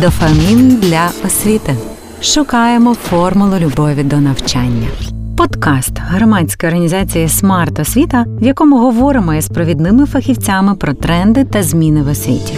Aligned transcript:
Дофамін 0.00 0.76
для 0.76 1.10
освіти. 1.26 1.76
Шукаємо 2.22 2.94
формулу 2.94 3.58
любові 3.58 4.02
до 4.02 4.16
навчання. 4.16 4.88
Подкаст 5.36 5.92
громадської 5.98 6.72
організації 6.72 7.28
Смарт 7.28 7.78
Освіта, 7.78 8.24
в 8.28 8.44
якому 8.44 8.78
говоримо 8.78 9.34
із 9.34 9.48
провідними 9.48 10.06
фахівцями 10.06 10.74
про 10.74 10.94
тренди 10.94 11.44
та 11.44 11.62
зміни 11.62 12.02
в 12.02 12.08
освіті. 12.08 12.54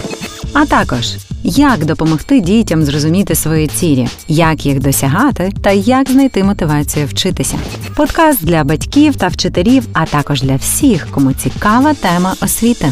А 0.53 0.65
також 0.65 1.15
як 1.43 1.85
допомогти 1.85 2.39
дітям 2.41 2.83
зрозуміти 2.83 3.35
свої 3.35 3.67
цілі, 3.67 4.07
як 4.27 4.65
їх 4.65 4.79
досягати 4.79 5.51
та 5.61 5.71
як 5.71 6.09
знайти 6.09 6.43
мотивацію 6.43 7.05
вчитися. 7.05 7.57
Подкаст 7.95 8.45
для 8.45 8.63
батьків 8.63 9.15
та 9.15 9.27
вчителів, 9.27 9.87
а 9.93 10.05
також 10.05 10.41
для 10.41 10.55
всіх, 10.55 11.07
кому 11.11 11.33
цікава 11.33 11.93
тема 11.93 12.33
освіти. 12.41 12.91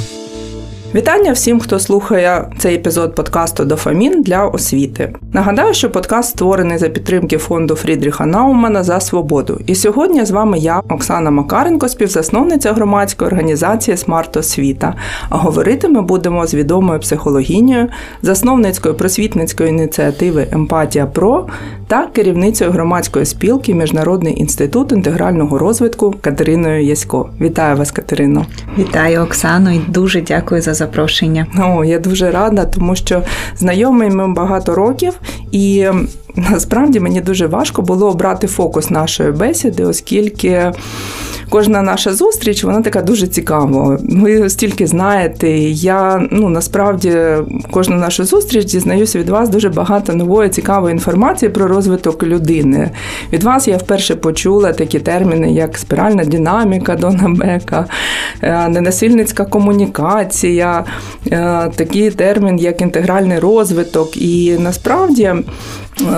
Вітання 0.96 1.32
всім, 1.32 1.60
хто 1.60 1.80
слухає 1.80 2.52
цей 2.58 2.76
епізод 2.76 3.16
подкасту 3.16 3.66
Дофамін 3.66 4.22
для 4.22 4.46
освіти. 4.46 5.14
Нагадаю, 5.34 5.74
що 5.74 5.90
подкаст 5.90 6.30
створений 6.30 6.78
за 6.78 6.90
підтримки 6.90 7.38
фонду 7.38 7.76
Фрідріха 7.76 8.26
Наумана 8.26 8.84
за 8.84 9.00
свободу. 9.00 9.60
І 9.66 9.76
сьогодні 9.76 10.26
з 10.26 10.32
вами 10.32 10.60
я, 10.60 10.82
Оксана 10.90 11.32
Макаренко, 11.32 11.90
співзасновниця 11.90 12.74
громадської 12.74 13.28
організації 13.28 13.98
Смарт 13.98 14.38
Освіта. 14.38 14.96
А 15.30 15.38
говорити 15.38 15.88
ми 15.88 16.02
будемо 16.02 16.48
з 16.48 16.54
відомою 16.54 17.00
психологінею, 17.00 17.90
засновницькою 18.22 18.96
просвітницької 18.96 19.70
ініціативи 19.70 20.48
Емпатія 20.52 21.06
Про 21.06 21.48
та 21.88 22.08
керівницею 22.08 22.72
громадської 22.72 23.26
спілки 23.26 23.74
Міжнародний 23.74 24.40
інститут 24.40 24.92
інтегрального 24.92 25.58
розвитку 25.58 26.16
Катериною 26.22 26.84
Ясько. 26.84 27.30
Вітаю 27.42 27.78
вас, 27.78 27.92
Катерино! 27.92 28.46
Вітаю 28.78 29.22
Оксану 29.22 29.70
і 29.76 29.80
дуже 29.88 30.22
дякую 30.22 30.62
за 30.62 30.74
запрошення. 30.78 31.48
О, 31.60 31.84
я 31.84 32.00
дуже 32.00 32.32
рада, 32.32 32.66
тому 32.66 32.96
що 32.96 33.22
знайомі 33.58 34.10
ми 34.10 34.34
багато 34.34 34.76
років, 34.76 35.20
і 35.52 35.88
насправді 36.38 37.00
мені 37.00 37.22
дуже 37.22 37.48
важко 37.48 37.82
було 37.82 38.10
обрати 38.10 38.48
фокус 38.48 38.90
нашої 38.90 39.32
бесіди, 39.32 39.84
оскільки. 39.84 40.72
Кожна 41.50 41.82
наша 41.82 42.14
зустріч, 42.14 42.64
вона 42.64 42.82
така 42.82 43.02
дуже 43.02 43.28
цікава. 43.28 44.00
Ви 44.02 44.50
стільки 44.50 44.88
знаєте. 44.88 45.50
Я 45.70 46.28
ну 46.32 46.50
насправді 46.50 47.18
кожну 47.72 47.96
нашу 47.96 48.24
зустріч 48.24 48.66
дізнаюся 48.66 49.20
від 49.20 49.30
вас 49.30 49.50
дуже 49.50 49.70
багато 49.70 50.14
нової 50.14 50.50
цікавої 50.50 50.94
інформації 50.94 51.50
про 51.50 51.68
розвиток 51.68 52.24
людини. 52.24 52.92
Від 53.34 53.44
вас 53.44 53.68
я 53.68 53.78
вперше 53.78 54.16
почула 54.16 54.74
такі 54.74 55.00
терміни, 55.00 55.52
як 55.52 55.78
спіральна 55.78 56.26
динаміка 56.26 56.96
Дона 56.96 57.30
Бека, 57.30 57.86
е, 58.42 58.68
ненасильницька 58.68 59.46
комунікація, 59.46 60.84
е, 61.32 61.72
такий 61.76 62.12
термін, 62.12 62.60
як 62.60 62.82
інтегральний 62.82 63.40
розвиток. 63.40 64.18
І 64.18 64.58
насправді 64.60 65.34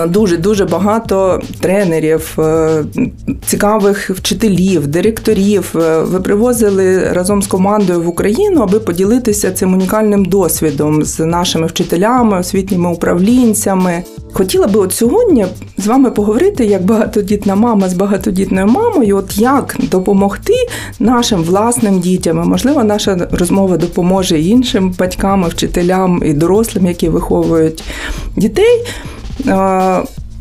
Дуже 0.08 0.36
дуже 0.36 0.64
багато 0.64 1.40
тренерів, 1.60 2.36
е, 2.38 2.84
цікавих 3.46 4.10
вчителів, 4.10 4.86
директорів 4.86 5.74
е, 5.74 6.00
ви 6.00 6.20
привозили 6.20 7.04
разом 7.12 7.42
з 7.42 7.46
командою 7.46 8.02
в 8.02 8.08
Україну, 8.08 8.62
аби 8.62 8.80
поділитися 8.80 9.50
цим 9.50 9.74
унікальним 9.74 10.24
досвідом 10.24 11.04
з 11.04 11.20
нашими 11.20 11.66
вчителями, 11.66 12.38
освітніми 12.38 12.92
управлінцями. 12.92 14.02
Хотіла 14.32 14.66
би 14.66 14.80
от 14.80 14.92
сьогодні 14.92 15.46
з 15.78 15.86
вами 15.86 16.10
поговорити 16.10 16.64
як 16.64 16.84
багатодітна 16.84 17.54
мама 17.54 17.88
з 17.88 17.94
багатодітною 17.94 18.66
мамою, 18.66 19.16
от 19.16 19.38
як 19.38 19.76
допомогти 19.90 20.54
нашим 20.98 21.42
власним 21.42 22.00
дітям. 22.00 22.36
Можливо, 22.48 22.84
наша 22.84 23.28
розмова 23.32 23.76
допоможе 23.76 24.40
іншим 24.40 24.94
батькам, 24.98 25.44
вчителям 25.44 26.22
і 26.26 26.32
дорослим, 26.32 26.86
які 26.86 27.08
виховують 27.08 27.82
дітей 28.36 28.84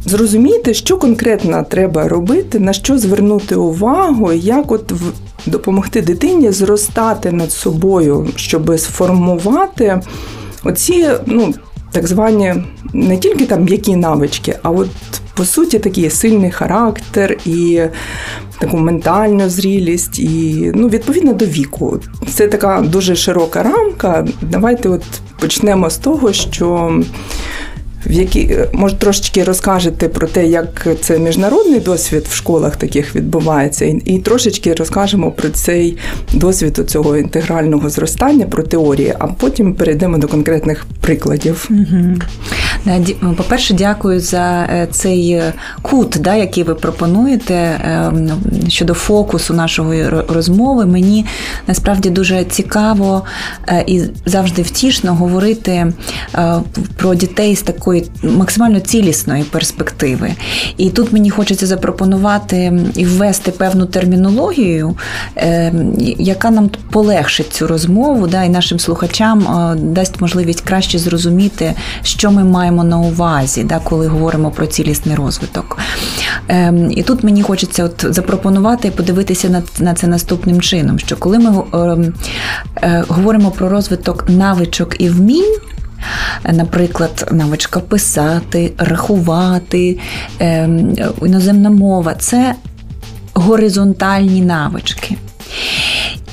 зрозуміти, 0.05 0.73
що 0.73 0.97
конкретно 0.97 1.65
треба 1.69 2.07
робити, 2.07 2.59
на 2.59 2.73
що 2.73 2.97
звернути 2.97 3.55
увагу, 3.55 4.31
як 4.33 4.71
от 4.71 4.93
допомогти 5.45 6.01
дитині 6.01 6.51
зростати 6.51 7.31
над 7.31 7.51
собою, 7.51 8.27
щоб 8.35 8.79
сформувати 8.79 10.01
оці, 10.63 11.07
ну, 11.25 11.53
так 11.91 12.07
звані 12.07 12.53
не 12.93 13.17
тільки 13.17 13.45
там 13.45 13.63
м'які 13.63 13.95
навички, 13.95 14.55
а 14.63 14.69
от 14.69 14.89
по 15.33 15.45
суті 15.45 15.79
такий 15.79 16.09
сильний 16.09 16.51
характер 16.51 17.37
і 17.45 17.81
таку 18.59 18.77
ментальну 18.77 19.49
зрілість, 19.49 20.19
і 20.19 20.71
ну, 20.75 20.89
відповідно 20.89 21.33
до 21.33 21.45
віку. 21.45 21.99
Це 22.33 22.47
така 22.47 22.81
дуже 22.81 23.15
широка 23.15 23.63
рамка. 23.63 24.27
Давайте 24.41 24.89
от 24.89 25.03
почнемо 25.39 25.89
з 25.89 25.97
того, 25.97 26.33
що 26.33 26.99
в 28.05 28.11
які 28.11 28.39
е, 28.39 28.67
може 28.73 28.95
трошечки 28.95 29.43
розкажете 29.43 30.07
про 30.07 30.27
те, 30.27 30.47
як 30.47 30.87
це 31.01 31.19
міжнародний 31.19 31.79
досвід 31.79 32.25
в 32.29 32.35
школах 32.35 32.75
таких 32.75 33.15
відбувається, 33.15 33.85
і, 33.85 34.01
і 34.05 34.19
трошечки 34.19 34.73
розкажемо 34.73 35.31
про 35.31 35.49
цей 35.49 35.97
досвід 36.33 36.83
цього 36.87 37.17
інтегрального 37.17 37.89
зростання, 37.89 38.45
про 38.45 38.63
теорії, 38.63 39.13
а 39.19 39.27
потім 39.27 39.73
перейдемо 39.73 40.17
до 40.17 40.27
конкретних 40.27 40.85
прикладів. 41.01 41.69
Угу. 41.69 43.35
По-перше, 43.37 43.73
дякую 43.73 44.19
за 44.19 44.67
е, 44.69 44.87
цей 44.91 45.31
е, 45.31 45.53
кут, 45.81 46.17
да, 46.19 46.35
який 46.35 46.63
ви 46.63 46.75
пропонуєте 46.75 47.79
ну, 48.13 48.37
щодо 48.67 48.93
фокусу 48.93 49.53
нашої 49.53 50.09
розмови. 50.09 50.85
Мені 50.85 51.25
насправді 51.67 52.09
дуже 52.09 52.43
цікаво 52.43 53.23
і 53.87 54.01
завжди 54.25 54.61
втішно 54.61 55.15
говорити 55.15 55.93
про 56.97 57.15
дітей 57.15 57.55
з 57.55 57.61
такою 57.61 57.88
такої 57.89 58.09
максимально 58.23 58.79
цілісної 58.79 59.43
перспективи. 59.43 60.33
І 60.77 60.89
тут 60.89 61.13
мені 61.13 61.29
хочеться 61.29 61.67
запропонувати 61.67 62.81
і 62.95 63.05
ввести 63.05 63.51
певну 63.51 63.85
термінологію, 63.85 64.97
е, 65.37 65.73
яка 66.19 66.51
нам 66.51 66.69
полегшить 66.91 67.53
цю 67.53 67.67
розмову, 67.67 68.27
да, 68.27 68.43
і 68.43 68.49
нашим 68.49 68.79
слухачам 68.79 69.39
е, 69.39 69.75
дасть 69.75 70.21
можливість 70.21 70.61
краще 70.61 70.99
зрозуміти, 70.99 71.73
що 72.03 72.31
ми 72.31 72.43
маємо 72.43 72.83
на 72.83 72.99
увазі, 72.99 73.63
да, 73.63 73.79
коли 73.83 74.07
говоримо 74.07 74.51
про 74.51 74.65
цілісний 74.65 75.15
розвиток. 75.15 75.77
Е, 76.49 76.73
і 76.91 77.03
тут 77.03 77.23
мені 77.23 77.43
хочеться 77.43 77.83
от 77.83 78.05
запропонувати 78.15 78.87
і 78.87 78.91
подивитися 78.91 79.49
на, 79.49 79.63
на 79.79 79.93
це 79.93 80.07
наступним 80.07 80.61
чином: 80.61 80.99
що 80.99 81.17
коли 81.17 81.39
ми 81.39 81.63
говоримо 83.07 83.51
про 83.51 83.69
розвиток 83.69 84.25
навичок 84.29 84.95
і 84.99 85.09
вмінь. 85.09 85.57
Наприклад, 86.51 87.27
навичка 87.31 87.79
писати, 87.79 88.71
рахувати, 88.77 89.99
ем, 90.39 90.95
іноземна 91.21 91.69
мова 91.69 92.13
це 92.13 92.55
горизонтальні 93.33 94.41
навички. 94.41 95.17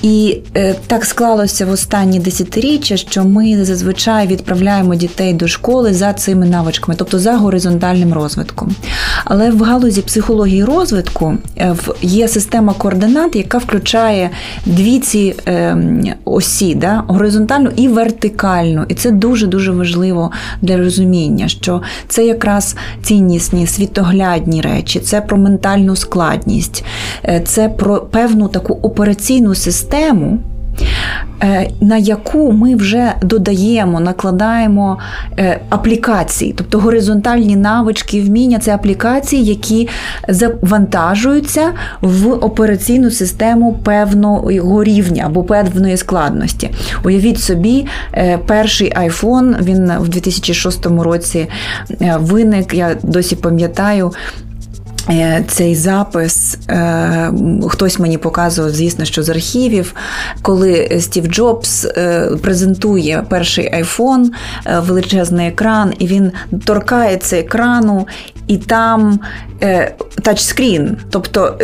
І 0.02 0.38
е, 0.56 0.74
так 0.86 1.04
склалося 1.04 1.66
в 1.66 1.70
останні 1.70 2.18
десятиріччя, 2.18 2.96
що 2.96 3.24
ми 3.24 3.64
зазвичай 3.64 4.26
відправляємо 4.26 4.94
дітей 4.94 5.32
до 5.32 5.48
школи 5.48 5.94
за 5.94 6.12
цими 6.12 6.46
навичками, 6.46 6.96
тобто 6.98 7.18
за 7.18 7.36
горизонтальним 7.36 8.12
розвитком. 8.12 8.74
Але 9.28 9.50
в 9.50 9.62
галузі 9.62 10.02
психології 10.02 10.64
розвитку 10.64 11.34
е, 11.58 11.76
є 12.02 12.28
система 12.28 12.72
координат, 12.72 13.36
яка 13.36 13.58
включає 13.58 14.30
дві 14.66 14.98
ці 14.98 15.34
е, 15.48 15.76
осі, 16.24 16.74
да, 16.74 17.04
горизонтальну 17.06 17.70
і 17.76 17.88
вертикальну. 17.88 18.84
І 18.88 18.94
це 18.94 19.10
дуже-дуже 19.10 19.72
важливо 19.72 20.30
для 20.62 20.76
розуміння, 20.76 21.48
що 21.48 21.82
це 22.08 22.26
якраз 22.26 22.76
ціннісні, 23.02 23.66
світоглядні 23.66 24.60
речі, 24.60 25.00
це 25.00 25.20
про 25.20 25.36
ментальну 25.36 25.96
складність, 25.96 26.84
е, 27.24 27.40
це 27.44 27.68
про 27.68 28.00
певну 28.00 28.48
таку 28.48 28.78
операційну 28.82 29.54
систему 29.54 30.38
на 31.80 31.96
яку 31.96 32.52
ми 32.52 32.74
вже 32.74 33.12
додаємо, 33.22 34.00
накладаємо 34.00 34.98
е, 35.38 35.60
аплікації, 35.68 36.54
тобто 36.56 36.78
горизонтальні 36.78 37.56
навички, 37.56 38.22
вміння 38.22 38.58
це 38.58 38.74
аплікації, 38.74 39.44
які 39.44 39.88
завантажуються 40.28 41.72
в 42.00 42.32
операційну 42.32 43.10
систему 43.10 43.78
певного 43.84 44.84
рівня 44.84 45.22
або 45.26 45.44
певної 45.44 45.96
складності. 45.96 46.70
Уявіть 47.04 47.40
собі, 47.40 47.86
е, 48.14 48.38
перший 48.46 48.92
iPhone, 48.92 49.64
він 49.64 49.92
в 49.98 50.08
2006 50.08 51.02
році 51.02 51.48
виник, 52.18 52.74
я 52.74 52.96
досі 53.02 53.36
пам'ятаю. 53.36 54.12
Е, 55.10 55.44
цей 55.48 55.74
запис 55.74 56.58
е, 56.68 57.32
хтось 57.68 57.98
мені 57.98 58.18
показував, 58.18 58.70
звісно, 58.70 59.04
що 59.04 59.22
з 59.22 59.28
архівів, 59.28 59.94
коли 60.42 61.00
Стів 61.00 61.26
Джобс 61.26 61.84
е, 61.84 62.30
презентує 62.42 63.24
перший 63.28 63.74
айфон, 63.74 64.32
величезний 64.76 65.48
екран, 65.48 65.92
і 65.98 66.06
він 66.06 66.32
торкається 66.64 67.36
екрану, 67.36 68.06
і 68.46 68.56
там 68.56 69.20
тачскрін, 70.22 70.96
тобто 71.10 71.58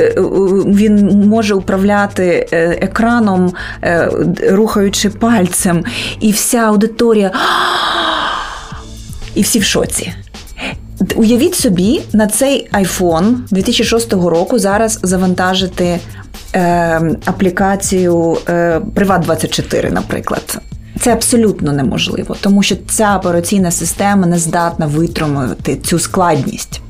він 0.66 1.28
може 1.28 1.54
управляти 1.54 2.48
екраном, 2.80 3.52
рухаючи 4.50 5.10
пальцем, 5.10 5.84
і 6.20 6.32
вся 6.32 6.58
аудиторія. 6.58 7.30
і 9.34 9.42
всі 9.42 9.58
в 9.58 9.64
шоці. 9.64 10.12
Уявіть 11.16 11.54
собі, 11.54 12.02
на 12.12 12.26
цей 12.26 12.68
iPhone 12.72 13.34
2006 13.50 14.12
року 14.12 14.58
зараз 14.58 14.98
завантажити 15.02 15.98
е, 16.54 17.16
аплікацію 17.24 18.38
е, 18.48 18.80
Privat24, 18.94 19.92
наприклад. 19.92 20.58
Це 21.00 21.12
абсолютно 21.12 21.72
неможливо, 21.72 22.36
тому 22.40 22.62
що 22.62 22.76
ця 22.88 23.16
операційна 23.16 23.70
система 23.70 24.26
не 24.26 24.38
здатна 24.38 24.86
витримувати 24.86 25.76
цю 25.76 25.98
складність. 25.98 26.80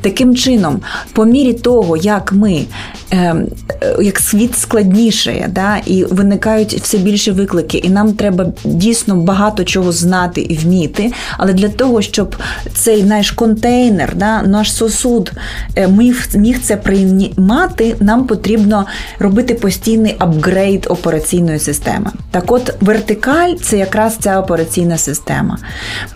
Таким 0.00 0.36
чином, 0.36 0.80
по 1.12 1.24
мірі 1.24 1.52
того, 1.52 1.96
як 1.96 2.32
ми 2.32 2.64
ем, 3.10 3.46
е, 3.82 3.96
як 4.02 4.18
світ 4.18 4.58
складнішає, 4.58 5.50
да, 5.52 5.76
і 5.86 6.04
виникають 6.04 6.74
все 6.74 6.98
більше 6.98 7.32
виклики, 7.32 7.78
і 7.78 7.90
нам 7.90 8.12
треба 8.12 8.46
дійсно 8.64 9.16
багато 9.16 9.64
чого 9.64 9.92
знати 9.92 10.40
і 10.40 10.56
вміти. 10.56 11.12
Але 11.38 11.52
для 11.52 11.68
того, 11.68 12.02
щоб 12.02 12.36
цей 12.74 13.02
наш 13.02 13.30
контейнер, 13.30 14.12
да, 14.16 14.42
наш 14.42 14.74
сосуд 14.74 15.32
е, 15.76 15.88
міг, 15.88 16.28
міг 16.34 16.58
це 16.62 16.76
приймати, 16.76 17.96
нам 18.00 18.26
потрібно 18.26 18.86
робити 19.18 19.54
постійний 19.54 20.14
апгрейд 20.18 20.86
операційної 20.90 21.58
системи. 21.58 22.10
Так, 22.30 22.52
от 22.52 22.74
вертикаль 22.80 23.54
це 23.62 23.78
якраз 23.78 24.16
ця 24.16 24.40
операційна 24.40 24.98
система. 24.98 25.58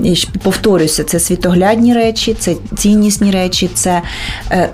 І 0.00 0.14
повторюся, 0.42 1.04
це 1.04 1.20
світоглядні 1.20 1.94
речі, 1.94 2.36
це 2.38 2.54
ціннісні 2.76 3.30
речі, 3.30 3.35
це 3.74 4.02
е, 4.50 4.68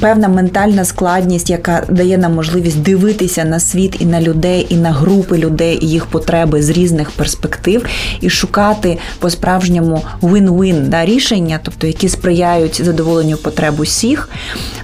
певна 0.00 0.28
ментальна 0.28 0.84
складність, 0.84 1.50
яка 1.50 1.82
дає 1.88 2.18
нам 2.18 2.34
можливість 2.34 2.82
дивитися 2.82 3.44
на 3.44 3.60
світ 3.60 3.96
і 4.00 4.06
на 4.06 4.20
людей, 4.20 4.66
і 4.68 4.76
на 4.76 4.92
групи 4.92 5.38
людей, 5.38 5.78
і 5.82 5.88
їх 5.88 6.06
потреби 6.06 6.62
з 6.62 6.70
різних 6.70 7.10
перспектив, 7.10 7.84
і 8.20 8.30
шукати 8.30 8.98
по-справжньому 9.18 10.02
win-win 10.22 10.88
да, 10.88 11.04
рішення, 11.04 11.60
тобто 11.62 11.86
які 11.86 12.08
сприяють 12.08 12.84
задоволенню 12.84 13.36
потреб 13.36 13.80
усіх. 13.80 14.28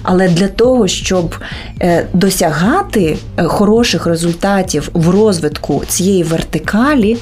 Але 0.03 0.29
для 0.29 0.47
того, 0.47 0.87
щоб 0.87 1.35
е, 1.81 2.07
досягати 2.13 3.17
е, 3.37 3.43
хороших 3.43 4.05
результатів 4.05 4.89
в 4.93 5.09
розвитку 5.09 5.83
цієї 5.87 6.23
вертикалі, 6.23 7.17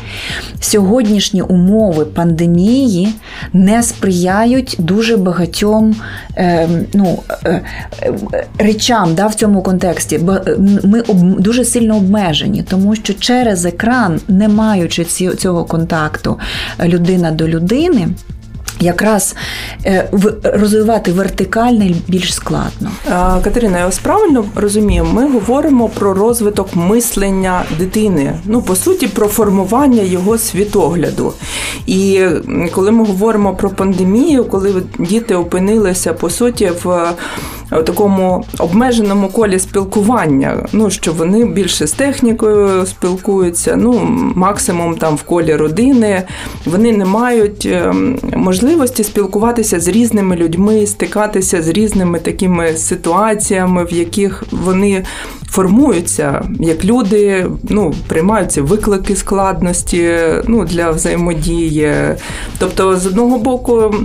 сьогоднішні 0.59 1.41
умови 1.41 2.05
пандемії 2.05 3.13
не 3.53 3.83
сприяють 3.83 4.75
дуже 4.79 5.17
багатьом 5.17 5.50
е, 6.37 6.69
ну, 6.93 7.23
речам 8.57 9.15
да, 9.15 9.27
в 9.27 9.35
цьому 9.35 9.61
контексті. 9.61 10.19
Ми 10.83 11.01
об, 11.01 11.39
дуже 11.41 11.65
сильно 11.65 11.97
обмежені, 11.97 12.63
тому 12.63 12.95
що 12.95 13.13
через 13.13 13.65
екран, 13.65 14.21
не 14.27 14.47
маючи 14.47 15.05
цього 15.37 15.65
контакту 15.65 16.39
людина 16.83 17.31
до 17.31 17.47
людини 17.47 18.07
якраз 18.81 19.35
е, 19.85 20.09
розвивати 20.43 21.11
вертикальне 21.11 21.95
більш 22.07 22.33
складно. 22.33 22.91
Катерина, 23.43 23.79
я 23.79 23.87
ось 23.87 23.99
правильно 23.99 24.45
розумію, 24.55 25.07
ми 25.13 25.31
говоримо 25.31 25.89
про 25.89 26.13
розвиток 26.13 26.75
мислення 26.75 27.63
дитини. 27.77 28.33
Ну, 28.45 28.61
по 28.61 28.75
суті, 28.75 29.07
про 29.07 29.27
формування 29.27 30.01
його 30.01 30.37
світогляду. 30.37 31.33
І 31.85 32.25
коли 32.71 32.91
ми 32.91 33.05
говоримо 33.05 33.55
про 33.55 33.69
пандемію, 33.69 34.45
коли 34.45 34.83
діти 34.99 35.35
опинилися 35.35 36.13
по 36.13 36.29
суті 36.29 36.71
в 36.83 37.13
в 37.71 37.83
такому 37.83 38.45
обмеженому 38.59 39.27
колі 39.27 39.59
спілкування. 39.59 40.67
Ну 40.73 40.89
що 40.89 41.13
вони 41.13 41.45
більше 41.45 41.87
з 41.87 41.91
технікою 41.91 42.85
спілкуються, 42.85 43.75
ну 43.75 43.99
максимум 44.35 44.95
там 44.95 45.15
в 45.15 45.23
колі 45.23 45.55
родини. 45.55 46.23
Вони 46.65 46.91
не 46.91 47.05
мають 47.05 47.65
ем, 47.65 48.19
можливості 48.71 49.03
спілкуватися 49.03 49.79
з 49.79 49.87
різними 49.87 50.35
людьми, 50.35 50.87
стикатися 50.87 51.61
з 51.61 51.67
різними 51.67 52.19
такими 52.19 52.73
ситуаціями, 52.77 53.85
в 53.85 53.93
яких 53.93 54.43
вони. 54.51 55.03
Формуються 55.49 56.43
як 56.59 56.85
люди, 56.85 57.45
ну 57.63 57.93
приймаються 58.07 58.61
виклики 58.61 59.15
складності 59.15 60.17
ну 60.47 60.65
для 60.65 60.91
взаємодії. 60.91 61.93
Тобто, 62.59 62.95
з 62.95 63.07
одного 63.07 63.37
боку, 63.37 63.95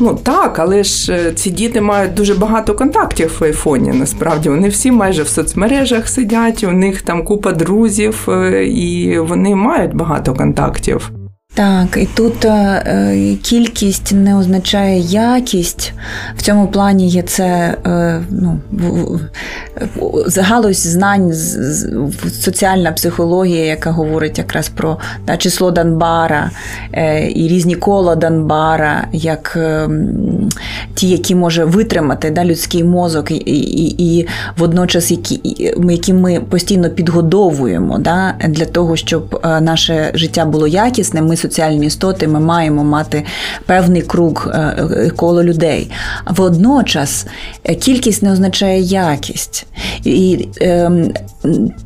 Ну 0.00 0.18
так, 0.22 0.58
але 0.58 0.84
ж 0.84 1.12
е, 1.12 1.32
ці 1.32 1.50
діти 1.50 1.80
мають 1.80 2.14
дуже 2.14 2.34
багато 2.34 2.74
контактів 2.74 3.36
в 3.40 3.44
айфоні. 3.44 3.90
Насправді 3.90 4.48
вони 4.48 4.68
всі 4.68 4.90
майже 4.90 5.22
в 5.22 5.28
соцмережах 5.28 6.08
сидять, 6.08 6.64
у 6.64 6.72
них 6.72 7.02
там 7.02 7.24
купа 7.24 7.52
друзів, 7.52 8.28
е, 8.28 8.64
і 8.66 9.18
вони 9.18 9.54
мають 9.54 9.94
багато 9.94 10.34
контактів. 10.34 11.10
Так, 11.56 11.96
і 11.96 12.06
тут 12.14 12.44
е, 12.44 13.36
кількість 13.42 14.12
не 14.12 14.36
означає 14.36 15.00
якість. 15.00 15.92
В 16.36 16.42
цьому 16.42 16.68
плані 16.68 17.08
є 17.08 17.22
це 17.22 17.76
е, 17.86 18.22
ну, 18.30 18.60
галузь 20.36 20.86
знань, 20.86 21.32
соціальна 22.40 22.92
психологія, 22.92 23.64
яка 23.64 23.90
говорить 23.90 24.38
якраз 24.38 24.68
про 24.68 24.98
да, 25.26 25.36
число 25.36 25.70
Данбара 25.70 26.50
е, 26.92 27.30
і 27.34 27.48
різні 27.48 27.74
кола 27.74 28.14
Данбара, 28.14 29.08
як 29.12 29.54
е, 29.56 29.88
ті, 30.94 31.08
які 31.08 31.34
може 31.34 31.64
витримати 31.64 32.30
да, 32.30 32.44
людський 32.44 32.84
мозок, 32.84 33.30
і 33.30 33.34
і, 33.34 34.18
і 34.18 34.28
водночас 34.56 35.10
які, 35.10 35.40
які 35.88 36.12
ми 36.12 36.40
постійно 36.40 36.90
підгодовуємо 36.90 37.98
да, 37.98 38.34
для 38.48 38.64
того, 38.64 38.96
щоб 38.96 39.40
е, 39.44 39.60
наше 39.60 40.10
життя 40.14 40.44
було 40.44 40.66
якісним. 40.66 41.26
Ми 41.26 41.36
соціальні 41.36 41.86
істоти, 41.86 42.28
ми 42.28 42.40
маємо 42.40 42.84
мати 42.84 43.24
певний 43.66 44.02
круг 44.02 44.48
е, 44.48 45.10
коло 45.16 45.44
людей. 45.44 45.90
Водночас 46.26 47.26
кількість 47.80 48.22
не 48.22 48.32
означає 48.32 48.80
якість. 48.80 49.65
І 50.04 50.48
е, 50.60 50.90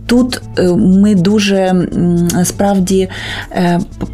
тут 0.06 0.40
ми 0.76 1.14
дуже 1.14 1.88
справді 2.44 3.08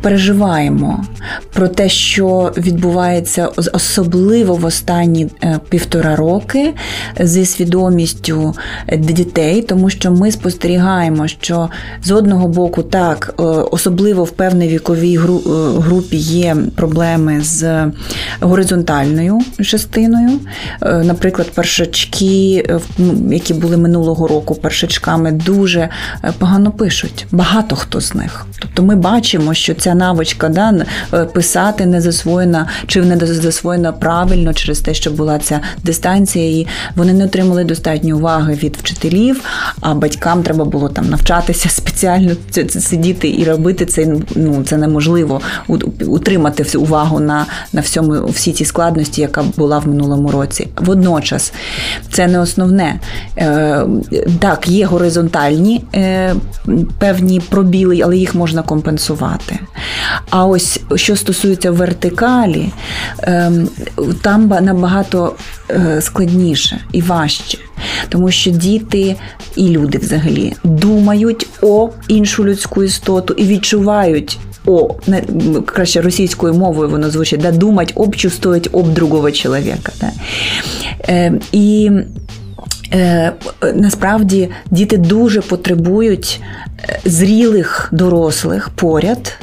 переживаємо 0.03 1.05
про 1.53 1.69
те, 1.69 1.89
що 1.89 2.53
відбувається 2.57 3.49
особливо 3.73 4.55
в 4.55 4.65
останні 4.65 5.29
півтора 5.69 6.17
роки 6.17 6.75
зі 7.21 7.47
свідомістю 7.47 8.55
дітей, 8.99 9.63
тому 9.63 9.91
що 9.91 10.11
ми 10.11 10.33
спостерігаємо, 10.33 11.29
що 11.29 11.69
з 12.05 12.11
одного 12.11 12.49
боку 12.49 12.83
так, 12.83 13.35
особливо 13.71 14.25
в 14.25 14.31
певній 14.31 14.69
віковій 14.69 15.17
групі 15.17 15.97
групі 15.97 16.17
є 16.17 16.57
проблеми 16.77 17.41
з 17.41 17.87
горизонтальною 18.41 19.41
частиною. 19.63 20.31
Е, 20.82 21.03
наприклад, 21.05 21.51
першачки, 21.55 22.65
е, 22.69 22.81
які 23.31 23.55
були 23.56 23.77
минулого 23.77 24.29
року 24.29 24.55
першачками, 24.55 25.32
дуже 25.32 25.81
е, 25.81 26.32
погано 26.39 26.70
пишуть. 26.70 27.27
Багато 27.32 27.77
хто 27.77 28.01
з 28.01 28.15
них. 28.15 28.46
Тобто 28.58 28.82
ми 28.82 28.96
бачимо, 28.96 29.55
що 29.55 29.75
ця 29.75 29.94
навичка 29.94 30.48
да, 30.48 30.84
писати 31.27 31.86
не 31.86 32.01
засвоєна, 32.01 32.69
чи 32.86 33.03
не 33.03 33.17
засвоєна 33.17 33.93
правильно 33.93 34.55
через 34.55 34.81
те, 34.81 34.94
що 34.94 35.10
була 35.10 35.39
ця 35.39 35.60
дистанція, 35.84 36.60
і 36.60 36.67
вони 36.96 37.13
не 37.13 37.25
отримали 37.25 37.65
достатньо 37.65 38.17
уваги 38.17 38.55
від 38.55 38.77
вчителів, 38.77 39.41
а 39.81 39.94
батькам 39.94 40.43
треба 40.43 40.65
було 40.65 40.89
там 40.89 41.08
навчатися 41.08 41.69
спеціально 41.69 42.32
сидіти 42.69 43.29
і 43.39 43.44
робити 43.44 43.86
це. 43.86 44.06
Ну 44.36 44.63
це 44.65 44.77
неможливо 44.77 45.41
утримати 46.06 46.63
всю 46.63 46.82
увагу 46.82 47.20
на 47.20 47.46
на 47.72 47.81
всьому 47.81 48.27
всі 48.27 48.53
ці 48.53 48.65
складності, 48.65 49.20
яка 49.20 49.44
була 49.56 49.79
в 49.79 49.89
минулому 49.89 50.31
році. 50.31 50.69
Водночас 50.77 51.53
це 52.13 52.27
не 52.27 52.41
основне. 52.41 53.01
Е, 53.46 53.86
Так, 54.38 54.69
є 54.69 54.86
горизонтальні 54.86 55.84
е, 55.94 56.34
певні 56.98 57.41
пробіли, 57.41 58.00
але 58.05 58.17
їх 58.17 58.34
можна 58.34 58.62
компенсувати. 58.62 59.58
А 60.31 60.46
ось 60.46 60.81
що 60.94 61.17
стосується 61.17 61.70
вертикалі, 61.70 62.72
е, 63.22 63.53
там 64.22 64.48
набагато 64.48 65.34
е, 65.70 66.00
складніше 66.00 66.81
і 66.93 67.03
важче. 67.03 67.58
Тому 68.08 68.31
що 68.31 68.50
діти 68.50 69.17
і 69.56 69.69
люди 69.69 69.98
взагалі 69.98 70.53
думають 70.65 71.46
о 71.62 71.91
іншу 72.08 72.44
людську 72.44 72.82
істоту 72.82 73.34
і 73.34 73.44
відчувають 73.44 74.38
о, 74.67 74.94
краще 75.67 76.00
російською 76.00 76.55
мовою 76.55 76.88
воно 76.88 77.10
звучить, 77.10 77.41
да, 77.41 77.53
думать 77.53 77.93
об, 77.94 78.17
чувствовать 78.17 78.69
об 78.72 78.94
другого 78.94 79.31
чоловіка. 79.31 79.93
Да. 80.00 80.10
Е, 81.08 81.32
І 81.53 81.91
насправді 83.74 84.50
діти 84.70 84.96
дуже 84.96 85.40
потребують 85.40 86.40
е, 86.81 87.00
зрілих 87.05 87.88
дорослих 87.93 88.69
поряд. 88.69 89.38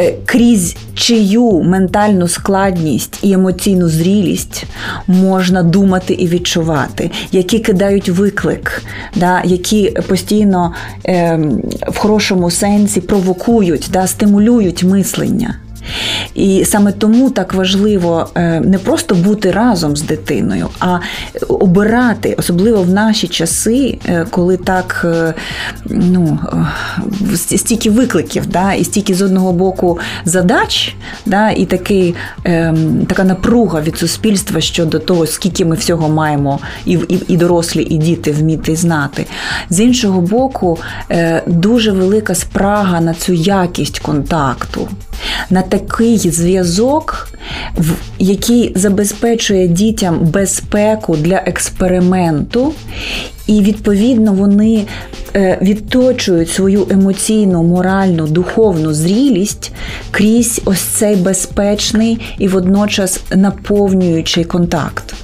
Е, 0.00 0.14
крізь 0.24 0.76
чию 0.94 1.60
ментальну 1.62 2.28
складність 2.28 3.18
і 3.22 3.32
емоційну 3.32 3.88
зрілість 3.88 4.64
можна 5.06 5.62
думати 5.62 6.14
і 6.14 6.28
відчувати, 6.28 7.10
які 7.32 7.58
кидають 7.58 8.08
виклик, 8.08 8.82
да, 9.16 9.42
які 9.44 9.90
постійно 10.08 10.74
е, 11.06 11.40
в 11.88 11.96
хорошому 11.96 12.50
сенсі 12.50 13.00
провокують, 13.00 13.88
да, 13.92 14.06
стимулюють 14.06 14.84
мислення. 14.84 15.54
І 16.34 16.64
саме 16.64 16.92
тому 16.92 17.30
так 17.30 17.54
важливо 17.54 18.28
е, 18.34 18.60
не 18.60 18.78
просто 18.78 19.14
бути 19.14 19.50
разом 19.50 19.96
з 19.96 20.02
дитиною, 20.02 20.68
а 20.80 20.98
обирати, 21.48 22.34
особливо 22.38 22.82
в 22.82 22.90
наші 22.90 23.28
часи, 23.28 23.98
е, 24.08 24.26
коли 24.30 24.56
так 24.56 25.06
ну, 25.86 26.38
стільки 27.36 27.90
викликів, 27.90 28.46
да, 28.46 28.72
і 28.72 28.84
стільки 28.84 29.14
з 29.14 29.22
одного 29.22 29.52
боку 29.52 29.98
задач, 30.24 30.96
да, 31.26 31.50
і 31.50 31.64
такий, 31.64 32.14
ем, 32.44 33.06
така 33.06 33.24
напруга 33.24 33.80
від 33.80 33.98
суспільства 33.98 34.60
щодо 34.60 34.98
того, 34.98 35.26
скільки 35.26 35.64
ми 35.64 35.76
всього 35.76 36.08
маємо, 36.08 36.58
і 36.86 36.92
і, 36.92 37.22
і 37.28 37.36
дорослі, 37.36 37.82
і 37.82 37.96
діти 37.96 38.32
вміти 38.32 38.76
знати. 38.76 39.26
З 39.70 39.80
іншого 39.80 40.20
боку, 40.20 40.78
дуже 41.46 41.92
велика 41.92 42.34
спрага 42.34 43.00
на 43.00 43.14
цю 43.14 43.32
якість 43.32 43.98
контакту, 43.98 44.88
на 45.50 45.62
такий 45.62 46.18
зв'язок, 46.18 47.28
який 48.18 48.72
забезпечує 48.74 49.68
дітям 49.68 50.18
безпеку 50.18 51.16
для 51.16 51.36
експерименту, 51.36 52.72
і 53.46 53.62
відповідно 53.62 54.32
вони 54.32 54.84
е, 55.36 55.58
відточують 55.62 56.50
свою 56.50 56.86
емоційну, 56.90 57.62
моральну, 57.62 58.26
духовну 58.26 58.94
зрілість 58.94 59.72
крізь 60.10 60.60
ось 60.64 60.80
цей 60.80 61.16
безпечний 61.16 62.20
і 62.38 62.48
водночас 62.48 63.20
наповнюючий 63.34 64.44
контакт. 64.44 65.14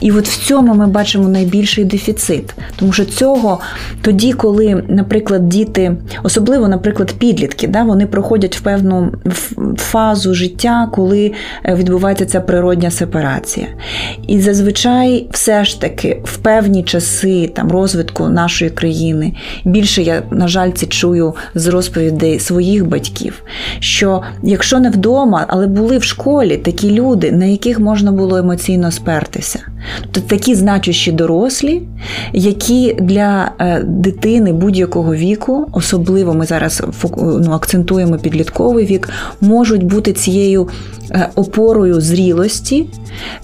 І 0.00 0.12
от 0.12 0.28
в 0.28 0.46
цьому 0.46 0.74
ми 0.74 0.86
бачимо 0.86 1.28
найбільший 1.28 1.84
дефіцит, 1.84 2.54
тому 2.76 2.92
що 2.92 3.04
цього 3.04 3.60
тоді, 4.02 4.32
коли, 4.32 4.84
наприклад, 4.88 5.48
діти, 5.48 5.96
особливо, 6.22 6.68
наприклад, 6.68 7.14
підлітки, 7.18 7.68
да, 7.68 7.82
вони 7.82 8.06
проходять 8.06 8.56
в 8.56 8.60
певну 8.60 9.12
фазу 9.76 10.34
життя, 10.34 10.88
коли 10.92 11.32
е, 11.64 11.74
відбувається 11.74 12.26
ця 12.26 12.40
природня 12.40 12.90
сепарація. 12.90 13.66
І 14.26 14.40
зазвичай, 14.40 15.28
все 15.32 15.64
ж 15.64 15.80
таки, 15.80 16.20
в 16.24 16.36
певні 16.36 16.82
часи 16.82 17.50
там 17.54 17.72
розвитку 17.72 18.28
нашої 18.28 18.70
країни, 18.70 19.34
більше 19.64 20.02
я, 20.02 20.22
на 20.30 20.48
жаль, 20.48 20.70
це 20.70 20.86
чую 20.86 21.34
з 21.54 21.66
розповідей 21.66 22.40
своїх 22.40 22.86
батьків, 22.86 23.42
що 23.78 24.22
якщо 24.42 24.80
не 24.80 24.90
вдома, 24.90 25.44
але 25.48 25.66
були 25.66 25.98
в 25.98 26.02
школі 26.02 26.56
такі 26.56 26.90
люди, 26.90 27.32
на 27.32 27.44
яких 27.44 27.78
можна 27.80 28.12
було 28.12 28.36
емоційно 28.36 28.90
спертися. 28.90 29.59
Тобто 30.00 30.20
такі 30.20 30.54
значущі 30.54 31.12
дорослі, 31.12 31.82
які 32.32 32.96
для 33.00 33.50
е, 33.58 33.82
дитини 33.82 34.52
будь-якого 34.52 35.14
віку, 35.14 35.68
особливо 35.72 36.34
ми 36.34 36.46
зараз 36.46 36.82
ну, 37.16 37.52
акцентуємо 37.52 38.18
підлітковий 38.18 38.86
вік, 38.86 39.08
можуть 39.40 39.84
бути 39.84 40.12
цією 40.12 40.68
е, 41.10 41.28
опорою 41.34 42.00
зрілості, 42.00 42.86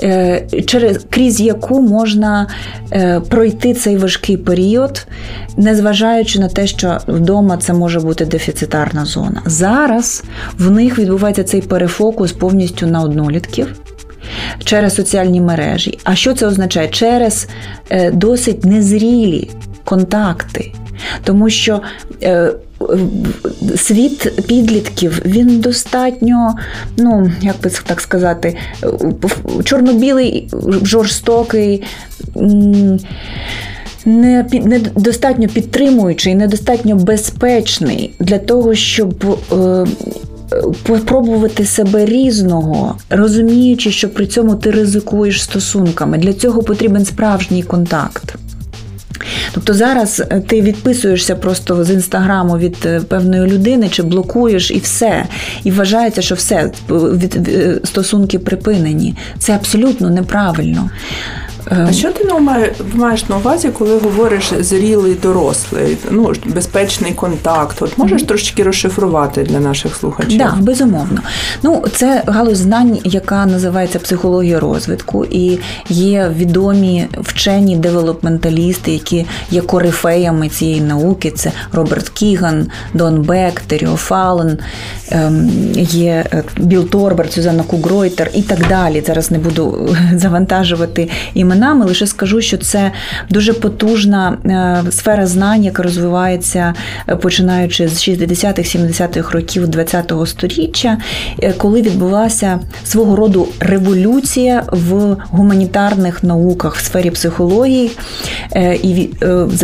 е, 0.03 0.47
через 0.67 1.07
крізь 1.11 1.41
яку 1.41 1.81
можна 1.81 2.47
пройти 3.29 3.75
цей 3.75 3.97
важкий 3.97 4.37
період, 4.37 5.07
незважаючи 5.57 6.41
на 6.41 6.49
те, 6.49 6.67
що 6.67 6.99
вдома 7.09 7.57
це 7.57 7.73
може 7.73 8.01
бути 8.01 8.25
дефіцитарна 8.25 9.05
зона. 9.05 9.43
Зараз 9.47 10.25
в 10.59 10.71
них 10.71 10.99
відбувається 10.99 11.45
цей 11.45 11.61
перефокус 11.61 12.33
повністю 12.33 12.87
на 12.87 13.03
однолітків 13.03 13.75
через 14.65 14.95
соціальні 14.95 15.41
мережі. 15.41 15.99
А 16.05 16.15
що 16.15 16.35
це 16.35 16.47
означає? 16.47 16.89
Через 16.89 17.49
е, 17.91 18.11
досить 18.11 18.65
незрілі 18.65 19.51
контакти. 19.85 20.73
Тому 21.25 21.51
що 21.51 21.83
е, 22.23 22.53
світ 23.77 24.47
підлітків 24.47 25.23
він 25.25 25.61
достатньо, 25.61 26.55
ну, 26.97 27.33
як 27.41 27.61
би 27.63 27.71
так 27.87 28.01
сказати, 28.01 28.57
чорно-білий, 29.65 30.49
жорстокий. 30.83 31.85
Не 34.05 34.45
недостатньо 34.65 35.49
підтримуючий, 35.49 36.35
недостатньо 36.35 36.97
безпечний 36.97 38.15
для 38.19 38.39
того, 38.39 38.75
щоб 38.75 39.39
е, 39.53 39.87
Попробувати 40.83 41.67
себе 41.67 42.05
різного, 42.05 42.99
розуміючи, 43.11 43.91
що 43.91 44.09
при 44.09 44.27
цьому 44.27 44.55
ти 44.55 44.71
ризикуєш 44.71 45.43
стосунками. 45.43 46.19
Для 46.19 46.33
цього 46.33 46.63
потрібен 46.63 47.05
справжній 47.05 47.63
контакт. 47.63 48.35
Тобто 49.53 49.75
зараз 49.75 50.23
е, 50.31 50.41
ти 50.41 50.63
відписуєшся 50.63 51.37
просто 51.37 51.85
з 51.85 51.91
інстаграму 51.91 52.59
від 52.59 52.77
е, 52.87 53.01
певної 53.01 53.51
людини 53.51 53.89
чи 53.89 54.03
блокуєш 54.03 54.71
і 54.71 54.79
все. 54.79 55.27
І 55.65 55.71
вважається, 55.71 56.23
що 56.23 56.35
все 56.35 56.71
від 56.91 57.49
стосунки 57.85 58.39
припинені. 58.39 59.15
Це 59.39 59.53
абсолютно 59.55 60.11
неправильно. 60.11 60.91
А 61.71 61.75
ем. 61.75 61.93
що 61.93 62.13
ти 62.13 62.29
маєш 62.95 63.29
на 63.29 63.37
увазі, 63.37 63.69
коли 63.69 63.99
говориш 63.99 64.53
зрілий 64.61 65.15
дорослий, 65.15 65.97
ну 66.11 66.33
безпечний 66.45 67.13
контакт? 67.13 67.83
От 67.83 67.99
можеш 67.99 68.23
mm-hmm. 68.23 68.27
трошки 68.27 68.63
розшифрувати 68.63 69.43
для 69.43 69.61
наших 69.61 69.95
слухачів? 69.97 70.39
Так, 70.39 70.55
да, 70.57 70.63
безумовно. 70.63 71.21
Ну, 71.63 71.85
це 71.93 72.23
галузь 72.27 72.59
знань, 72.59 72.99
яка 73.05 73.47
називається 73.47 73.99
психологія 73.99 74.61
розвитку, 74.61 75.25
і 75.25 75.59
є 75.89 76.33
відомі 76.37 77.07
вчені 77.19 77.77
девелопменталісти, 77.77 78.93
які 78.93 79.27
є 79.51 79.61
корифеями 79.61 80.49
цієї 80.49 80.81
науки. 80.81 81.31
Це 81.31 81.53
Роберт 81.73 82.09
Кіган, 82.09 82.67
Дон 82.95 83.23
Бек, 83.23 83.61
Теріо 83.61 83.97
Фален, 83.97 84.59
ем, 85.11 85.51
є 85.77 86.25
е, 86.33 86.43
Біл 86.57 86.89
Торберт, 86.89 87.33
Сюзанна 87.33 87.63
Кугройтер 87.63 88.31
і 88.35 88.43
так 88.43 88.69
далі. 88.69 89.03
Зараз 89.07 89.31
не 89.31 89.39
буду 89.39 89.97
завантажувати 90.15 91.11
імена 91.35 91.56
іменами. 91.57 91.85
Лише 91.87 92.07
скажу, 92.07 92.41
що 92.41 92.57
це 92.59 92.93
дуже 93.31 93.53
потужна 93.53 94.39
е, 94.87 94.93
сфера 94.93 95.27
знань, 95.27 95.65
яка 95.65 95.83
розвивається 95.83 96.75
е, 97.09 97.17
починаючи 97.17 97.89
з 97.89 98.09
60-х, 98.09 98.79
70-х 98.79 99.33
років 99.33 99.69
ХХ 99.87 100.27
століття, 100.27 100.99
е, 101.43 101.53
коли 101.53 101.83
відбулася 101.83 102.61
свого 102.85 103.17
роду 103.17 103.49
революція 103.61 104.65
в 104.73 105.17
гуманітарних 105.31 106.25
науках 106.25 106.77
в 106.77 106.85
сфері 106.85 107.11
психології, 107.11 107.91
і 108.83 109.09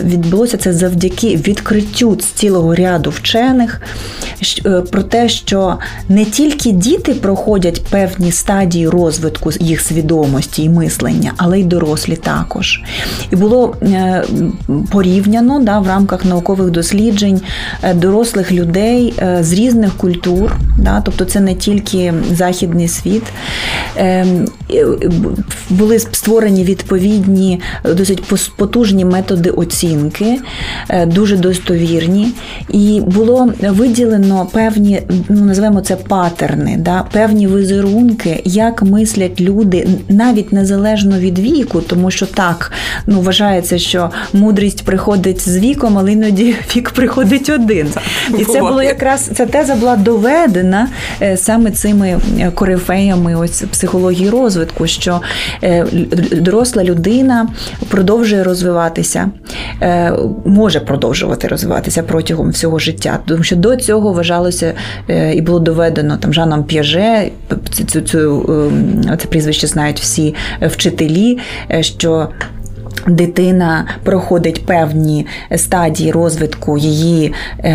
відбулося 0.04 0.56
це 0.56 0.72
завдяки 0.72 1.36
відкриттю 1.36 2.16
цілого 2.34 2.74
ряду 2.74 3.10
вчених 3.10 3.80
про 4.90 5.02
те, 5.02 5.28
що 5.28 5.78
не 6.08 6.24
тільки 6.24 6.70
діти 6.70 7.14
проходять 7.14 7.82
певні 7.90 8.32
стадії 8.32 8.88
розвитку 8.88 9.50
їх 9.60 9.80
свідомості 9.80 10.62
і 10.62 10.68
мислення, 10.68 11.32
але 11.36 11.60
й 11.60 11.64
дорослі 11.64 11.81
також. 12.16 12.82
І 13.30 13.36
було 13.36 13.76
е, 13.82 14.24
порівняно 14.90 15.60
да, 15.60 15.78
в 15.78 15.86
рамках 15.86 16.24
наукових 16.24 16.70
досліджень 16.70 17.40
е, 17.82 17.94
дорослих 17.94 18.52
людей 18.52 19.14
е, 19.18 19.38
з 19.40 19.52
різних 19.52 19.96
культур, 19.96 20.56
да, 20.78 21.00
тобто 21.00 21.24
це 21.24 21.40
не 21.40 21.54
тільки 21.54 22.14
західний 22.32 22.88
світ. 22.88 23.22
Були 25.70 25.98
створені 25.98 26.64
відповідні 26.64 27.60
досить 27.84 28.22
потужні 28.56 29.04
методи 29.04 29.50
оцінки, 29.50 30.38
дуже 31.06 31.36
достовірні, 31.36 32.28
і 32.68 33.00
було 33.06 33.52
виділено 33.60 34.48
певні, 34.52 35.02
ну 35.28 35.44
називаємо 35.44 35.80
це 35.80 35.96
патерни, 35.96 36.76
да, 36.78 37.04
певні 37.12 37.46
визерунки, 37.46 38.42
як 38.44 38.82
мислять 38.82 39.40
люди 39.40 39.88
навіть 40.08 40.52
незалежно 40.52 41.18
від 41.18 41.38
віку 41.38 41.82
тому 41.92 42.10
що 42.10 42.26
так 42.26 42.72
ну 43.06 43.20
вважається, 43.20 43.78
що 43.78 44.10
мудрість 44.32 44.84
приходить 44.84 45.48
з 45.48 45.58
віком, 45.58 45.98
але 45.98 46.12
іноді 46.12 46.56
вік 46.76 46.90
приходить 46.90 47.48
один. 47.48 47.88
І 48.38 48.44
це 48.44 48.60
було 48.60 48.82
якраз 48.82 49.30
ця 49.34 49.46
теза 49.46 49.74
була 49.74 49.96
доведена 49.96 50.88
е, 51.22 51.36
саме 51.36 51.70
цими 51.70 52.18
е, 52.40 52.50
корифеями 52.50 53.34
ось 53.34 53.64
психології 53.70 54.30
розвитку, 54.30 54.61
що 54.84 55.20
е, 55.62 55.86
доросла 56.32 56.84
людина 56.84 57.48
продовжує 57.88 58.44
розвиватися, 58.44 59.30
може 60.44 60.80
продовжувати 60.80 61.48
розвиватися 61.48 62.02
протягом 62.02 62.50
всього 62.50 62.78
життя, 62.78 63.18
тому 63.26 63.42
що 63.42 63.56
до 63.56 63.76
цього 63.76 64.12
вважалося 64.12 64.74
і 65.34 65.40
було 65.40 65.58
доведено 65.58 66.16
там 66.16 66.34
Жаном 66.34 66.64
П'яже, 66.64 67.30
цю, 67.70 67.84
цю, 67.84 68.00
це, 68.00 69.16
це 69.16 69.28
прізвище 69.28 69.66
знають 69.66 70.00
всі 70.00 70.34
вчителі, 70.60 71.38
що 71.80 72.28
дитина 73.06 73.86
проходить 74.02 74.66
певні 74.66 75.26
стадії 75.56 76.12
розвитку 76.12 76.78
її 76.78 77.32
е, 77.58 77.70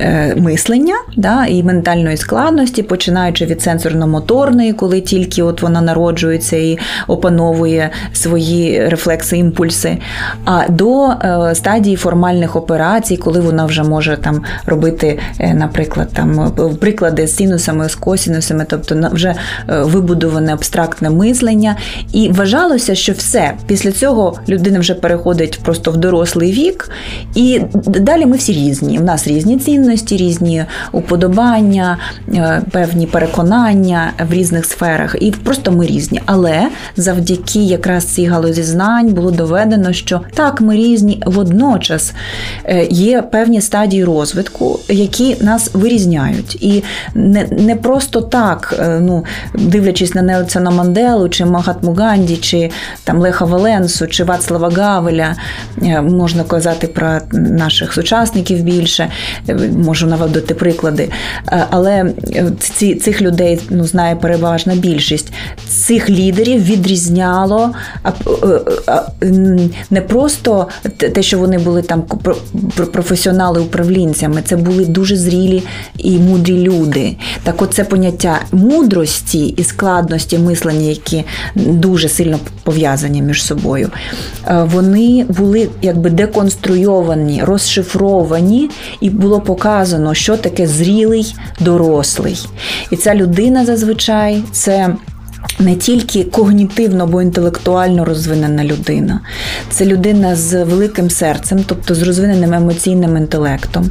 е, 0.00 0.34
мислення 0.36 0.94
да, 1.16 1.46
і 1.46 1.62
ментальної 1.62 2.16
складності, 2.16 2.82
починаючи 2.82 3.46
від 3.46 3.60
сенсорно-моторної, 3.60 4.72
коли 4.72 5.00
тільки 5.00 5.42
от 5.42 5.62
вона 5.62 5.80
народжується 5.80 6.56
і 6.56 6.78
опановує 7.06 7.90
свої 8.12 8.88
рефлекси, 8.88 9.36
імпульси, 9.36 9.98
а 10.44 10.68
до 10.68 11.06
е, 11.08 11.54
стадії 11.54 11.96
формальних 11.96 12.56
операцій, 12.56 13.16
коли 13.16 13.40
вона 13.40 13.64
вже 13.64 13.82
може 13.82 14.16
там 14.16 14.42
робити, 14.66 15.18
е, 15.38 15.54
наприклад, 15.54 16.08
там 16.12 16.52
приклади 16.80 17.26
з 17.26 17.36
синусами, 17.36 17.88
з 17.88 17.94
косінусами, 17.94 18.66
тобто 18.68 19.10
вже 19.12 19.28
е, 19.28 19.34
вибудоване 19.82 20.52
абстрактне 20.52 21.10
мислення. 21.10 21.76
І 22.12 22.30
вважалося, 22.32 22.94
що 22.94 23.12
все 23.12 23.52
після 23.66 23.92
цього 23.92 24.38
людина 24.48 24.78
вже 24.78 24.94
переходить 24.94 25.60
просто 25.62 25.90
в 25.90 25.96
дорослий 25.96 26.52
вік, 26.52 26.90
і 27.34 27.60
далі 27.84 28.26
ми 28.26 28.36
всі 28.36 28.52
різні. 28.52 28.98
У 28.98 29.02
нас 29.02 29.26
різні 29.28 29.58
цінності, 29.58 30.16
різні 30.16 30.64
уподобання, 30.92 31.98
е, 32.34 32.62
певні 32.70 33.06
переконання 33.06 34.12
в 34.28 34.32
різних 34.32 34.64
сферах, 34.64 35.16
і 35.20 35.30
просто 35.30 35.72
ми 35.72 35.86
різні. 35.86 36.20
Але 36.26 36.68
завдяки 36.96 37.58
якраз 37.58 38.04
цій 38.04 38.26
галузі 38.26 38.62
знань 38.62 39.08
було 39.08 39.30
доведено, 39.30 39.92
що 39.92 40.20
так, 40.34 40.60
ми 40.60 40.76
різні, 40.76 41.22
водночас 41.26 42.12
е, 42.64 42.86
є 42.90 43.22
певні 43.22 43.60
стадії 43.60 44.04
розвитку, 44.04 44.80
які 44.88 45.36
нас 45.40 45.70
вирізняють. 45.74 46.54
І 46.62 46.84
не 47.14 47.46
не 47.50 47.76
просто 47.76 48.20
так, 48.20 48.74
е, 48.78 49.00
ну 49.00 49.24
дивлячись 49.54 50.14
на 50.14 50.22
Нельсона 50.22 50.70
Манделу, 50.70 51.28
чи 51.28 51.44
Магатму 51.44 51.92
Ганді, 51.92 52.36
чи 52.36 52.70
там 53.04 53.18
Леха 53.18 53.44
Валенсу, 53.44 54.06
чи 54.06 54.24
Вацлава 54.38 54.70
Гавеля, 54.70 55.36
е, 55.82 56.00
можна 56.02 56.44
казати 56.44 56.86
про 56.86 57.18
наших 57.32 57.92
сучасників 57.92 58.62
більше, 58.62 59.10
е, 59.48 59.54
можу 59.76 60.06
наводити 60.06 60.54
приклади. 60.54 61.10
Е, 61.52 61.66
але 61.70 62.12
ці, 62.58 62.94
цих 62.94 63.22
людей 63.22 63.60
ну, 63.70 63.84
знає 63.84 64.16
переважна 64.16 64.74
більшість. 64.74 65.32
Цих 65.68 66.10
лідерів 66.10 66.64
відрізняло 66.64 67.70
не 69.90 70.00
просто 70.00 70.68
те, 70.96 71.22
що 71.22 71.38
вони 71.38 71.58
були 71.58 71.82
там 71.82 72.02
професіонали-управлінцями, 72.92 74.42
це 74.44 74.56
були 74.56 74.84
дуже 74.84 75.16
зрілі 75.16 75.62
і 75.98 76.18
мудрі 76.18 76.60
люди. 76.60 77.16
Так, 77.42 77.62
оце 77.62 77.84
поняття 77.84 78.40
мудрості 78.52 79.46
і 79.46 79.64
складності 79.64 80.38
мислення, 80.38 80.88
які 80.88 81.24
дуже 81.54 82.08
сильно 82.08 82.38
пов'язані 82.64 83.22
між 83.22 83.44
собою 83.44 83.90
вони 84.50 85.26
були 85.28 85.68
якби 85.82 86.10
деконструйовані, 86.10 87.42
розшифровані, 87.44 88.70
і 89.00 89.10
було 89.10 89.40
показано, 89.40 90.14
що 90.14 90.36
таке 90.36 90.66
зрілий 90.66 91.34
дорослий. 91.60 92.46
І 92.90 92.96
ця 92.96 93.14
людина 93.14 93.64
зазвичай 93.64 94.42
це 94.52 94.96
не 95.58 95.74
тільки 95.74 96.24
когнітивно 96.24 97.04
або 97.04 97.22
інтелектуально 97.22 98.04
розвинена 98.04 98.64
людина, 98.64 99.20
це 99.70 99.84
людина 99.84 100.36
з 100.36 100.64
великим 100.64 101.10
серцем, 101.10 101.64
тобто 101.66 101.94
з 101.94 102.02
розвиненим 102.02 102.54
емоційним 102.54 103.16
інтелектом. 103.16 103.90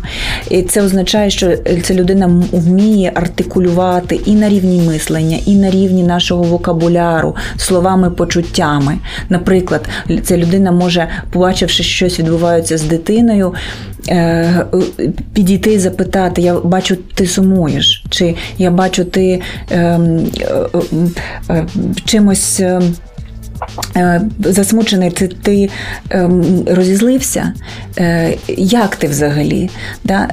І 0.50 0.62
це 0.62 0.82
означає, 0.82 1.30
що 1.30 1.58
ця 1.84 1.94
людина 1.94 2.44
вміє 2.52 3.12
артикулювати 3.16 4.16
і 4.26 4.36
на 4.36 4.50
рівні 4.50 4.82
мислення, 4.82 5.38
і 5.46 5.56
на 5.56 5.70
рівні 5.70 6.04
нашого 6.04 6.44
вокабуляру, 6.44 7.36
словами, 7.58 8.10
почуттями. 8.10 8.98
Наприклад, 9.30 9.90
ця 10.24 10.38
людина 10.38 10.72
може, 10.72 11.08
побачивши, 11.32 11.84
що 11.84 12.08
щось 12.08 12.20
відбувається 12.20 12.78
з 12.78 12.84
дитиною, 12.84 13.54
підійти 15.34 15.74
і 15.74 15.80
запитати, 15.80 16.42
я 16.42 16.60
бачу, 16.60 16.96
ти 16.96 17.28
сумуєш, 17.28 18.06
чи 18.10 18.36
я 18.58 18.72
бачу, 18.72 19.06
ти 19.06 19.42
ем, 19.72 20.28
е, 20.42 20.80
е, 21.50 21.66
чимось. 22.06 22.62
Е, 23.96 24.22
засмучений, 24.40 25.12
ти 25.12 25.28
ти 25.28 25.70
ем, 26.10 26.64
розізлився. 26.68 27.54
Е, 28.00 28.38
як 28.58 28.96
ти 28.96 29.08
взагалі? 29.08 29.70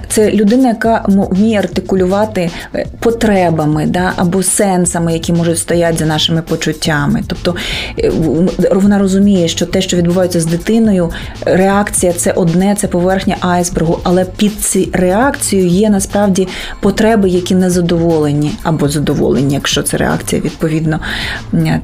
Це 0.08 0.30
людина, 0.30 0.68
яка 0.68 1.04
вміє 1.06 1.58
артикулювати 1.58 2.50
е, 2.74 2.86
потребами 3.00 3.92
або 4.16 4.42
сенсами, 4.42 5.12
які 5.12 5.32
можуть 5.32 5.58
стояти 5.58 5.98
за 5.98 6.06
нашими 6.06 6.42
почуттями. 6.42 7.22
Тобто 7.26 7.54
вона 8.72 8.98
розуміє, 8.98 9.48
що 9.48 9.66
те, 9.66 9.80
що 9.80 9.96
відбувається 9.96 10.40
з 10.40 10.46
дитиною, 10.46 11.10
реакція 11.46 12.12
це 12.12 12.32
одне, 12.32 12.76
це 12.80 12.88
поверхня 12.88 13.36
айсбергу, 13.40 14.00
але 14.02 14.24
під 14.24 14.60
ці 14.60 14.88
реакцією 14.92 15.68
є 15.68 15.90
насправді 15.90 16.48
потреби, 16.80 17.28
які 17.28 17.54
не 17.54 17.70
задоволені, 17.70 18.52
або 18.62 18.88
задоволені, 18.88 19.54
якщо 19.54 19.82
це 19.82 19.96
реакція, 19.96 20.42
відповідно, 20.42 21.00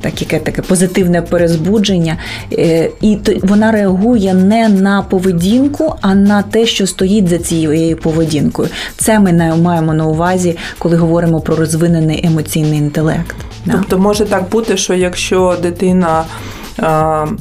так, 0.01 0.21
яке 0.21 0.39
таке 0.39 0.63
позитивне 0.63 1.23
перезбудження, 1.31 2.17
е, 2.53 2.91
і 3.01 3.19
вона 3.43 3.73
реагує 3.73 4.35
не 4.35 4.69
на 4.69 5.03
поведінку, 5.03 5.95
а 6.01 6.15
на 6.15 6.43
те, 6.43 6.67
що 6.67 6.87
стоїть 6.87 7.29
за 7.29 7.39
цією 7.39 7.97
поведінкою. 7.97 8.69
Це 8.97 9.19
ми 9.19 9.33
маємо 9.57 9.95
на 9.95 10.07
увазі, 10.07 10.57
коли 10.79 10.97
говоримо 10.97 11.41
про 11.41 11.57
розвинений 11.57 12.27
емоційний 12.27 12.79
інтелект. 12.79 13.37
Тобто 13.73 13.99
може 13.99 14.25
так 14.25 14.49
бути, 14.49 14.77
що 14.77 14.95
якщо 14.95 15.57
дитина 15.63 16.25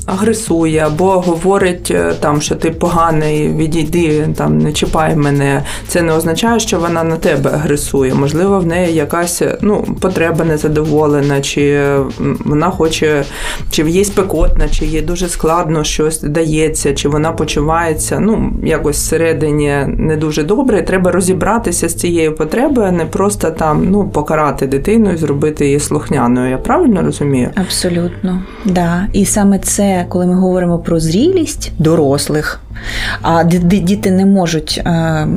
агресує 0.05 0.79
або 0.79 1.05
говорить 1.05 1.91
е, 1.91 2.13
там, 2.19 2.41
що 2.41 2.55
ти 2.55 2.71
поганий, 2.71 3.49
відійди, 3.49 4.27
там 4.35 4.57
не 4.57 4.73
чіпай 4.73 5.15
мене. 5.15 5.63
Це 5.87 6.01
не 6.01 6.13
означає, 6.13 6.59
що 6.59 6.79
вона 6.79 7.03
на 7.03 7.17
тебе 7.17 7.51
агресує. 7.53 8.13
Можливо, 8.13 8.59
в 8.59 8.65
неї 8.65 8.95
якась 8.95 9.41
ну, 9.61 9.85
потреба 10.01 10.45
незадоволена, 10.45 11.41
чи 11.41 11.81
вона 12.45 12.69
хоче, 12.69 13.23
чи 13.71 13.83
в 13.83 13.89
їй 13.89 14.05
спекотна, 14.05 14.69
чи 14.69 14.85
їй 14.85 15.01
дуже 15.01 15.29
складно 15.29 15.83
щось 15.83 16.21
дається, 16.21 16.93
чи 16.93 17.09
вона 17.09 17.31
почувається 17.31 18.19
ну, 18.19 18.51
якось 18.63 18.97
всередині 18.97 19.73
не 19.87 20.17
дуже 20.17 20.43
добре. 20.43 20.81
Треба 20.81 21.11
розібратися 21.11 21.89
з 21.89 21.95
цією 21.95 22.35
потребою, 22.35 22.87
а 22.87 22.91
не 22.91 23.05
просто 23.05 23.51
там 23.51 23.89
ну, 23.89 24.09
покарати 24.09 24.67
дитину 24.67 25.11
і 25.11 25.17
зробити 25.17 25.65
її 25.65 25.79
слухняною. 25.79 26.49
Я 26.49 26.57
правильно 26.57 27.01
розумію? 27.01 27.49
Абсолютно, 27.55 28.43
да. 28.65 29.07
І 29.13 29.25
саме 29.29 29.59
це, 29.59 30.05
коли 30.09 30.25
ми 30.25 30.35
говоримо 30.35 30.79
про 30.79 30.99
зрілість 30.99 31.71
дорослих, 31.79 32.61
а 33.21 33.43
діти 33.43 34.11
не 34.11 34.25
можуть 34.25 34.81
е, 34.85 35.27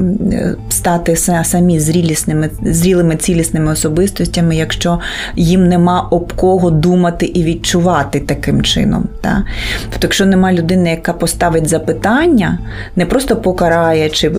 стати 0.68 1.16
самі 1.42 1.80
зрілісними, 1.80 2.50
зрілими 2.62 3.16
цілісними 3.16 3.72
особистостями, 3.72 4.56
якщо 4.56 5.00
їм 5.36 5.68
нема 5.68 6.08
об 6.10 6.32
кого 6.32 6.70
думати 6.70 7.26
і 7.26 7.44
відчувати 7.44 8.20
таким 8.20 8.62
чином. 8.62 9.08
Так? 9.20 9.42
Тобто, 9.90 10.06
якщо 10.06 10.26
нема 10.26 10.52
людини, 10.52 10.90
яка 10.90 11.12
поставить 11.12 11.68
запитання, 11.68 12.58
не 12.96 13.06
просто 13.06 13.36
покарає 13.36 14.10
чи 14.10 14.30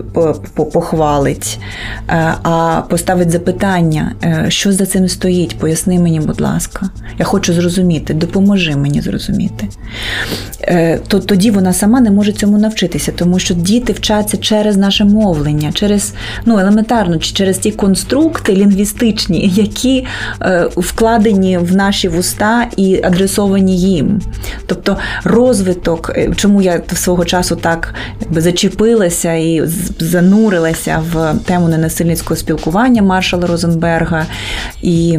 похвалить, 0.72 1.58
е, 2.08 2.34
а 2.42 2.82
поставить 2.88 3.30
запитання, 3.30 4.12
е, 4.24 4.46
що 4.48 4.72
за 4.72 4.86
цим 4.86 5.08
стоїть, 5.08 5.58
поясни 5.58 5.98
мені, 5.98 6.20
будь 6.20 6.40
ласка, 6.40 6.90
я 7.18 7.24
хочу 7.24 7.52
зрозуміти, 7.52 8.14
допоможи 8.14 8.76
мені 8.76 9.00
зрозуміти. 9.00 9.68
То 11.08 11.20
тоді 11.20 11.50
вона 11.50 11.72
сама 11.72 12.00
не 12.00 12.10
може 12.10 12.32
цьому 12.32 12.58
навчитися 12.58 12.83
вчитися, 12.84 13.12
тому 13.12 13.38
що 13.38 13.54
діти 13.54 13.92
вчаться 13.92 14.36
через 14.36 14.76
наше 14.76 15.04
мовлення, 15.04 15.72
через 15.72 16.12
ну 16.44 16.58
елементарно, 16.58 17.18
через 17.18 17.58
ті 17.58 17.70
конструкти 17.70 18.52
лінгвістичні, 18.52 19.50
які 19.54 20.06
е, 20.42 20.68
вкладені 20.76 21.58
в 21.58 21.76
наші 21.76 22.08
вуста 22.08 22.66
і 22.76 23.00
адресовані 23.04 23.78
їм. 23.78 24.20
Тобто 24.66 24.96
розвиток, 25.24 26.12
е, 26.16 26.30
чому 26.36 26.62
я 26.62 26.82
свого 26.94 27.24
часу 27.24 27.56
так 27.56 27.94
зачепилася 28.30 29.32
і 29.32 29.62
занурилася 29.98 31.02
в 31.12 31.34
тему 31.46 31.68
ненасильницького 31.68 32.36
спілкування 32.36 33.02
Маршала 33.02 33.46
Розенберга 33.46 34.26
і 34.82 35.18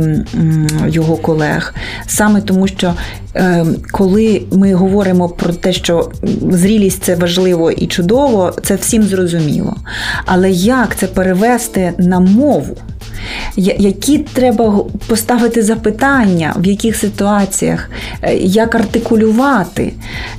його 0.87 1.17
колег, 1.17 1.73
саме 2.07 2.41
тому, 2.41 2.67
що 2.67 2.93
коли 3.91 4.41
ми 4.51 4.73
говоримо 4.73 5.29
про 5.29 5.53
те, 5.53 5.73
що 5.73 6.11
зрілість 6.51 7.03
це 7.03 7.15
важливо 7.15 7.71
і 7.71 7.87
чудово, 7.87 8.53
це 8.63 8.75
всім 8.75 9.03
зрозуміло. 9.03 9.75
Але 10.25 10.51
як 10.51 10.95
це 10.95 11.07
перевести 11.07 11.93
на 11.97 12.19
мову? 12.19 12.77
Які 13.57 14.17
треба 14.17 14.79
поставити 15.07 15.63
запитання, 15.63 16.53
в 16.57 16.65
яких 16.65 16.95
ситуаціях, 16.95 17.89
е, 18.21 18.35
як 18.37 18.75
артикулювати, 18.75 19.93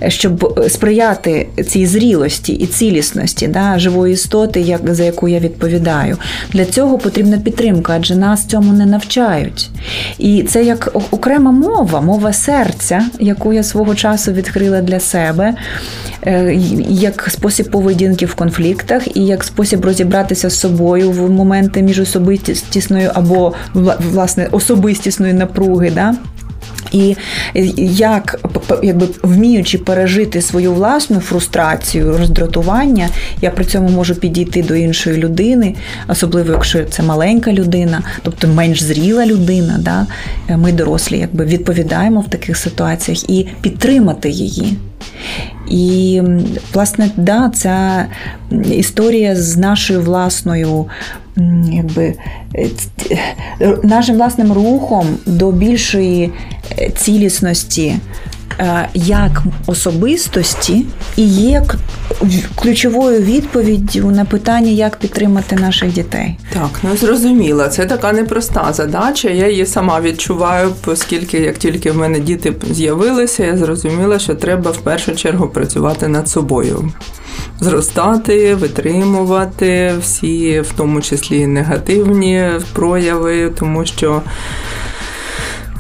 щоб 0.09 0.61
сприяти 0.69 1.49
цій 1.67 1.87
зрілості 1.87 2.53
і 2.53 2.67
цілісності 2.67 3.49
да, 3.49 3.79
живої 3.79 4.15
істоти, 4.15 4.61
як, 4.61 4.95
за 4.95 5.05
яку 5.05 5.29
я 5.29 5.39
відповідаю. 5.39 6.17
Для 6.53 6.65
цього 6.65 6.99
потрібна 6.99 7.39
підтримка, 7.39 7.93
адже 7.97 8.17
нас 8.17 8.47
цьому 8.47 8.73
не 8.73 8.87
навчають. 8.87 9.71
І 10.19 10.43
це 10.43 10.65
як 10.65 10.91
окрема 11.11 11.51
мова, 11.51 12.01
мова 12.01 12.33
серця, 12.33 13.07
яку 13.21 13.53
я 13.53 13.63
свого 13.63 13.95
часу 13.95 14.33
відкрила 14.33 14.81
для 14.81 15.01
себе, 15.01 15.55
е, 16.27 16.55
як 16.89 17.29
спосіб 17.31 17.71
поведінки 17.71 18.27
в 18.27 18.35
конфліктах 18.35 19.17
і 19.17 19.27
як 19.27 19.45
спосіб 19.45 19.85
розібратися 19.85 20.51
з 20.51 20.61
собою 20.61 21.11
в 21.11 21.31
моменти 21.31 21.83
між 21.83 22.01
особистісною 22.77 23.11
або 23.15 23.53
власне 24.13 24.49
особистісної 24.53 25.33
напруги. 25.33 25.91
Да? 25.91 26.15
І 26.93 27.17
як 27.77 28.41
якби 28.83 29.09
вміючи 29.23 29.79
пережити 29.79 30.43
свою 30.43 30.73
власну 30.73 31.21
фрустрацію, 31.21 32.19
роздратування, 32.19 33.09
я 33.41 33.51
при 33.51 33.65
цьому 33.65 33.89
можу 33.89 34.15
підійти 34.15 34.63
до 34.63 34.75
іншої 34.75 35.17
людини, 35.17 35.75
особливо 36.09 36.53
якщо 36.53 36.85
це 36.85 37.03
маленька 37.03 37.53
людина, 37.53 38.03
тобто 38.23 38.49
менш 38.49 38.83
зріла 38.83 39.27
людина. 39.27 39.79
Да? 39.79 40.07
Ми 40.57 40.73
дорослі, 40.73 41.19
якби 41.19 41.45
відповідаємо 41.45 42.21
в 42.21 42.31
таких 42.31 42.57
ситуаціях 42.57 43.31
і 43.31 43.49
підтримати 43.61 44.31
її. 44.31 44.77
І, 45.69 46.23
власне, 46.75 47.11
да, 47.17 47.51
ця 47.55 48.07
історія 48.73 49.37
з 49.37 49.57
нашою 49.57 50.03
власною, 50.03 50.87
якби 51.73 52.15
е, 53.61 53.77
нашим 53.83 54.17
власним 54.17 54.53
рухом 54.53 55.07
до 55.27 55.53
більшої 55.53 56.33
е, 56.79 56.91
цілісності. 56.91 57.87
Е, 57.87 57.99
як 58.95 59.43
особистості 59.67 60.87
і 61.17 61.23
є 61.29 61.63
ключовою 62.55 63.21
відповіддю 63.21 64.11
на 64.11 64.25
питання, 64.25 64.71
як 64.71 64.97
підтримати 64.97 65.57
наших 65.57 65.93
дітей. 65.93 66.39
Так, 66.53 66.71
ну 66.83 66.97
зрозуміло, 66.97 67.69
це 67.69 67.87
така 67.87 68.13
непроста 68.13 68.73
задача. 68.73 69.29
Я 69.29 69.49
її 69.49 69.67
сама 69.67 70.01
відчуваю, 70.01 70.73
оскільки 70.87 71.39
як 71.39 71.59
тільки 71.59 71.91
в 71.91 71.97
мене 71.97 72.21
діти 72.21 72.55
з'явилися, 72.71 73.45
я 73.45 73.57
зрозуміла, 73.57 74.19
що 74.19 74.35
треба 74.35 74.71
в 74.71 74.79
першу 74.79 75.17
чергу 75.17 75.49
працювати 75.49 76.09
над 76.09 76.29
собою. 76.29 76.93
Зростати, 77.61 78.55
витримувати 78.55 79.95
всі, 80.01 80.61
в 80.61 80.73
тому 80.77 81.01
числі 81.01 81.47
негативні 81.47 82.51
прояви, 82.73 83.53
тому 83.59 83.87
що 83.87 84.23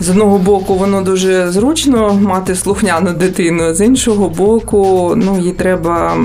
з 0.00 0.10
одного 0.10 0.38
боку, 0.38 0.74
воно 0.74 1.02
дуже 1.02 1.50
зручно 1.50 2.14
мати 2.14 2.54
слухняну 2.54 3.12
дитину, 3.12 3.74
з 3.74 3.80
іншого 3.80 4.28
боку, 4.28 5.12
ну 5.16 5.40
їй 5.40 5.52
треба. 5.52 6.16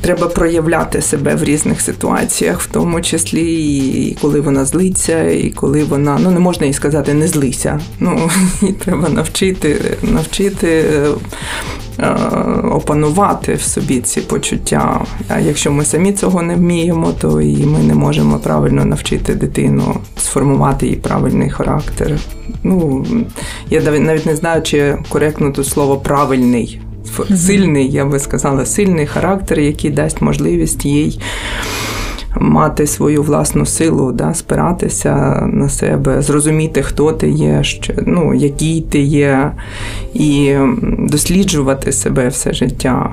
Треба 0.00 0.26
проявляти 0.26 1.02
себе 1.02 1.34
в 1.34 1.44
різних 1.44 1.80
ситуаціях, 1.80 2.60
в 2.60 2.66
тому 2.66 3.00
числі 3.00 3.66
і 4.08 4.18
коли 4.20 4.40
вона 4.40 4.64
злиться, 4.64 5.30
і 5.30 5.50
коли 5.50 5.84
вона 5.84 6.18
ну 6.22 6.30
не 6.30 6.40
можна 6.40 6.66
їй 6.66 6.72
сказати 6.72 7.14
не 7.14 7.28
злися. 7.28 7.80
Ну 8.00 8.30
їй 8.62 8.72
треба 8.72 9.08
навчити, 9.08 9.96
навчити 10.02 10.84
Е, 11.98 12.08
опанувати 12.70 13.54
в 13.54 13.62
собі 13.62 14.00
ці 14.00 14.20
почуття. 14.20 15.04
А 15.28 15.38
якщо 15.38 15.72
ми 15.72 15.84
самі 15.84 16.12
цього 16.12 16.42
не 16.42 16.54
вміємо, 16.54 17.12
то 17.20 17.40
і 17.40 17.66
ми 17.66 17.78
не 17.78 17.94
можемо 17.94 18.38
правильно 18.38 18.84
навчити 18.84 19.34
дитину 19.34 19.96
сформувати 20.16 20.86
її 20.86 20.98
правильний 20.98 21.50
характер. 21.50 22.18
Ну 22.62 23.06
я 23.70 23.80
навіть 23.80 24.26
не 24.26 24.36
знаю, 24.36 24.62
чи 24.62 24.98
коректно 25.08 25.50
тут 25.50 25.66
слово 25.66 25.96
правильний. 25.96 26.80
Сильний, 27.36 27.90
я 27.90 28.04
би 28.06 28.18
сказала, 28.18 28.66
сильний 28.66 29.06
характер, 29.06 29.60
який 29.60 29.90
дасть 29.90 30.22
можливість 30.22 30.84
їй 30.84 31.20
мати 32.40 32.86
свою 32.86 33.22
власну 33.22 33.66
силу, 33.66 34.12
да, 34.12 34.34
спиратися 34.34 35.14
на 35.52 35.68
себе, 35.68 36.22
зрозуміти, 36.22 36.82
хто 36.82 37.12
ти 37.12 37.28
є, 37.28 37.64
що, 37.64 37.92
ну, 38.06 38.34
який 38.34 38.80
ти 38.80 39.00
є, 39.00 39.52
і 40.14 40.54
досліджувати 40.98 41.92
себе 41.92 42.28
все 42.28 42.52
життя. 42.52 43.12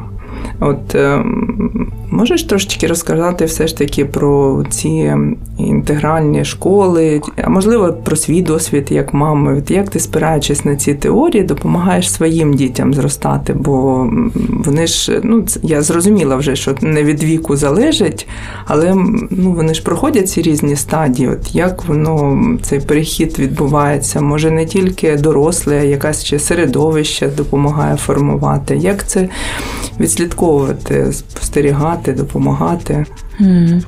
От 0.59 0.95
ем, 0.95 1.88
можеш 2.19 2.43
трошечки 2.43 2.88
розказати 2.88 3.45
все 3.45 3.67
ж 3.67 3.77
таки 3.77 4.05
про 4.05 4.63
ці 4.69 5.13
інтегральні 5.58 6.45
школи, 6.45 7.21
а 7.43 7.49
можливо 7.49 7.93
про 7.93 8.15
свій 8.15 8.41
досвід 8.41 8.88
як 8.89 9.13
мами. 9.13 9.63
Як 9.69 9.89
ти 9.89 9.99
спираючись 9.99 10.65
на 10.65 10.75
ці 10.75 10.93
теорії, 10.93 11.43
допомагаєш 11.43 12.12
своїм 12.12 12.53
дітям 12.53 12.93
зростати? 12.93 13.53
Бо 13.53 14.10
вони 14.49 14.88
ж, 14.88 15.21
ну 15.23 15.45
я 15.63 15.82
зрозуміла 15.82 16.36
вже, 16.36 16.55
що 16.55 16.75
не 16.82 17.03
від 17.03 17.23
віку 17.23 17.55
залежить, 17.55 18.27
але 18.65 18.95
ну, 19.29 19.53
вони 19.53 19.73
ж 19.73 19.84
проходять 19.84 20.29
ці 20.29 20.41
різні 20.41 20.75
стадії. 20.75 21.29
От 21.29 21.55
як 21.55 21.86
воно 21.86 22.39
цей 22.62 22.79
перехід 22.79 23.39
відбувається? 23.39 24.21
Може 24.21 24.51
не 24.51 24.65
тільки 24.65 25.15
доросле, 25.15 25.88
якась 25.88 26.25
ще 26.25 26.39
середовище 26.39 27.27
допомагає 27.27 27.95
формувати. 27.95 28.77
Як 28.77 29.08
це 29.08 29.29
відслідковувати, 29.99 31.13
спостерігати, 31.13 32.09
допомагати? 32.13 33.06
Mm. 33.39 33.82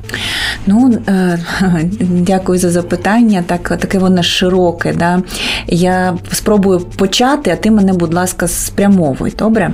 Ну, 0.68 0.98
е, 1.08 1.40
дякую 2.02 2.60
за 2.60 2.72
запитання. 2.72 3.44
Так, 3.48 3.70
таке 3.70 4.00
воно 4.00 4.24
широке. 4.24 4.94
Да? 4.94 5.24
Я 5.68 6.18
спробую 6.32 6.80
почати, 6.80 7.52
а 7.52 7.56
ти 7.56 7.72
мене, 7.72 7.94
будь 7.94 8.14
ласка, 8.14 8.48
спрямовуй, 8.48 9.34
добре? 9.40 9.74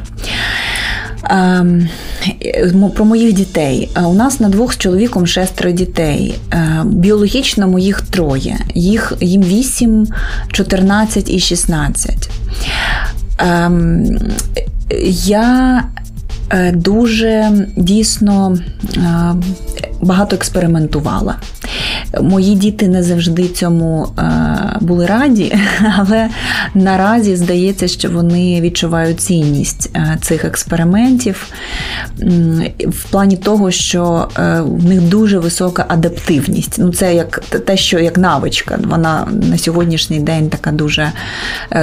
Ем, 1.29 1.89
про 2.95 3.05
моїх 3.05 3.33
дітей. 3.33 3.89
У 4.05 4.13
нас 4.13 4.39
на 4.39 4.49
двох 4.49 4.73
з 4.73 4.77
чоловіком 4.77 5.27
шестеро 5.27 5.71
дітей. 5.71 6.39
Е, 6.53 6.81
біологічно 6.85 7.67
моїх 7.67 8.01
троє. 8.01 8.57
Їх 8.73 9.13
їм 9.21 9.43
8, 9.43 10.07
14 10.51 11.29
і 11.29 11.39
16. 11.39 12.29
Ем, 13.39 14.19
я 15.25 15.83
Е, 15.97 16.06
дуже 16.73 17.51
дійсно 17.75 18.57
е, 18.97 19.33
багато 20.01 20.35
експериментувала. 20.35 21.35
Мої 22.21 22.55
діти 22.55 22.87
не 22.87 23.03
завжди 23.03 23.47
цьому 23.47 24.07
е, 24.19 24.23
були 24.81 25.05
раді, 25.05 25.55
але 25.97 26.29
наразі 26.73 27.35
здається, 27.35 27.87
що 27.87 28.09
вони 28.09 28.61
відчувають 28.61 29.19
цінність 29.19 29.89
е, 29.95 30.17
цих 30.21 30.45
експериментів 30.45 31.47
в 32.79 33.03
плані 33.11 33.37
того, 33.37 33.71
що 33.71 34.27
е, 34.39 34.61
в 34.61 34.85
них 34.85 35.01
дуже 35.01 35.39
висока 35.39 35.85
адаптивність. 35.87 36.75
Ну, 36.79 36.93
це 36.93 37.15
як 37.15 37.39
те, 37.39 37.77
що 37.77 37.99
як 37.99 38.17
навичка. 38.17 38.79
Вона 38.83 39.27
на 39.31 39.57
сьогоднішній 39.57 40.19
день 40.19 40.49
така 40.49 40.71
дуже, 40.71 41.11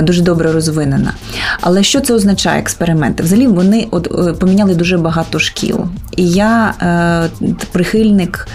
дуже 0.02 0.22
добре 0.22 0.52
розвинена. 0.52 1.14
Але 1.60 1.82
що 1.82 2.00
це 2.00 2.14
означає 2.14 2.60
експерименти? 2.60 3.22
Взагалі 3.22 3.46
вони 3.46 3.86
от 3.90 4.08
поміняли 4.54 4.74
дуже 4.74 4.98
багато 4.98 5.38
шкіл. 5.38 5.80
І 6.16 6.30
я 6.30 6.74
прихильник 7.72 8.48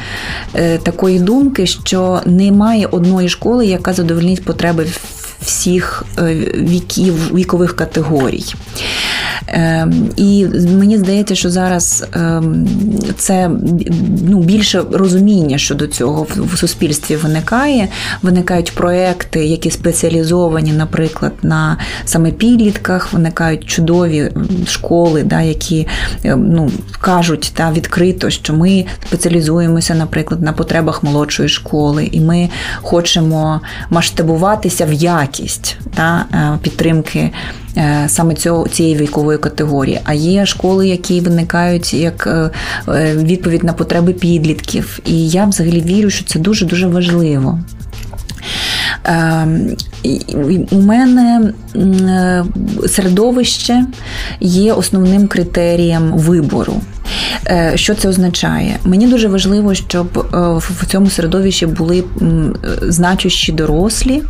такої 0.84 1.20
думки 1.20 1.40
думки, 1.40 1.68
що 1.68 2.22
немає 2.26 2.86
одної 2.86 3.30
школи, 3.30 3.66
яка 3.66 3.94
задовольнить 3.94 4.46
потреби 4.46 4.86
всіх 5.42 6.04
е, 6.18 6.36
віків, 6.56 7.36
вікових 7.36 7.76
категорій. 7.76 8.46
Ем, 9.48 10.10
і 10.16 10.48
мені 10.78 10.98
здається, 10.98 11.36
що 11.36 11.50
зараз 11.50 12.06
ем, 12.14 12.68
це 13.18 13.50
ну, 14.28 14.40
більше 14.40 14.82
розуміння 14.92 15.58
щодо 15.58 15.88
цього 15.88 16.28
в 16.38 16.58
суспільстві 16.58 17.16
виникає. 17.16 17.88
Виникають 18.22 18.72
проекти, 18.76 19.46
які 19.46 19.72
спеціалізовані, 19.72 20.72
наприклад, 20.72 21.34
на 21.44 21.78
саме 22.06 22.32
підлітках, 22.32 23.14
виникають 23.14 23.66
чудові 23.66 24.32
школи, 24.68 25.24
да, 25.24 25.42
які 25.42 25.88
ем, 26.24 26.52
ну, 26.52 26.72
кажуть 27.02 27.52
та, 27.56 27.72
відкрито, 27.72 28.30
що 28.30 28.54
ми 28.54 28.86
спеціалізуємося, 29.08 29.96
наприклад, 29.96 30.42
на 30.42 30.54
потребах 30.54 31.04
молодшої 31.04 31.50
школи, 31.50 32.10
і 32.12 32.20
ми 32.20 32.50
хочемо 32.82 33.62
масштабуватися 33.90 34.86
в 34.86 34.94
якість 34.94 35.78
та, 35.96 36.26
е, 36.34 36.60
підтримки 36.62 37.32
саме 38.08 38.34
цього 38.34 38.68
цієї 38.68 38.96
вікової 38.96 39.38
категорії. 39.38 40.00
А 40.04 40.14
є 40.14 40.46
школи, 40.46 40.88
які 40.88 41.22
виникають 41.22 41.94
як 41.94 42.28
е, 42.28 42.50
е, 42.88 43.16
відповідь 43.16 43.64
на 43.64 43.74
потреби 43.74 44.14
підлітків. 44.14 45.00
І 45.06 45.30
я 45.30 45.46
взагалі 45.46 45.82
вірю, 45.82 46.10
що 46.10 46.26
це 46.26 46.40
дуже 46.40 46.66
дуже 46.66 46.88
важливо. 46.88 47.60
У 50.72 50.82
мене 50.82 51.54
середовище 52.88 53.86
є 54.40 54.74
основним 54.74 55.28
критерієм 55.28 56.12
вибору. 56.14 56.82
Е, 57.48 57.72
що 57.76 57.96
це 57.96 58.10
означає? 58.10 58.78
Мені 58.84 59.08
дуже 59.08 59.28
важливо, 59.28 59.74
щоб 59.74 60.18
е, 60.18 60.38
в 60.58 60.86
цьому 60.88 61.10
середовищі 61.10 61.66
були 61.66 62.04
значущі 62.82 63.52
дорослі. 63.52 64.22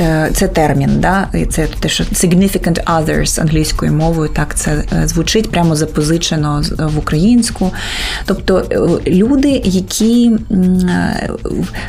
Е, 0.00 0.30
це 0.34 0.48
термін, 0.48 0.90
да? 0.98 1.28
це 1.50 1.66
те, 1.80 1.88
що 1.88 2.04
significant 2.04 2.84
others 2.84 3.40
англійською 3.40 3.92
мовою, 3.92 4.30
так 4.34 4.54
це 4.54 4.84
звучить 5.04 5.50
прямо 5.50 5.76
запозичено 5.76 6.62
в 6.94 6.98
українську. 6.98 7.70
Тобто 8.24 8.64
люди, 9.06 9.62
які 9.64 10.30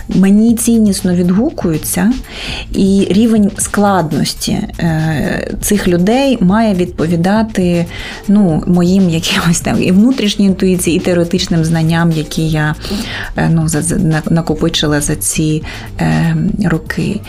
мені 0.10 0.56
ціннісно 0.56 1.16
відгукуються, 1.16 2.12
і 2.72 3.08
рівень 3.10 3.52
складності 3.58 4.58
цих 5.62 5.88
людей 5.88 6.38
має 6.42 6.74
відповідати 6.74 7.86
ну, 8.28 8.64
моїм 8.68 9.10
якимось 9.10 9.60
там 9.60 9.84
внутрішній 10.06 10.46
інтуїції, 10.46 10.98
і 10.98 11.00
теоретичним 11.00 11.66
знанням, 11.66 12.12
які 12.12 12.50
я 12.50 12.76
е, 13.38 13.50
ну, 13.50 13.68
накопичила 14.30 15.02
за 15.02 15.16
ці 15.16 15.64
е, 16.00 16.36
роки. 16.66 17.22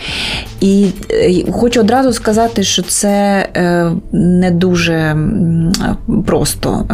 І 0.61 0.87
е, 1.11 1.51
хочу 1.51 1.79
одразу 1.79 2.13
сказати, 2.13 2.63
що 2.63 2.81
це 2.81 3.47
не 4.11 4.51
дуже 4.51 5.17
просто. 6.25 6.85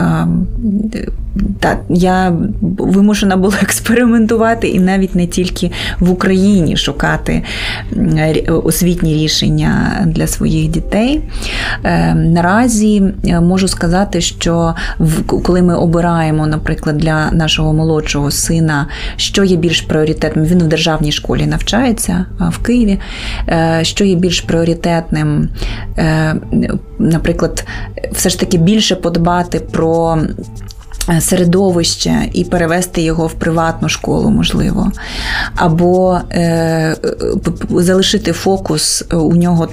Е, 1.38 1.40
та 1.60 1.78
я 1.90 2.34
вимушена 2.62 3.38
була 3.38 3.56
експериментувати 3.62 4.68
і 4.68 4.80
навіть 4.80 5.16
не 5.16 5.28
тільки 5.28 5.72
в 6.00 6.12
Україні 6.12 6.78
шукати 6.78 7.44
освітні 8.48 9.14
рішення 9.14 10.04
для 10.06 10.28
своїх 10.28 10.72
дітей. 10.72 11.22
Наразі 12.16 13.04
можу 13.42 13.68
сказати, 13.68 14.22
що 14.22 14.76
коли 15.28 15.62
ми 15.62 15.76
обираємо, 15.76 16.48
наприклад, 16.48 16.98
для 16.98 17.32
нашого 17.32 17.74
молодшого 17.74 18.32
сина, 18.32 18.88
що 19.16 19.44
є 19.44 19.58
більш 19.58 19.82
пріоритетним, 19.82 20.46
він 20.46 20.60
в 20.64 20.68
державній 20.68 21.12
школі 21.12 21.46
навчається 21.46 22.26
в 22.40 22.58
Києві, 22.58 23.00
що 23.82 24.04
є 24.06 24.16
більш 24.16 24.42
пріоритетним, 24.42 25.50
наприклад, 27.00 27.66
все 28.12 28.30
ж 28.30 28.40
таки 28.40 28.58
більше 28.58 28.96
подбати 28.96 29.60
про 29.60 30.18
Е, 30.18 30.73
середовище 31.20 32.30
і 32.34 32.44
перевести 32.44 33.02
його 33.02 33.28
в 33.28 33.34
приватну 33.34 33.90
школу, 33.90 34.30
можливо, 34.30 34.92
або 35.56 36.20
е, 36.32 36.96
залишити 37.70 38.32
фокус 38.32 39.04
е, 39.12 39.16
у 39.16 39.36
нього 39.36 39.68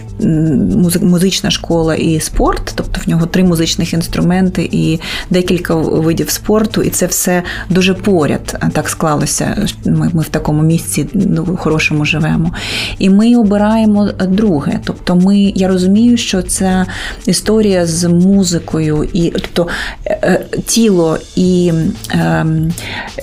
музична 1.03 1.51
школа 1.51 1.95
і 1.95 2.21
спорт, 2.21 2.73
тобто 2.75 3.01
в 3.07 3.09
нього 3.09 3.27
три 3.27 3.45
музичних 3.45 3.93
інструменти 3.93 4.69
і 4.73 5.01
декілька 5.31 5.75
видів 5.75 6.31
спорту, 6.31 6.83
і 6.83 6.91
це 6.91 7.07
все 7.07 7.43
дуже 7.69 7.95
поряд. 7.95 8.59
Так 8.73 8.89
склалося. 8.89 9.67
Ми 9.85 10.11
ми 10.13 10.23
в 10.23 10.29
такому 10.29 10.63
місці 10.63 11.09
ну, 11.15 11.59
хорошому 11.61 12.05
живемо. 12.05 12.55
І 12.99 13.11
ми 13.11 13.37
обираємо 13.37 14.09
друге. 14.29 14.81
Тобто, 14.85 15.17
ми 15.17 15.39
я 15.39 15.69
розумію, 15.69 16.17
що 16.17 16.43
ця 16.43 16.87
історія 17.27 17.87
з 17.87 18.09
музикою 18.09 19.09
і 19.13 19.31
тобто 19.31 19.69
е, 20.07 20.47
тіло 20.67 21.19
і 21.37 21.73
е, 22.15 22.47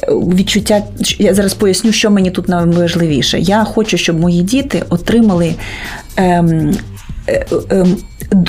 відчуття. 0.10 0.84
Я 1.20 1.34
зараз 1.34 1.54
поясню, 1.54 1.92
що 1.92 2.12
мені 2.12 2.32
тут 2.32 2.48
найважливіше. 2.48 3.40
Я 3.40 3.64
хочу, 3.64 3.98
щоб 3.98 4.20
мої 4.20 4.42
діти 4.42 4.84
отримали. 4.90 5.56
Ем, 6.18 6.78
е, 7.28 7.46
е, 7.72 7.86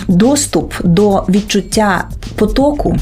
Доступ 0.09 0.75
до 0.85 1.25
відчуття 1.29 2.09
потоку, 2.35 2.97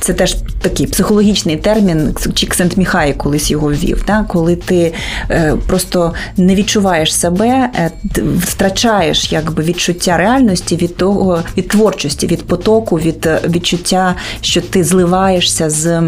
це 0.00 0.12
теж 0.12 0.36
такий 0.60 0.86
психологічний 0.86 1.56
термін, 1.56 2.14
Чіксент 2.34 2.76
Міхай 2.76 3.14
колись 3.14 3.50
його 3.50 3.68
ввів. 3.68 4.04
Да? 4.06 4.24
Коли 4.28 4.56
ти 4.56 4.94
е, 5.30 5.54
просто 5.66 6.14
не 6.36 6.54
відчуваєш 6.54 7.14
себе, 7.14 7.70
е, 7.74 7.90
втрачаєш 8.38 9.32
якби 9.32 9.62
відчуття 9.62 10.16
реальності 10.16 10.76
від 10.76 10.96
того, 10.96 11.42
від 11.56 11.68
творчості, 11.68 12.26
від 12.26 12.46
потоку, 12.46 12.96
від 12.96 13.26
е, 13.26 13.40
відчуття, 13.48 14.14
що 14.40 14.60
ти 14.60 14.84
зливаєшся 14.84 15.70
з. 15.70 16.02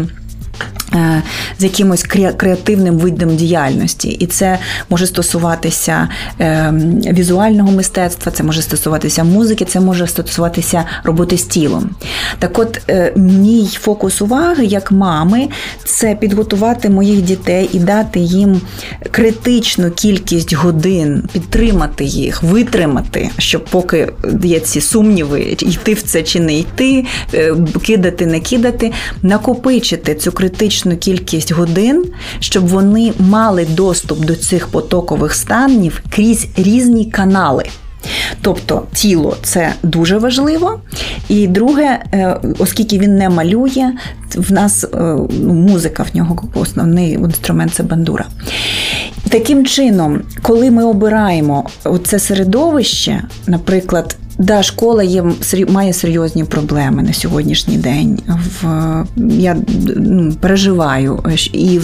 Е, 0.93 1.23
з 1.59 1.63
якимось 1.63 2.03
креативним 2.37 2.97
видом 2.97 3.35
діяльності, 3.35 4.09
і 4.09 4.25
це 4.25 4.59
може 4.89 5.07
стосуватися 5.07 6.09
е, 6.39 6.73
візуального 7.11 7.71
мистецтва, 7.71 8.31
це 8.31 8.43
може 8.43 8.61
стосуватися 8.61 9.23
музики, 9.23 9.65
це 9.65 9.79
може 9.79 10.07
стосуватися 10.07 10.85
роботи 11.03 11.37
з 11.37 11.43
тілом. 11.43 11.89
Так, 12.39 12.59
от 12.59 12.81
е, 12.89 13.13
мій 13.15 13.67
фокус 13.79 14.21
уваги 14.21 14.65
як 14.65 14.91
мами 14.91 15.47
це 15.85 16.15
підготувати 16.15 16.89
моїх 16.89 17.21
дітей 17.21 17.69
і 17.73 17.79
дати 17.79 18.19
їм 18.19 18.61
критичну 19.11 19.91
кількість 19.91 20.53
годин, 20.53 21.23
підтримати 21.33 22.03
їх, 22.03 22.43
витримати, 22.43 23.29
щоб 23.37 23.65
поки 23.65 24.13
є 24.43 24.59
ці 24.59 24.81
сумніви, 24.81 25.41
йти 25.41 25.93
в 25.93 26.01
це 26.01 26.23
чи 26.23 26.39
не 26.39 26.57
йти, 26.57 27.05
кидати, 27.85 28.25
не 28.25 28.39
кидати, 28.39 28.91
накопичити 29.21 30.15
цю 30.15 30.31
критичну 30.31 30.78
критичну 30.79 30.97
кількість 30.97 31.51
годин, 31.51 32.05
щоб 32.39 32.67
вони 32.67 33.13
мали 33.19 33.65
доступ 33.65 34.25
до 34.25 34.35
цих 34.35 34.67
потокових 34.67 35.33
станів 35.33 36.01
крізь 36.09 36.47
різні 36.57 37.05
канали. 37.05 37.63
Тобто 38.41 38.83
тіло 38.93 39.37
це 39.43 39.73
дуже 39.83 40.17
важливо. 40.17 40.79
І 41.29 41.47
друге, 41.47 41.99
е, 42.13 42.39
оскільки 42.59 42.99
він 42.99 43.17
не 43.17 43.29
малює, 43.29 43.93
в 44.35 44.51
нас 44.51 44.83
е, 44.83 44.87
ну, 45.41 45.53
музика 45.53 46.03
в 46.03 46.15
нього 46.15 46.49
основний 46.53 47.11
інструмент 47.11 47.73
це 47.73 47.83
бандура. 47.83 48.25
Таким 49.29 49.65
чином, 49.65 50.21
коли 50.41 50.71
ми 50.71 50.85
обираємо 50.85 51.69
це 52.03 52.19
середовище, 52.19 53.23
наприклад, 53.47 54.17
Да, 54.39 54.63
школа 54.63 55.03
є 55.03 55.23
має 55.67 55.93
серйозні 55.93 56.43
проблеми 56.43 57.03
на 57.03 57.13
сьогоднішній 57.13 57.77
день. 57.77 58.19
В 58.27 59.05
я 59.15 59.57
ну, 59.95 60.33
переживаю. 60.39 61.23
І 61.53 61.79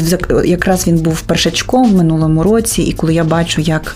якраз 0.46 0.88
він 0.88 0.98
був 0.98 1.22
першачком 1.22 1.91
в 1.91 1.96
минулому 1.96 2.44
році, 2.44 2.82
і 2.82 2.94
коли 2.94 3.13
я 3.13 3.24
бачу, 3.24 3.62
як 3.62 3.96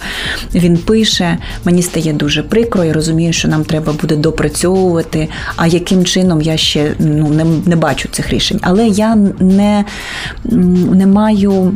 він 0.56 0.78
пише, 0.78 1.38
мені 1.66 1.82
стає 1.82 2.14
дуже 2.14 2.44
прикро. 2.44 2.84
Я 2.84 2.94
розумію, 2.94 3.34
що 3.34 3.48
нам 3.48 3.64
треба 3.64 3.94
буде 4.02 4.16
допрацьовувати. 4.16 5.30
А 5.56 5.68
яким 5.68 6.06
чином 6.06 6.42
я 6.42 6.58
ще 6.58 6.94
ну 7.00 7.30
не, 7.30 7.46
не 7.66 7.76
бачу 7.76 8.10
цих 8.12 8.30
рішень. 8.30 8.60
Але 8.62 8.88
я 8.88 9.16
не, 9.40 9.86
не 10.92 11.08
маю 11.08 11.74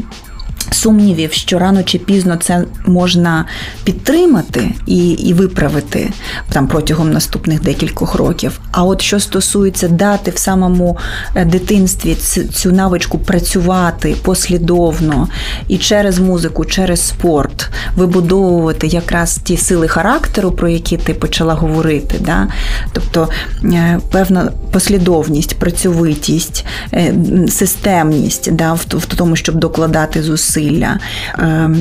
сумнівів, 0.74 1.34
що 1.34 1.60
рано 1.60 1.84
чи 1.84 2.00
пізно 2.00 2.36
це 2.36 2.66
можна 2.86 3.46
підтримати 3.84 4.72
і 4.86 5.10
і 5.10 5.34
виправити 5.34 6.12
там 6.52 6.68
протягом 6.68 7.12
наступних 7.12 7.62
декількох 7.62 8.16
років. 8.16 8.60
А 8.72 8.84
от 8.84 9.02
що 9.02 9.20
стосується 9.20 9.88
дати 9.88 10.32
в 10.32 10.38
самому 10.38 10.98
е, 11.36 11.46
дитинстві 11.46 12.16
цю 12.54 12.72
навичку 12.72 13.20
працювати 13.20 14.16
послідовно 14.22 15.28
і 15.68 15.78
через 15.78 16.20
музику, 16.20 16.66
через 16.66 17.08
спорт 17.08 17.70
вибудовувати 17.96 18.88
якраз 18.88 19.40
ті 19.44 19.58
сили 19.58 19.88
характеру, 19.88 20.52
про 20.52 20.70
які 20.70 20.98
ти 20.98 21.14
почала 21.14 21.54
говорити. 21.54 22.16
Да? 22.20 22.48
Тобто 22.94 23.30
е, 23.64 24.00
певна 24.12 24.52
послідовність, 24.72 25.60
працьовитість, 25.60 26.66
е, 26.94 27.14
системність 27.50 28.52
да, 28.52 28.74
в 28.74 29.06
тому, 29.06 29.36
щоб 29.36 29.56
докладати 29.56 30.24
зусиль 30.24 30.63
зусилля, 30.64 31.00
ем, 31.40 31.76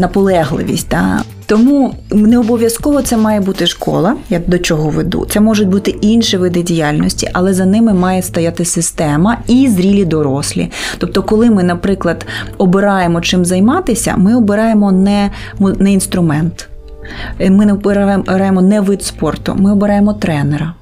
наполегливість. 0.00 0.88
Да? 0.90 1.22
Тому 1.46 1.94
не 2.10 2.38
обов'язково 2.38 3.02
це 3.02 3.16
має 3.16 3.40
бути 3.40 3.66
школа, 3.66 4.16
я 4.30 4.40
до 4.46 4.58
чого 4.58 4.90
веду. 4.90 5.26
Це 5.30 5.40
можуть 5.40 5.68
бути 5.68 5.90
інші 5.90 6.36
види 6.36 6.62
діяльності, 6.62 7.30
але 7.32 7.54
за 7.54 7.66
ними 7.66 7.94
має 7.94 8.22
стояти 8.22 8.64
система 8.64 9.36
і 9.46 9.68
зрілі 9.68 10.04
дорослі. 10.04 10.70
Тобто, 10.98 11.22
коли 11.22 11.50
ми, 11.50 11.62
наприклад, 11.62 12.26
обираємо 12.58 13.20
чим 13.20 13.44
займатися, 13.44 14.14
ми 14.16 14.36
обираємо 14.36 14.92
не, 14.92 15.30
не 15.58 15.92
інструмент. 15.92 16.68
Ми 17.40 17.66
не 17.66 17.72
обираємо 17.72 18.62
не 18.62 18.80
вид 18.80 19.02
спорту, 19.02 19.54
ми 19.58 19.72
обираємо 19.72 20.14
тренера. 20.14 20.74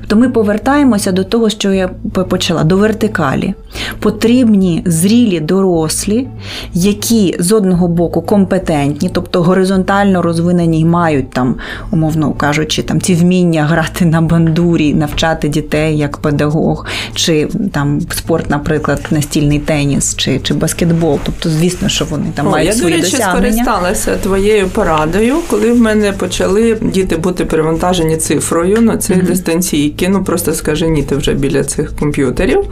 Тобто 0.00 0.16
ми 0.16 0.28
повертаємося 0.28 1.12
до 1.12 1.24
того, 1.24 1.50
що 1.50 1.72
я 1.72 1.88
почала, 2.28 2.64
до 2.64 2.76
вертикалі. 2.76 3.54
Потрібні 4.00 4.82
зрілі 4.86 5.40
дорослі, 5.40 6.28
які 6.74 7.36
з 7.38 7.52
одного 7.52 7.88
боку 7.88 8.22
компетентні, 8.22 9.10
тобто 9.12 9.42
горизонтально 9.42 10.22
розвинені 10.22 10.84
мають 10.84 11.30
там, 11.30 11.54
умовно 11.90 12.32
кажучи, 12.32 12.82
там 12.82 13.00
ці 13.00 13.14
вміння 13.14 13.64
грати 13.64 14.04
на 14.04 14.20
бандурі, 14.20 14.94
навчати 14.94 15.48
дітей 15.48 15.98
як 15.98 16.16
педагог, 16.16 16.86
чи 17.14 17.48
там 17.72 18.00
спорт, 18.00 18.50
наприклад, 18.50 19.00
настільний 19.10 19.58
теніс 19.58 20.16
чи 20.16 20.38
чи 20.38 20.54
баскетбол. 20.54 21.18
Тобто, 21.24 21.50
звісно, 21.50 21.88
що 21.88 22.04
вони 22.04 22.26
там 22.34 22.46
О, 22.46 22.50
мають 22.50 22.68
я, 22.68 22.74
свої 22.74 22.94
Я, 22.94 23.00
до 23.00 23.04
речі, 23.04 23.16
досягнення. 23.16 23.52
скористалася 23.52 24.16
твоєю 24.16 24.68
порадою, 24.68 25.36
коли 25.50 25.72
в 25.72 25.80
мене 25.80 26.12
почали 26.12 26.76
діти 26.82 27.16
бути 27.16 27.44
перевантажені 27.44 28.16
цифрою 28.16 28.80
на 28.80 28.96
цей 28.96 29.16
mm 29.16 29.26
дистанційний 29.68 29.88
дистанційки, 29.88 30.08
ну 30.08 30.24
просто 30.24 30.54
скаженіти 30.54 31.16
вже 31.16 31.34
біля 31.34 31.64
цих 31.64 31.96
комп'ютерів, 31.96 32.64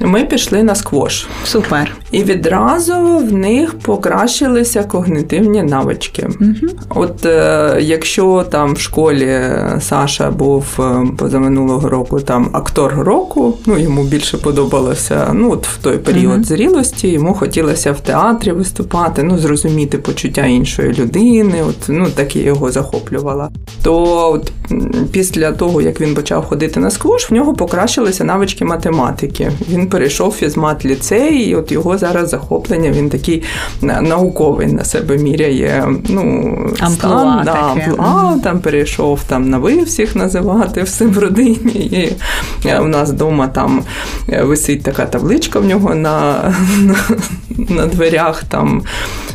ми 0.00 0.24
пішли 0.24 0.62
на 0.62 0.74
сквош. 0.74 1.26
Супер. 1.44 1.96
І 2.10 2.22
відразу 2.22 2.94
в 3.18 3.32
них 3.32 3.78
покращилися 3.78 4.84
когнитивні 4.84 5.62
навички. 5.62 6.28
Угу. 6.40 6.72
От 6.88 7.26
е, 7.26 7.78
якщо 7.80 8.44
там 8.50 8.74
в 8.74 8.80
школі 8.80 9.40
Саша 9.80 10.30
був 10.30 10.64
е, 10.78 11.06
позаминулого 11.18 11.88
року 11.88 12.20
там 12.20 12.50
актор 12.52 12.94
року, 12.94 13.54
ну 13.66 13.78
йому 13.78 14.04
більше 14.04 14.36
подобалося 14.36 15.30
ну 15.32 15.52
от 15.52 15.66
в 15.66 15.76
той 15.76 15.98
період 15.98 16.34
угу. 16.34 16.44
зрілості, 16.44 17.08
йому 17.08 17.34
хотілося 17.34 17.92
в 17.92 18.00
театрі 18.00 18.52
виступати, 18.52 19.22
ну 19.22 19.38
зрозуміти 19.38 19.98
почуття 19.98 20.46
іншої 20.46 20.92
людини. 20.92 21.62
От 21.68 21.88
ну 21.88 22.06
так 22.14 22.36
і 22.36 22.40
його 22.40 22.70
захоплювала. 22.70 23.50
То 23.82 24.04
от 24.32 24.52
після 25.12 25.52
того, 25.52 25.82
як 25.82 26.00
він 26.00 26.14
почав 26.14 26.44
ходити 26.44 26.80
на 26.80 26.90
сквош, 26.90 27.30
в 27.30 27.34
нього 27.34 27.54
покращилися 27.54 28.24
навички 28.24 28.64
математики. 28.64 29.52
Він 29.70 29.86
перейшов 29.86 30.32
фізмат 30.32 30.84
ліцей, 30.84 31.38
і 31.38 31.54
от 31.54 31.72
його 31.72 31.95
зараз 31.98 32.30
захоплення. 32.30 32.90
Він 32.90 33.10
такий 33.10 33.42
науковий 33.82 34.66
на 34.66 34.84
себе 34.84 35.18
міряє. 35.18 35.88
Ну 36.08 36.56
стан, 36.76 37.42
да, 37.44 37.52
амплуа, 37.52 38.38
там 38.42 38.60
перейшов 38.60 39.20
там 39.28 39.50
на 39.50 39.58
ви 39.58 39.82
всіх 39.82 40.16
називати 40.16 40.82
все 40.82 41.06
в 41.06 41.18
родині. 41.18 41.72
І 41.74 42.68
е, 42.68 42.80
в 42.80 42.88
нас 42.88 43.10
вдома 43.10 43.48
там 43.48 43.82
е, 44.28 44.42
висить 44.42 44.82
така 44.82 45.06
табличка 45.06 45.58
в 45.58 45.64
нього 45.64 45.94
на, 45.94 46.34
на, 46.78 46.96
на 47.68 47.86
дверях. 47.86 48.44
там 48.44 48.82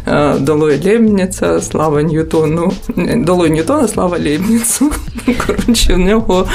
Е, 0.07 0.33
Долой 0.39 0.81
Лєбніця, 0.85 1.61
слава 1.61 2.01
Ньютону, 2.01 2.73
долой 3.15 3.49
Ньютона, 3.49 3.87
слава 3.87 4.17
Лєбніцу. 4.19 4.91
Коротше, 5.47 5.93
в 5.93 5.97
нього 5.97 6.47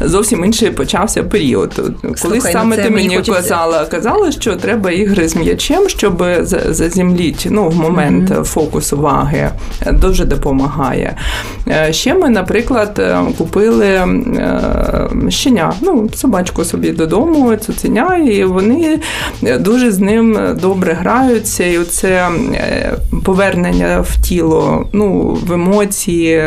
зовсім 0.00 0.44
інший 0.44 0.70
почався 0.70 1.22
період. 1.22 1.74
Колись 2.22 2.44
ну 2.44 2.50
саме 2.52 2.76
ти 2.76 2.90
мені 2.90 3.16
хочеться... 3.16 3.32
казала, 3.32 3.84
казала, 3.84 4.32
що 4.32 4.56
треба 4.56 4.90
ігри 4.90 5.28
з 5.28 5.36
м'ячем, 5.52 5.88
щоб 5.88 6.24
заземліти 6.68 7.50
ну, 7.50 7.68
в 7.68 7.76
момент 7.76 8.30
mm-hmm. 8.30 8.44
фокус 8.44 8.92
уваги. 8.92 9.50
Дуже 9.92 10.24
допомагає. 10.24 11.16
Е, 11.68 11.92
ще 11.92 12.14
ми, 12.14 12.30
наприклад, 12.30 12.96
е, 12.98 13.18
купили 13.38 14.00
щеня, 15.28 15.72
ну, 15.80 16.08
собачку 16.14 16.64
собі 16.64 16.90
додому, 16.90 17.56
цуценя, 17.56 18.16
і 18.16 18.44
вони 18.44 18.98
дуже 19.42 19.90
з 19.90 19.98
ним 19.98 20.38
добре 20.60 20.92
граються. 20.92 21.66
І 21.66 21.78
оце 21.78 22.28
повернення 23.24 24.00
в 24.00 24.16
тіло, 24.20 24.86
ну, 24.92 25.38
в 25.46 25.52
емоції 25.52 26.44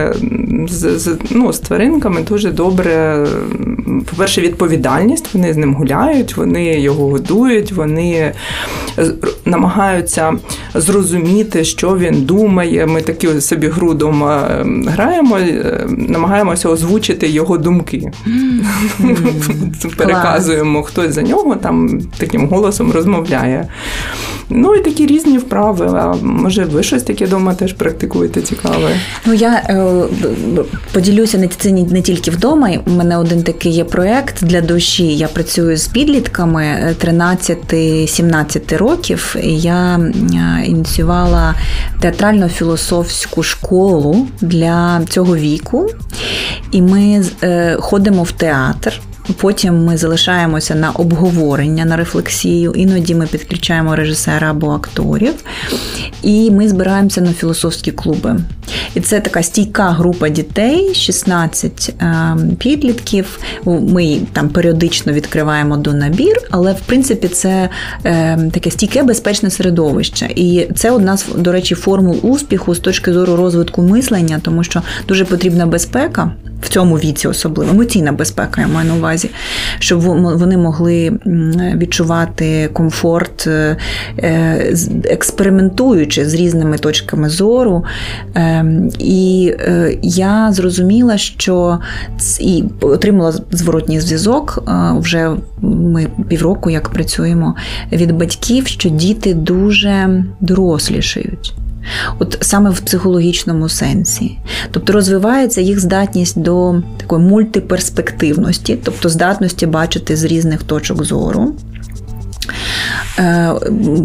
з, 0.68 1.00
з, 1.00 1.18
ну, 1.30 1.54
з 1.54 1.60
тваринками 1.60 2.22
дуже 2.22 2.52
добре. 2.52 3.26
По-перше, 3.86 4.41
відповідальність, 4.41 5.34
вони 5.34 5.54
з 5.54 5.58
ним 5.58 5.74
гуляють, 5.74 6.38
вони 6.38 6.80
його 6.80 7.08
годують, 7.08 7.71
вони 7.71 8.34
намагаються 9.45 10.34
зрозуміти, 10.76 11.63
що 11.63 11.98
він 11.98 12.21
думає. 12.21 12.86
Ми 12.86 13.02
такі 13.02 13.41
собі 13.41 13.67
грудом 13.67 14.24
граємо, 14.88 15.38
е, 15.38 15.88
намагаємося 15.89 16.69
озвучити 16.69 17.28
його 17.28 17.58
думки. 17.58 18.12
Переказуємо 19.98 20.84
хтось 20.84 21.13
за 21.13 21.21
нього, 21.21 21.56
там 21.56 22.00
таким 22.17 22.48
голосом 22.48 22.91
розмовляє. 22.91 23.67
Ну 24.49 24.75
і 24.75 24.81
такі 24.81 25.05
різні 25.05 25.38
вправи. 25.38 25.86
А 25.93 26.13
може, 26.21 26.65
ви 26.65 26.84
щось 26.84 27.03
таке 27.03 27.25
вдома 27.25 27.53
теж 27.53 27.73
практикуєте 27.73 28.41
цікаве? 28.41 28.89
Ну 29.25 29.34
я 29.34 29.53
е, 29.69 29.84
поділюся 30.93 31.49
це 31.58 31.71
не 31.71 32.01
тільки 32.01 32.31
вдома. 32.31 32.69
У 32.86 32.91
мене 32.91 33.17
один 33.17 33.43
такий 33.43 33.71
є 33.71 33.84
проект 33.84 34.43
для 34.43 34.62
душі. 34.62 35.15
Я 35.15 35.27
працюю 35.27 35.77
з 35.77 35.88
підлітками 35.88 36.95
13-17 37.05 38.73
е, 38.73 38.77
років. 38.77 39.36
І 39.43 39.60
Я 39.60 39.97
е, 39.97 40.65
ініціювала 40.65 41.55
театрально-філософську 42.01 43.43
школу 43.43 44.27
для 44.41 45.01
цього 45.10 45.36
віку, 45.36 45.89
і 46.71 46.81
ми 46.81 47.23
е, 47.43 47.77
ходимо 47.79 48.23
в 48.23 48.31
театр. 48.31 49.01
Потім 49.34 49.84
ми 49.86 49.98
залишаємося 49.98 50.76
на 50.76 50.92
обговорення, 50.92 51.86
на 51.86 51.96
рефлексію. 51.96 52.72
Іноді 52.72 53.16
ми 53.16 53.28
підключаємо 53.28 53.96
режисера 53.96 54.52
або 54.52 54.72
акторів, 54.72 55.34
і 56.24 56.52
ми 56.52 56.70
збираємося 56.70 57.22
на 57.22 57.34
філософські 57.34 57.92
клуби. 57.92 58.40
І 58.96 59.00
це 59.00 59.20
така 59.20 59.44
стійка 59.44 59.90
група 59.90 60.30
дітей, 60.30 60.96
16 60.96 61.96
е, 62.02 62.38
підлітків. 62.60 63.40
Ми 63.66 64.20
там 64.34 64.50
періодично 64.50 65.14
відкриваємо 65.14 65.78
до 65.78 65.94
набір, 65.94 66.42
але 66.52 66.74
в 66.74 66.80
принципі 66.80 67.28
це 67.28 67.70
е, 68.04 68.38
таке 68.54 68.72
стійке 68.72 69.04
безпечне 69.04 69.50
середовище. 69.50 70.30
І 70.36 70.68
це 70.76 70.92
одна 70.92 71.18
з, 71.18 71.26
до 71.38 71.52
речі, 71.52 71.76
формул 71.76 72.20
успіху 72.22 72.76
з 72.76 72.80
точки 72.80 73.14
зору 73.14 73.36
розвитку 73.36 73.82
мислення, 73.82 74.40
тому 74.44 74.64
що 74.64 74.82
дуже 75.08 75.26
потрібна 75.26 75.66
безпека 75.66 76.32
в 76.65 76.69
цьому 76.69 76.95
віці, 76.95 77.28
особливо 77.28 77.71
емоційна 77.71 78.12
безпека, 78.12 78.62
я 78.62 78.67
маю 78.67 78.88
на 78.88 78.95
увазі, 78.95 79.30
щоб 79.80 80.01
вони 80.01 80.58
могли 80.58 81.19
відчувати 81.75 82.69
комфорт, 82.73 83.47
е, 83.47 83.78
е, 84.17 84.75
експериментуючи 85.04 86.30
з 86.30 86.34
різними 86.34 86.78
точками 86.78 87.30
зору. 87.30 87.84
Ем, 88.36 88.91
і 88.99 89.54
е, 89.60 89.97
я 90.01 90.51
зрозуміла, 90.51 91.17
що 91.17 91.80
і 92.39 92.63
отримала 92.82 93.34
зворотній 93.51 93.99
зв'язок. 93.99 94.63
Вже 94.97 95.32
ми 95.62 96.08
півроку 96.28 96.69
як 96.69 96.89
працюємо 96.89 97.56
від 97.91 98.12
батьків, 98.12 98.67
що 98.67 98.89
діти 98.89 99.34
дуже 99.34 100.23
дорослішають. 100.39 101.54
От 102.19 102.38
саме 102.41 102.69
в 102.69 102.80
психологічному 102.80 103.69
сенсі. 103.69 104.38
Тобто 104.71 104.93
розвивається 104.93 105.62
їх 105.62 105.80
здатність 105.80 106.39
до 106.39 106.82
такої 106.98 107.21
мультиперспективності, 107.21 108.78
тобто 108.84 109.10
здатності 109.10 109.65
бачити 109.65 110.15
з 110.15 110.24
різних 110.24 110.63
точок 110.63 111.04
зору. 111.04 111.56
Е, 113.19 113.54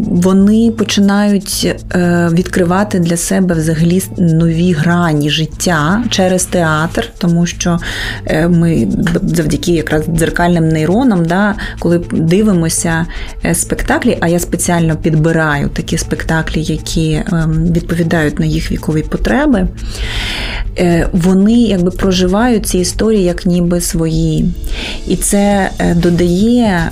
вони 0.07 0.71
починають 0.71 1.77
е, 1.95 2.29
відкривати 2.33 2.99
для 2.99 3.17
себе 3.17 3.55
взагалі 3.55 4.03
нові 4.19 4.73
грані 4.73 5.31
життя 5.31 6.05
через 6.11 6.45
театр, 6.45 7.09
тому 7.19 7.47
що 7.47 7.79
е, 8.27 8.49
ми 8.49 8.89
завдяки 9.23 9.73
якраз 9.73 10.05
дзеркальним 10.09 10.69
нейронам, 10.69 11.25
да, 11.25 11.55
коли 11.79 12.01
дивимося 12.13 13.07
спектаклі, 13.53 14.19
а 14.21 14.29
я 14.29 14.39
спеціально 14.39 14.97
підбираю 14.97 15.69
такі 15.69 15.99
спектаклі, 15.99 16.63
які 16.63 17.23
відповідають 17.73 18.39
на 18.39 18.47
їх 18.47 18.73
вікові 18.73 19.03
потреби, 19.03 19.69
вони 21.13 21.53
якби 21.53 21.91
проживають 21.91 22.67
ці 22.67 22.79
історії 22.79 23.25
як 23.25 23.47
ніби 23.47 23.81
свої. 23.81 24.45
І 25.07 25.17
це 25.17 25.71
додає 25.97 26.91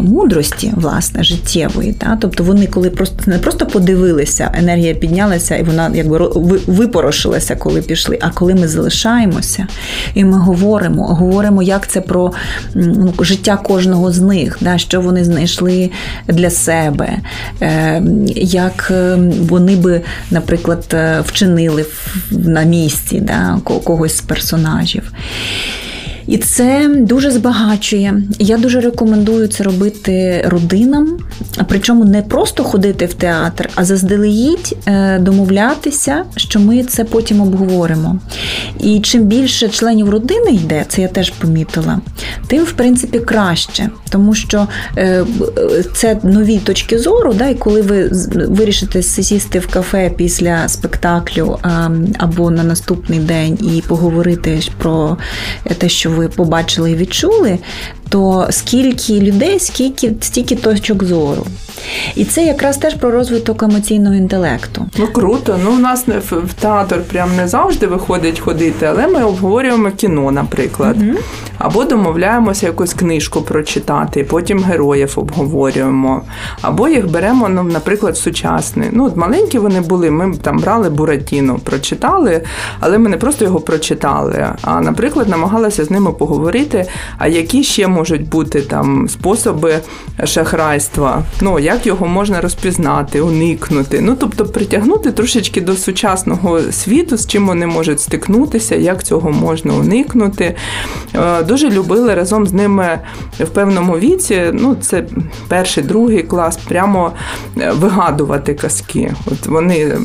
мудрості 0.00 0.72
власне 0.76 1.24
життя 1.24 1.53
життєвої. 1.54 1.92
Та? 1.92 2.18
Тобто 2.20 2.44
вони, 2.44 2.66
коли 2.66 2.90
просто 2.90 3.16
не 3.26 3.38
просто 3.38 3.66
подивилися, 3.66 4.50
енергія 4.54 4.94
піднялася 4.94 5.56
і 5.56 5.62
вона 5.62 5.90
якби 5.94 6.18
випорошилася, 6.66 7.56
коли 7.56 7.82
пішли. 7.82 8.18
А 8.20 8.30
коли 8.30 8.54
ми 8.54 8.68
залишаємося 8.68 9.66
і 10.14 10.24
ми 10.24 10.38
говоримо, 10.38 11.06
говоримо, 11.06 11.62
як 11.62 11.88
це 11.88 12.00
про 12.00 12.32
ну, 12.74 13.12
життя 13.20 13.56
кожного 13.56 14.12
з 14.12 14.20
них, 14.20 14.58
да? 14.60 14.78
що 14.78 15.00
вони 15.00 15.24
знайшли 15.24 15.90
для 16.28 16.50
себе, 16.50 17.08
е, 17.62 18.02
як 18.36 18.88
е, 18.90 19.18
вони 19.40 19.76
би, 19.76 20.00
наприклад, 20.30 20.84
е, 20.92 21.20
вчинили 21.26 21.86
на 22.30 22.62
місці 22.62 23.20
да? 23.20 23.58
когось 23.64 24.16
з 24.16 24.20
персонажів. 24.20 25.12
І 26.26 26.38
це 26.38 26.90
дуже 26.98 27.30
збагачує. 27.30 28.22
Я 28.38 28.58
дуже 28.58 28.80
рекомендую 28.80 29.48
це 29.48 29.64
робити 29.64 30.44
родинам, 30.48 31.18
причому 31.68 32.04
не 32.04 32.22
просто 32.22 32.64
ходити 32.64 33.06
в 33.06 33.14
театр, 33.14 33.68
а 33.74 33.84
заздалегідь 33.84 34.76
е, 34.86 35.18
домовлятися, 35.18 36.24
що 36.36 36.60
ми 36.60 36.82
це 36.84 37.04
потім 37.04 37.40
обговоримо. 37.40 38.18
І 38.80 39.00
чим 39.00 39.22
більше 39.22 39.68
членів 39.68 40.10
родини 40.10 40.50
йде, 40.50 40.84
це 40.88 41.02
я 41.02 41.08
теж 41.08 41.30
помітила, 41.30 42.00
тим 42.46 42.64
в 42.64 42.72
принципі 42.72 43.18
краще, 43.18 43.90
тому 44.10 44.34
що 44.34 44.68
е, 44.98 45.24
це 45.94 46.18
нові 46.22 46.58
точки 46.58 46.98
зору. 46.98 47.34
Да, 47.34 47.48
І 47.48 47.54
коли 47.54 47.82
ви 47.82 48.10
вирішите 48.34 49.02
сісти 49.02 49.58
в 49.58 49.66
кафе 49.66 50.10
після 50.16 50.68
спектаклю 50.68 51.58
або 52.18 52.50
на 52.50 52.64
наступний 52.64 53.18
день 53.18 53.58
і 53.74 53.80
поговорити 53.80 54.60
про 54.78 55.16
те, 55.78 55.88
що 55.88 56.10
ви 56.14 56.28
побачили 56.28 56.90
і 56.90 56.96
відчули, 56.96 57.58
то 58.14 58.46
скільки 58.50 59.20
людей, 59.20 59.60
скільки 59.60 60.12
стільки 60.20 60.56
точок 60.56 61.04
зору. 61.04 61.46
І 62.14 62.24
це 62.24 62.44
якраз 62.44 62.76
теж 62.76 62.94
про 62.94 63.10
розвиток 63.10 63.62
емоційного 63.62 64.14
інтелекту. 64.14 64.86
Ну 64.98 65.06
круто. 65.06 65.58
Ну 65.64 65.70
у 65.70 65.78
нас 65.78 66.06
не 66.06 66.18
в 66.18 66.54
театр 66.60 67.02
прям 67.02 67.36
не 67.36 67.48
завжди 67.48 67.86
виходить 67.86 68.40
ходити, 68.40 68.86
але 68.86 69.06
ми 69.06 69.24
обговорюємо 69.24 69.90
кіно, 69.90 70.30
наприклад. 70.30 70.96
Угу. 71.00 71.18
Або 71.58 71.84
домовляємося 71.84 72.66
якусь 72.66 72.94
книжку 72.94 73.42
прочитати, 73.42 74.24
потім 74.24 74.58
героїв 74.62 75.12
обговорюємо. 75.16 76.22
Або 76.60 76.88
їх 76.88 77.10
беремо, 77.10 77.48
ну, 77.48 77.62
наприклад, 77.62 78.16
сучасний. 78.16 78.88
Ну, 78.92 79.04
от 79.04 79.16
маленькі 79.16 79.58
вони 79.58 79.80
були, 79.80 80.10
ми 80.10 80.36
там 80.42 80.58
брали 80.58 80.90
Буратіно, 80.90 81.58
прочитали, 81.64 82.42
але 82.80 82.98
ми 82.98 83.08
не 83.08 83.16
просто 83.16 83.44
його 83.44 83.60
прочитали, 83.60 84.46
а, 84.62 84.80
наприклад, 84.80 85.28
намагалися 85.28 85.84
з 85.84 85.90
ними 85.90 86.12
поговорити, 86.12 86.86
а 87.18 87.28
які 87.28 87.64
ще 87.64 87.88
можуть 88.04 88.28
бути 88.28 88.60
там 88.60 89.08
способи 89.08 89.80
шахрайства, 90.24 91.22
ну, 91.40 91.58
як 91.58 91.86
його 91.86 92.06
можна 92.06 92.40
розпізнати, 92.40 93.20
уникнути. 93.20 94.00
Ну, 94.00 94.16
тобто 94.20 94.44
притягнути 94.44 95.12
трошечки 95.12 95.60
до 95.60 95.76
сучасного 95.76 96.60
світу, 96.60 97.16
з 97.16 97.26
чим 97.26 97.46
вони 97.46 97.66
можуть 97.66 98.00
стикнутися, 98.00 98.76
як 98.76 99.04
цього 99.04 99.30
можна 99.30 99.74
уникнути. 99.74 100.54
Е, 101.14 101.42
дуже 101.42 101.70
любили 101.70 102.14
разом 102.14 102.46
з 102.46 102.52
ними 102.52 102.98
в 103.40 103.48
певному 103.48 103.98
віці. 103.98 104.42
Ну, 104.52 104.76
це 104.80 105.04
перший, 105.48 105.84
другий 105.84 106.22
клас, 106.22 106.56
прямо 106.56 107.12
е, 107.60 107.72
вигадувати 107.72 108.54
казки. 108.54 109.14
От 109.26 109.46
вони 109.46 109.98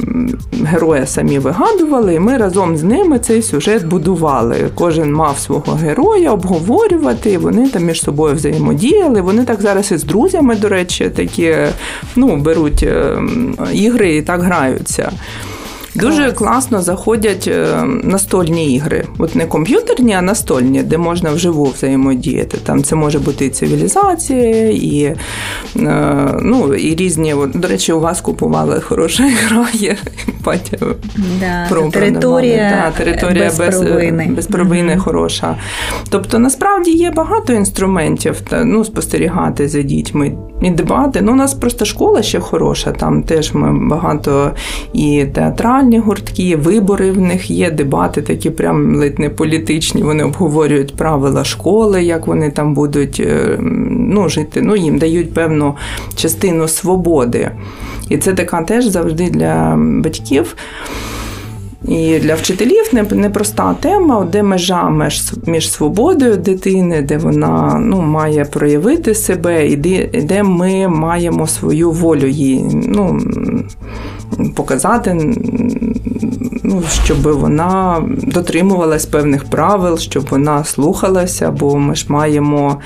героя 0.65 1.05
самі 1.05 1.39
вигадували, 1.39 2.13
і 2.13 2.19
ми 2.19 2.37
разом 2.37 2.77
з 2.77 2.83
ними 2.83 3.19
цей 3.19 3.41
сюжет 3.41 3.87
будували. 3.87 4.69
Кожен 4.75 5.13
мав 5.13 5.39
свого 5.39 5.73
героя 5.73 6.31
обговорювати, 6.31 7.31
і 7.31 7.37
вони 7.37 7.69
там 7.69 7.88
між 7.89 8.01
собою 8.01 8.35
взаємодіяли. 8.35 9.21
Вони 9.21 9.45
так 9.45 9.61
зараз 9.61 9.91
із 9.91 10.03
друзями, 10.03 10.55
до 10.55 10.69
речі, 10.69 11.09
такі 11.09 11.55
ну, 12.15 12.37
беруть 12.37 12.83
е, 12.83 13.17
ігри 13.73 14.15
і 14.15 14.21
так 14.21 14.41
граються. 14.41 15.11
Дуже 16.01 16.31
класно 16.31 16.81
заходять 16.81 17.47
е, 17.47 17.83
настольні 18.03 18.75
ігри. 18.75 19.05
От 19.17 19.35
не 19.35 19.45
комп'ютерні, 19.45 20.13
а 20.13 20.21
настольні, 20.21 20.83
де 20.83 20.97
можна 20.97 21.31
вживу 21.31 21.63
взаємодіяти. 21.63 22.57
Там 22.57 22.83
це 22.83 22.95
може 22.95 23.19
бути 23.19 23.45
і 23.45 23.49
цивілізація, 23.49 24.69
і 24.69 25.15
е, 25.75 26.39
ну, 26.41 26.75
і 26.75 26.95
різні. 26.95 27.33
От, 27.33 27.51
До 27.51 27.67
речі, 27.67 27.93
у 27.93 27.99
вас 27.99 28.21
купували 28.21 28.81
хороша 28.81 29.23
гра, 29.47 29.67
є 29.73 29.97
да, 31.39 31.89
територія, 31.91 32.91
да, 32.97 33.03
територія 33.03 33.45
без, 33.45 33.57
без 33.59 33.79
провини, 33.79 34.31
без 34.35 34.47
провини 34.47 34.93
mm-hmm. 34.93 34.99
хороша. 34.99 35.55
Тобто, 36.09 36.39
насправді 36.39 36.91
є 36.91 37.11
багато 37.11 37.53
інструментів 37.53 38.41
та, 38.41 38.63
ну, 38.63 38.85
спостерігати 38.85 39.67
за 39.67 39.81
дітьми 39.81 40.31
і 40.61 40.69
дебати. 40.69 41.21
Ну, 41.21 41.31
у 41.31 41.35
нас 41.35 41.53
просто 41.53 41.85
школа 41.85 42.21
ще 42.21 42.39
хороша, 42.39 42.91
там 42.91 43.23
теж 43.23 43.53
ми 43.53 43.89
багато 43.89 44.51
і 44.93 45.25
театральних 45.33 45.88
театральні 45.89 45.99
гуртки, 45.99 46.55
вибори 46.55 47.11
в 47.11 47.21
них 47.21 47.51
є, 47.51 47.71
дебати 47.71 48.21
такі 48.21 48.49
прям 48.49 48.95
ледь 48.95 49.19
не 49.19 49.29
політичні. 49.29 50.03
Вони 50.03 50.23
обговорюють 50.23 50.95
правила 50.95 51.43
школи, 51.43 52.03
як 52.03 52.27
вони 52.27 52.51
там 52.51 52.73
будуть 52.73 53.19
е, 53.19 53.57
ну, 53.59 54.29
жити. 54.29 54.61
Ну, 54.61 54.75
їм 54.75 54.97
дають 54.97 55.33
певну 55.33 55.75
частину 56.15 56.67
свободи. 56.67 57.51
І 58.09 58.17
це 58.17 58.33
така 58.33 58.61
теж 58.63 58.85
завжди 58.85 59.29
для 59.29 59.75
батьків. 59.77 60.55
І 61.87 62.19
для 62.19 62.35
вчителів 62.35 62.89
непроста 63.11 63.75
тема, 63.79 64.27
де 64.31 64.43
межа 64.43 65.09
між 65.45 65.71
свободою 65.71 66.37
дитини, 66.37 67.01
де 67.01 67.17
вона 67.17 67.81
ну, 67.83 68.01
має 68.01 68.45
проявити 68.45 69.15
себе, 69.15 69.67
і 69.67 69.75
де, 70.21 70.43
ми 70.43 70.87
маємо 70.87 71.47
свою 71.47 71.91
волю 71.91 72.27
їй 72.27 72.65
ну, 72.73 73.19
показати, 74.55 75.13
ну, 76.63 76.83
щоб 77.05 77.21
вона 77.21 78.03
дотримувалась 78.23 79.05
певних 79.05 79.43
правил, 79.43 79.97
щоб 79.97 80.27
вона 80.29 80.63
слухалася, 80.63 81.51
бо 81.51 81.75
ми 81.75 81.95
ж 81.95 82.05
маємо 82.09 82.79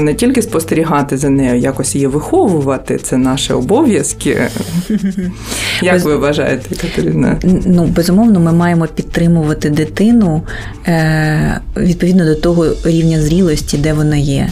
не 0.00 0.14
тільки 0.14 0.42
спостерігати 0.42 1.16
за 1.16 1.28
нею, 1.28 1.58
якось 1.58 1.94
її 1.94 2.06
виховувати. 2.06 2.98
Це 2.98 3.16
наші 3.16 3.52
обов'язки. 3.52 4.42
Як 5.82 5.94
Без... 5.94 6.04
ви 6.04 6.16
вважаєте, 6.16 6.74
Катерина? 6.74 7.36
Ну, 7.66 7.84
безумовно, 7.84 8.40
ми 8.40 8.52
маємо 8.52 8.86
підтримувати 8.86 9.70
дитину 9.70 10.42
е, 10.86 11.60
відповідно 11.76 12.24
до 12.24 12.34
того 12.34 12.66
рівня 12.84 13.20
зрілості, 13.20 13.78
де 13.78 13.92
вона 13.92 14.16
є. 14.16 14.48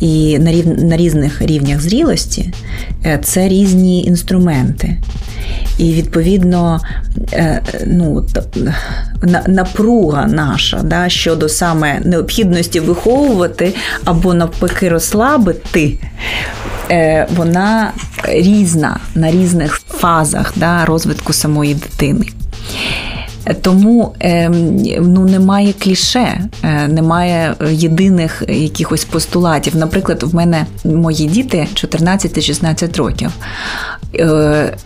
І 0.00 0.38
на 0.38 0.52
рів... 0.52 0.84
на 0.84 0.96
різних 0.96 1.42
рівнях 1.42 1.80
зрілості 1.80 2.52
е, 3.06 3.20
це 3.24 3.48
різні 3.48 4.04
інструменти. 4.04 4.96
І 5.78 5.92
відповідно 5.92 6.80
е, 7.32 7.62
ну, 7.86 8.26
напруга 9.46 10.26
наша 10.26 10.82
да, 10.82 11.08
щодо 11.08 11.48
саме 11.48 12.00
необхідності 12.00 12.80
виховувати 12.80 13.74
або 14.04 14.34
навпаки 14.34 14.88
розслабити, 14.88 15.98
е, 16.90 17.26
вона 17.36 17.92
різна 18.24 19.00
на 19.14 19.30
різних 19.30 19.80
фазах 19.88 20.52
да, 20.56 20.84
розвитку 20.84 21.32
самої 21.32 21.74
дитини. 21.74 22.26
Тому 23.54 24.14
ем, 24.20 24.76
ну 25.00 25.24
немає 25.24 25.72
кліше, 25.72 26.40
е, 26.62 26.88
немає 26.88 27.54
єдиних 27.70 28.42
якихось 28.48 29.04
постулатів. 29.04 29.76
Наприклад, 29.76 30.22
в 30.22 30.34
мене 30.34 30.66
мої 30.84 31.26
діти 31.26 31.68
14-16 31.74 32.96
років. 32.96 33.30
Е, 34.18 34.76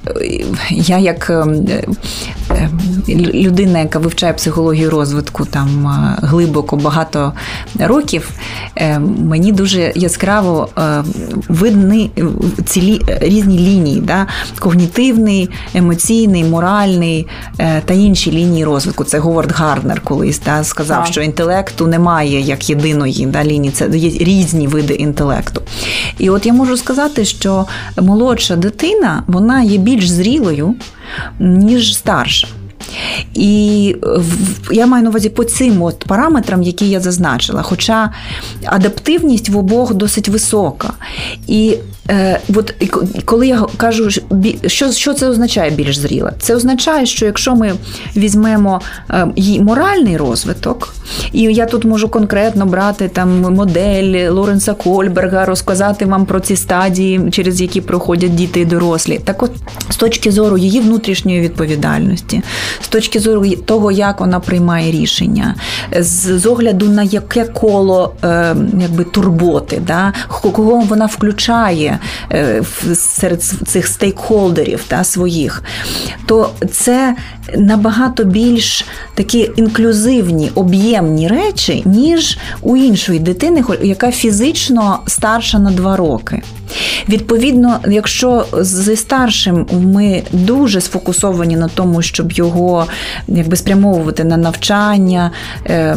я 0.70 0.99
як 0.99 1.30
ем, 1.30 1.66
е, 2.51 2.68
людина, 3.35 3.78
яка 3.78 3.99
вивчає 3.99 4.33
психологію 4.33 4.91
розвитку 4.91 5.45
там 5.45 5.95
глибоко 6.22 6.76
багато 6.76 7.33
років, 7.80 8.30
мені 9.18 9.53
дуже 9.53 9.93
яскраво 9.95 10.68
видні 11.49 12.11
ці 12.64 13.03
різні 13.07 13.59
лінії, 13.59 14.01
да? 14.01 14.26
когнітивний, 14.59 15.51
емоційний, 15.74 16.45
моральний 16.45 17.26
та 17.85 17.95
інші 17.95 18.33
лінії 18.33 18.43
лінії 18.53 18.64
розвитку. 18.64 19.05
Це 19.05 19.18
Говард 19.18 19.53
Гарнер 19.53 20.01
колись 20.01 20.41
да, 20.41 20.64
сказав, 20.64 21.05
так. 21.05 21.12
що 21.12 21.22
інтелекту 21.22 21.87
немає 21.87 22.41
як 22.41 22.70
єдиної 22.70 23.26
да, 23.26 23.45
лінії, 23.45 23.72
це 23.72 23.89
є 23.89 24.11
різні 24.11 24.66
види 24.66 24.95
інтелекту. 24.95 25.62
І 26.18 26.30
от 26.30 26.47
я 26.47 26.53
можу 26.53 26.76
сказати, 26.76 27.24
що 27.24 27.66
молодша 27.97 28.57
дитина 28.57 29.21
вона 29.26 29.62
є 29.62 29.78
більш 29.78 30.08
зрілою, 30.08 30.74
ніж 31.38 31.96
старша. 31.96 32.48
І 33.35 33.97
я 34.70 34.87
маю 34.87 35.05
на 35.05 35.11
увазі 35.11 35.28
по 35.28 35.45
цим 35.45 35.83
от 35.83 36.05
параметрам, 36.05 36.62
які 36.62 36.91
я 36.91 37.01
зазначила. 37.01 37.62
Хоча 37.62 38.11
адаптивність 38.64 39.49
в 39.49 39.59
обох 39.59 39.95
досить 39.95 40.28
висока. 40.28 40.93
І 41.47 41.76
е, 42.11 42.41
от 42.55 42.74
коли 43.24 43.47
я 43.47 43.66
кажу, 43.76 44.11
що 44.66 44.93
що 44.93 45.14
це 45.14 45.28
означає 45.28 45.70
більш 45.70 45.99
зріла? 45.99 46.33
Це 46.39 46.55
означає, 46.55 47.07
що 47.07 47.26
якщо 47.26 47.55
ми 47.55 47.72
візьмемо 48.16 48.80
е, 49.11 49.26
моральний 49.61 50.16
розвиток, 50.16 50.95
і 51.33 51.43
я 51.43 51.66
тут 51.66 51.85
можу 51.85 52.09
конкретно 52.09 52.66
брати 52.66 53.09
там 53.09 53.41
модель 53.41 54.30
Лоренса 54.30 54.74
Кольберга, 54.74 55.45
розказати 55.45 56.05
вам 56.05 56.26
про 56.26 56.41
ці 56.41 56.57
стадії, 56.57 57.20
через 57.30 57.61
які 57.61 57.80
проходять 57.80 58.35
діти 58.35 58.61
і 58.61 58.64
дорослі. 58.64 59.20
Так 59.24 59.43
от 59.43 59.51
з 59.89 59.97
точки 59.97 60.30
зору 60.30 60.59
її 60.59 60.80
внутрішньої 60.80 61.41
відповідальності, 61.41 62.43
з 62.80 62.88
точки 62.88 63.20
зору 63.20 63.50
того, 63.50 63.90
як 63.90 64.20
вона 64.20 64.40
приймає 64.40 64.92
рішення, 64.92 65.54
з, 66.00 66.38
з 66.38 66.46
огляду 66.46 66.88
на 66.88 67.02
яке 67.02 67.44
коло 67.44 68.14
е, 68.24 68.56
якби 68.80 69.04
турботи, 69.04 69.82
да, 69.86 70.12
кого 70.28 70.80
вона 70.80 71.06
включає 71.06 71.98
е, 72.32 72.62
серед 72.94 73.42
цих 73.42 73.86
стейкхолдерів 73.86 74.84
да, 74.90 75.04
своїх, 75.04 75.62
то 76.26 76.50
це 76.70 77.16
набагато 77.56 78.24
більш 78.24 78.84
такі 79.14 79.50
інклюзивні, 79.56 80.50
об'ємні 80.54 81.28
речі, 81.28 81.82
ніж 81.84 82.38
у 82.62 82.76
іншої 82.76 83.18
дитини, 83.18 83.64
яка 83.82 84.10
фізично 84.10 84.98
старша 85.06 85.58
на 85.58 85.70
два 85.70 85.96
роки. 85.96 86.42
Відповідно, 87.08 87.78
якщо 87.88 88.46
зі 88.60 88.96
старшим 88.96 89.66
ми 89.72 90.22
дуже 90.32 90.80
сфокусовані 90.80 91.56
на 91.56 91.68
тому, 91.68 92.02
щоб 92.02 92.32
його 92.32 92.61
його 92.62 92.86
якби 93.28 93.56
спрямовувати 93.56 94.24
на 94.24 94.36
навчання, 94.36 95.30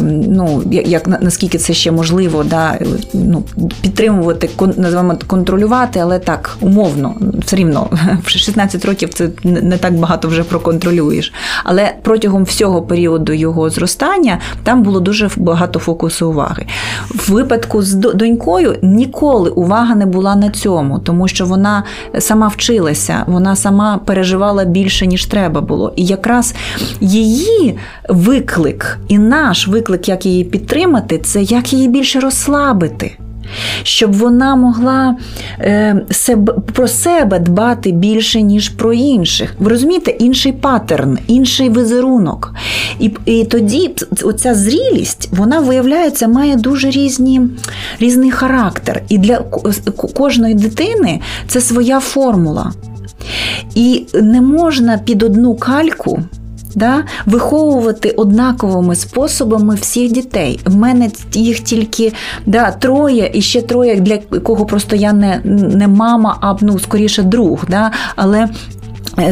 ну 0.00 0.62
як 0.70 1.22
наскільки 1.22 1.58
це 1.58 1.72
ще 1.72 1.90
можливо, 1.90 2.44
да, 2.44 2.78
ну, 3.14 3.44
підтримувати, 3.80 4.50
називаємо 4.76 5.18
контролювати, 5.26 6.00
але 6.00 6.18
так 6.18 6.56
умовно, 6.60 7.14
все 7.38 7.56
рівно 7.56 7.88
в 8.24 8.28
16 8.28 8.84
років 8.84 9.14
це 9.14 9.28
не 9.44 9.76
так 9.76 9.94
багато 9.94 10.28
вже 10.28 10.44
проконтролюєш. 10.44 11.32
Але 11.64 11.94
протягом 12.02 12.44
всього 12.44 12.82
періоду 12.82 13.32
його 13.32 13.70
зростання 13.70 14.38
там 14.62 14.82
було 14.82 15.00
дуже 15.00 15.30
багато 15.36 15.78
фокусу 15.78 16.30
уваги. 16.30 16.66
В 17.10 17.32
випадку 17.32 17.82
з 17.82 17.94
донькою 17.94 18.76
ніколи 18.82 19.50
увага 19.50 19.94
не 19.94 20.06
була 20.06 20.36
на 20.36 20.50
цьому, 20.50 20.98
тому 20.98 21.28
що 21.28 21.46
вона 21.46 21.82
сама 22.18 22.48
вчилася, 22.48 23.24
вона 23.26 23.56
сама 23.56 24.00
переживала 24.04 24.64
більше, 24.64 25.06
ніж 25.06 25.26
треба 25.26 25.60
було. 25.60 25.92
І 25.96 26.04
якраз 26.04 26.54
її 27.00 27.78
виклик 28.08 28.98
і 29.08 29.18
наш 29.18 29.68
виклик, 29.68 30.08
як 30.08 30.26
її 30.26 30.44
підтримати, 30.44 31.18
це 31.18 31.42
як 31.42 31.72
її 31.72 31.88
більше 31.88 32.20
розслабити 32.20 33.18
щоб 33.82 34.12
вона 34.12 34.56
могла 34.56 35.16
е, 35.60 35.96
себе, 36.10 36.54
про 36.74 36.88
себе 36.88 37.38
дбати 37.38 37.92
більше, 37.92 38.42
ніж 38.42 38.68
про 38.68 38.92
інших. 38.92 39.54
Ви 39.58 39.70
розумієте, 39.70 40.10
інший 40.10 40.52
паттерн, 40.52 41.18
інший 41.26 41.70
візерунок. 41.70 42.54
І 43.00 43.10
і 43.26 43.44
тоді 43.44 43.90
оця 44.22 44.54
зрілість, 44.54 45.28
вона 45.32 45.60
виявляється, 45.60 46.28
має 46.28 46.56
дуже 46.56 46.90
різні, 46.90 47.40
різний 48.00 48.30
характер. 48.30 49.02
І 49.08 49.18
для 49.18 49.38
кожної 50.14 50.54
дитини 50.54 51.20
це 51.48 51.60
своя 51.60 52.00
формула. 52.00 52.72
І 53.74 54.06
не 54.14 54.40
можна 54.40 54.98
під 54.98 55.22
одну 55.22 55.54
кальку 55.54 56.22
да, 56.76 57.04
виховувати 57.26 58.10
однаковими 58.10 58.96
способами 58.96 59.74
всіх 59.74 60.12
дітей. 60.12 60.60
В 60.64 60.76
мене 60.76 61.10
їх 61.32 61.60
тільки 61.60 62.12
да, 62.46 62.70
троє 62.70 63.30
і 63.34 63.42
ще 63.42 63.62
троє, 63.62 64.00
для 64.00 64.18
кого 64.18 64.66
просто 64.66 64.96
я 64.96 65.12
не 65.12 65.40
не 65.76 65.88
мама, 65.88 66.38
а 66.40 66.54
ну 66.60 66.78
скоріше 66.78 67.22
друг. 67.22 67.64
Да, 67.68 67.92
Але 68.16 68.48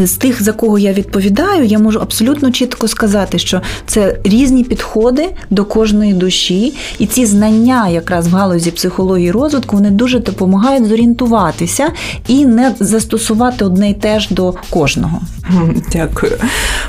з 0.05 0.13
тих, 0.13 0.43
за 0.43 0.53
кого 0.53 0.79
я 0.79 0.93
відповідаю, 0.93 1.65
я 1.65 1.79
можу 1.79 1.99
абсолютно 1.99 2.51
чітко 2.51 2.89
сказати, 2.89 3.39
що 3.39 3.61
це 3.87 4.19
різні 4.25 4.65
підходи 4.65 5.31
до 5.51 5.65
кожної 5.65 6.15
душі, 6.15 6.75
і 6.99 7.07
ці 7.07 7.27
знання, 7.27 7.89
якраз 7.89 8.29
в 8.29 8.35
галузі 8.35 8.71
психології 8.71 9.31
розвитку, 9.31 9.77
вони 9.77 9.91
дуже 9.91 10.19
допомагають 10.19 10.87
зорієнтуватися 10.87 11.89
і 12.29 12.47
не 12.47 12.75
застосувати 12.81 13.65
одне 13.65 13.91
й 13.91 13.95
те 13.95 14.21
ж 14.21 14.35
до 14.35 14.55
кожного. 14.71 15.21
Дякую. 15.93 16.33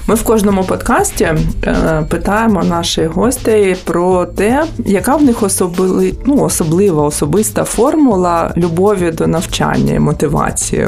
Ми 0.07 0.15
в 0.15 0.23
кожному 0.23 0.63
подкасті 0.63 1.23
е, 1.23 2.05
питаємо 2.09 2.63
наших 2.63 3.13
гостей 3.13 3.75
про 3.83 4.25
те, 4.25 4.63
яка 4.85 5.15
в 5.15 5.23
них 5.23 5.43
особли, 5.43 6.13
ну, 6.25 6.41
особлива 6.41 7.03
особиста 7.03 7.63
формула 7.63 8.53
любові 8.57 9.11
до 9.11 9.27
навчання 9.27 9.93
і 9.93 9.99
мотивації. 9.99 10.87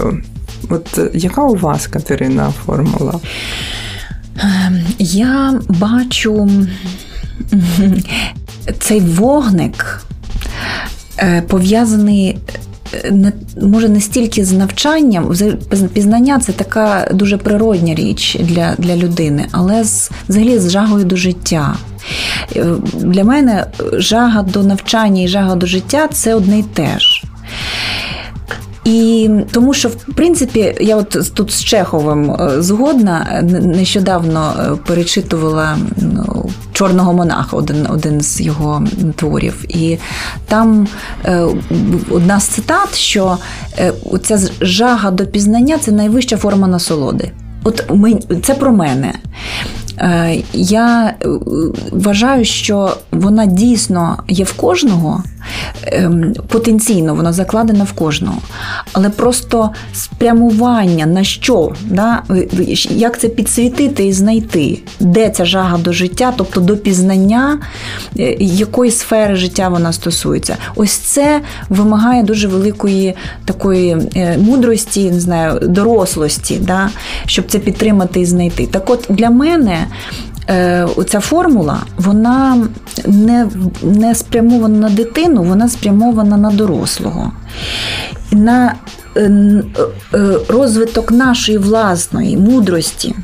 От 0.70 0.98
е, 0.98 1.10
яка 1.14 1.44
у 1.44 1.56
вас, 1.56 1.88
Катерина, 1.88 2.54
формула? 2.66 3.20
Ем, 4.40 4.82
я 5.00 5.60
бачу 5.70 6.50
цей 8.80 9.00
вогник 9.00 10.06
е, 11.20 11.42
пов'язаний. 11.42 12.38
Е, 13.04 13.12
не 13.12 13.32
може 13.62 13.90
не 13.90 14.02
стільки 14.02 14.46
з 14.46 14.52
навчанням, 14.52 15.36
пізнання 15.94 16.40
це 16.40 16.52
така 16.52 17.08
дуже 17.14 17.38
природня 17.38 17.96
річ 17.96 18.38
для 18.40 18.76
для 18.78 18.96
людини, 18.96 19.48
але 19.52 19.84
з, 19.84 20.12
взагалі 20.30 20.60
з 20.60 20.72
жагою 20.72 21.06
до 21.06 21.16
життя. 21.16 21.76
Для 22.94 23.24
мене 23.24 23.66
жага 23.94 24.44
до 24.44 24.64
навчання 24.64 25.22
і 25.22 25.28
жага 25.28 25.56
до 25.56 25.66
життя 25.66 26.08
це 26.08 26.36
одне 26.36 26.60
й 26.60 26.64
те 26.64 27.00
ж. 27.00 27.24
І 28.88 29.30
тому, 29.52 29.74
що 29.74 29.90
в 29.90 30.14
принципі 30.16 30.76
я 30.80 30.96
от 30.96 31.34
тут 31.34 31.52
з 31.52 31.64
Чеховим 31.64 32.32
е, 32.32 32.62
згодна 32.62 33.42
нещодавно 33.62 34.54
е, 34.60 34.76
перечитувала 34.88 35.78
ну, 35.98 36.50
чорного 36.74 37.14
монаха, 37.14 37.58
один 37.58 37.88
один 37.90 38.22
з 38.22 38.42
його 38.42 38.84
творів. 39.16 39.66
І 39.68 39.98
там 40.46 40.88
е, 41.26 41.48
одна 42.12 42.40
з 42.40 42.44
цитат, 42.44 42.96
що 42.96 43.38
е, 43.80 43.94
ця 44.24 44.40
жага 44.62 45.12
до 45.12 45.26
пізнання 45.26 45.78
це 45.78 45.92
найвища 45.92 46.38
форма 46.38 46.68
насолоди. 46.68 47.32
От 47.64 47.84
ми 47.94 48.20
це 48.44 48.54
про 48.54 48.72
мене. 48.72 49.14
Я 50.54 51.14
вважаю, 51.92 52.46
що 52.46 52.98
вона 53.12 53.46
дійсно 53.46 54.24
є 54.28 54.44
в 54.44 54.54
кожного, 54.54 55.24
потенційно 56.48 57.16
вона 57.16 57.34
закладена 57.34 57.84
в 57.84 57.92
кожного, 57.92 58.38
але 58.94 59.10
просто 59.10 59.70
спрямування 59.94 61.06
на 61.06 61.24
що, 61.24 61.72
да? 61.86 62.24
як 62.90 63.20
це 63.20 63.28
підсвітити 63.28 64.06
і 64.06 64.14
знайти, 64.14 64.80
де 65.00 65.30
ця 65.30 65.46
жага 65.46 65.78
до 65.78 65.94
життя, 65.94 66.34
тобто 66.38 66.62
до 66.62 66.78
пізнання, 66.78 67.60
е, 68.20 68.36
якої 68.40 68.92
сфери 68.92 69.36
життя 69.36 69.70
вона 69.70 69.94
стосується. 69.94 70.58
Ось 70.76 70.92
це 70.92 71.42
вимагає 71.70 72.24
дуже 72.24 72.48
великої 72.48 73.16
такої 73.46 73.98
мудрості, 74.38 75.12
не 75.12 75.20
знаю, 75.20 75.60
дорослості, 75.60 76.60
да? 76.62 76.90
щоб 77.26 77.46
це 77.48 77.60
підтримати 77.60 78.20
і 78.20 78.26
знайти. 78.26 78.68
Так 78.68 78.90
от 78.90 79.06
для 79.10 79.30
мене 79.30 79.88
е, 80.50 80.88
ця 81.08 81.20
формула 81.20 81.84
вона 81.98 82.68
не 83.08 83.48
не 83.84 84.16
спрямована 84.16 84.80
на 84.80 84.90
дитину, 84.90 85.44
вона 85.44 85.70
спрямована 85.70 86.38
на 86.38 86.52
дорослого. 86.52 87.32
На 88.32 88.76
е, 89.16 89.22
е, 89.22 89.64
розвиток 90.50 91.12
нашої 91.12 91.58
власної 91.58 92.38
мудрості. 92.38 93.16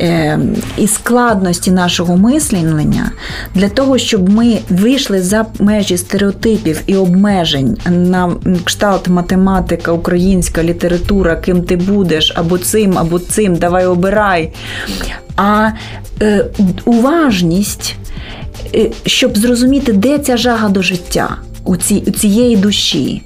Е, 0.00 0.38
і 0.78 0.86
складності 0.86 1.70
нашого 1.70 2.16
мислення 2.16 3.10
для 3.54 3.68
того, 3.68 3.98
щоб 3.98 4.28
ми 4.28 4.58
вийшли 4.70 5.22
за 5.22 5.46
межі 5.58 5.96
стереотипів 5.96 6.82
і 6.86 6.96
обмежень 6.96 7.76
на 7.86 8.32
кшталт 8.64 9.08
математика, 9.08 9.92
українська 9.92 10.62
література, 10.62 11.36
ким 11.36 11.62
ти 11.62 11.76
будеш, 11.76 12.32
або 12.36 12.58
цим, 12.58 12.98
або 12.98 13.18
цим, 13.18 13.56
давай 13.56 13.86
обирай. 13.86 14.52
А 15.36 15.70
е, 16.22 16.46
уважність, 16.84 17.96
е, 18.74 18.90
щоб 19.06 19.38
зрозуміти, 19.38 19.92
де 19.92 20.18
ця 20.18 20.36
жага 20.36 20.68
до 20.68 20.82
життя 20.82 21.36
у, 21.64 21.76
ці, 21.76 22.02
у 22.06 22.10
цієї 22.10 22.56
душі, 22.56 23.22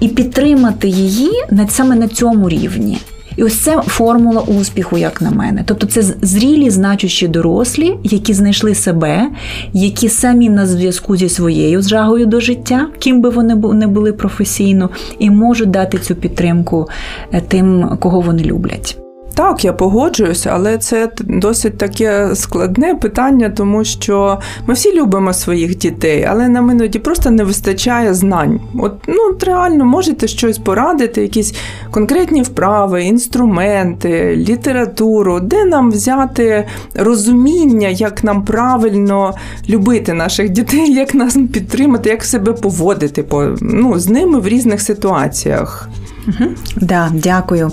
і 0.00 0.08
підтримати 0.08 0.88
її 0.88 1.32
саме 1.68 1.96
на 1.96 2.08
цьому 2.08 2.48
рівні. 2.48 2.98
І 3.36 3.42
ось 3.42 3.58
це 3.58 3.82
формула 3.86 4.40
успіху, 4.40 4.98
як 4.98 5.22
на 5.22 5.30
мене. 5.30 5.62
Тобто 5.66 5.86
це 5.86 6.02
зрілі, 6.02 6.70
значущі 6.70 7.28
дорослі, 7.28 7.96
які 8.04 8.34
знайшли 8.34 8.74
себе, 8.74 9.30
які 9.72 10.08
самі 10.08 10.50
на 10.50 10.66
зв'язку 10.66 11.16
зі 11.16 11.28
своєю 11.28 11.82
жагою 11.82 12.26
до 12.26 12.40
життя, 12.40 12.88
ким 12.98 13.20
би 13.20 13.28
вони 13.28 13.54
не 13.54 13.86
були 13.86 14.12
професійно, 14.12 14.90
і 15.18 15.30
можуть 15.30 15.70
дати 15.70 15.98
цю 15.98 16.14
підтримку 16.14 16.88
е, 17.32 17.42
тим, 17.48 17.96
кого 18.00 18.20
вони 18.20 18.42
люблять. 18.42 19.03
Так, 19.34 19.64
я 19.64 19.72
погоджуюся, 19.72 20.50
але 20.54 20.78
це 20.78 21.10
досить 21.20 21.78
таке 21.78 22.30
складне 22.34 22.94
питання, 22.94 23.50
тому 23.50 23.84
що 23.84 24.38
ми 24.66 24.74
всі 24.74 25.00
любимо 25.00 25.32
своїх 25.32 25.78
дітей, 25.78 26.26
але 26.30 26.48
нам 26.48 26.70
іноді 26.70 26.98
просто 26.98 27.30
не 27.30 27.44
вистачає 27.44 28.14
знань. 28.14 28.60
От 28.78 28.92
ну 29.08 29.36
реально 29.46 29.84
можете 29.84 30.28
щось 30.28 30.58
порадити, 30.58 31.22
якісь 31.22 31.54
конкретні 31.90 32.42
вправи, 32.42 33.04
інструменти, 33.04 34.36
літературу, 34.36 35.40
де 35.40 35.64
нам 35.64 35.90
взяти 35.90 36.64
розуміння, 36.94 37.88
як 37.88 38.24
нам 38.24 38.44
правильно 38.44 39.34
любити 39.68 40.12
наших 40.12 40.48
дітей, 40.48 40.92
як 40.92 41.14
нас 41.14 41.38
підтримати, 41.52 42.10
як 42.10 42.24
себе 42.24 42.52
поводити 42.52 43.22
по 43.22 43.48
ну, 43.60 43.98
з 43.98 44.08
ними 44.08 44.40
в 44.40 44.48
різних 44.48 44.80
ситуаціях. 44.80 45.88
Угу. 46.28 46.50
Да, 46.76 47.10
дякую. 47.14 47.70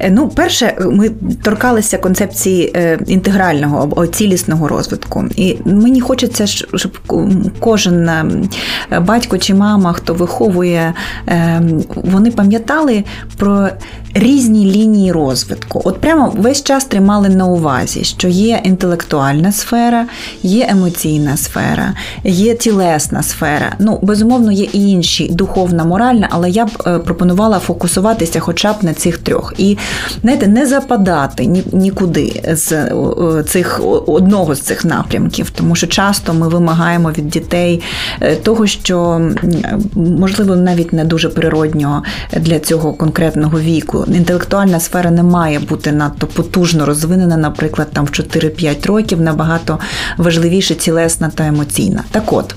Е, 0.00 0.10
ну, 0.10 0.28
перше, 0.28 0.76
ми 0.80 1.10
торкалися 1.42 1.98
концепції 1.98 2.72
е, 2.76 2.98
інтегрального 3.06 3.78
або 3.78 4.06
цілісного 4.06 4.68
розвитку. 4.68 5.24
І 5.36 5.56
мені 5.64 6.00
хочеться, 6.00 6.46
щоб 6.46 6.98
кожен 7.60 8.08
е, 8.08 8.24
батько 9.00 9.38
чи 9.38 9.54
мама, 9.54 9.92
хто 9.92 10.14
виховує, 10.14 10.94
вони 11.94 12.30
пам'ятали 12.30 13.04
про 13.36 13.68
різні 14.14 14.72
лінії 14.72 15.12
розвитку. 15.12 15.82
От 15.84 16.00
прямо 16.00 16.32
весь 16.36 16.62
час 16.62 16.84
тримали 16.84 17.28
на 17.28 17.46
увазі, 17.46 18.04
що 18.04 18.28
є 18.28 18.60
інтелектуальна 18.64 19.52
сфера, 19.52 20.06
є 20.42 20.66
емоційна 20.70 21.36
сфера, 21.36 21.94
є 22.24 22.54
тілесна 22.54 23.22
сфера. 23.22 23.76
Ну, 23.78 23.98
безумовно, 24.02 24.52
є 24.52 24.64
і 24.72 24.90
інші 24.90 25.28
духовна, 25.28 25.84
моральна, 25.84 26.28
але 26.30 26.50
я 26.50 26.66
б 26.66 27.02
пропонувала 27.04 27.58
фокусуватися 27.58 27.87
хоча 28.40 28.72
б 28.72 28.76
на 28.82 28.94
цих 28.94 29.18
трьох. 29.18 29.54
І 29.58 29.78
знаєте, 30.22 30.46
не 30.46 30.66
западати 30.66 31.46
нікуди 31.72 32.42
з 32.52 32.92
цих 33.46 33.80
одного 34.06 34.54
з 34.54 34.60
цих 34.60 34.84
напрямків, 34.84 35.50
тому 35.50 35.76
що 35.76 35.86
часто 35.86 36.34
ми 36.34 36.48
вимагаємо 36.48 37.10
від 37.10 37.28
дітей 37.28 37.82
е, 38.20 38.36
того, 38.36 38.66
що 38.66 39.20
можливо 39.94 40.56
навіть 40.56 40.92
не 40.92 41.04
дуже 41.04 41.28
природнього 41.28 42.02
для 42.36 42.58
цього 42.58 42.92
конкретного 42.92 43.60
віку. 43.60 44.04
Інтелектуальна 44.08 44.80
сфера 44.80 45.10
не 45.10 45.22
має 45.22 45.58
бути 45.58 45.92
надто 45.92 46.26
потужно 46.26 46.86
розвинена, 46.86 47.36
наприклад, 47.36 47.88
там 47.92 48.04
в 48.04 48.08
4-5 48.08 48.86
років 48.86 49.20
набагато 49.20 49.78
важливіше 50.16 50.74
цілесна 50.74 51.30
та 51.34 51.46
емоційна. 51.46 52.04
Так 52.10 52.32
от, 52.32 52.54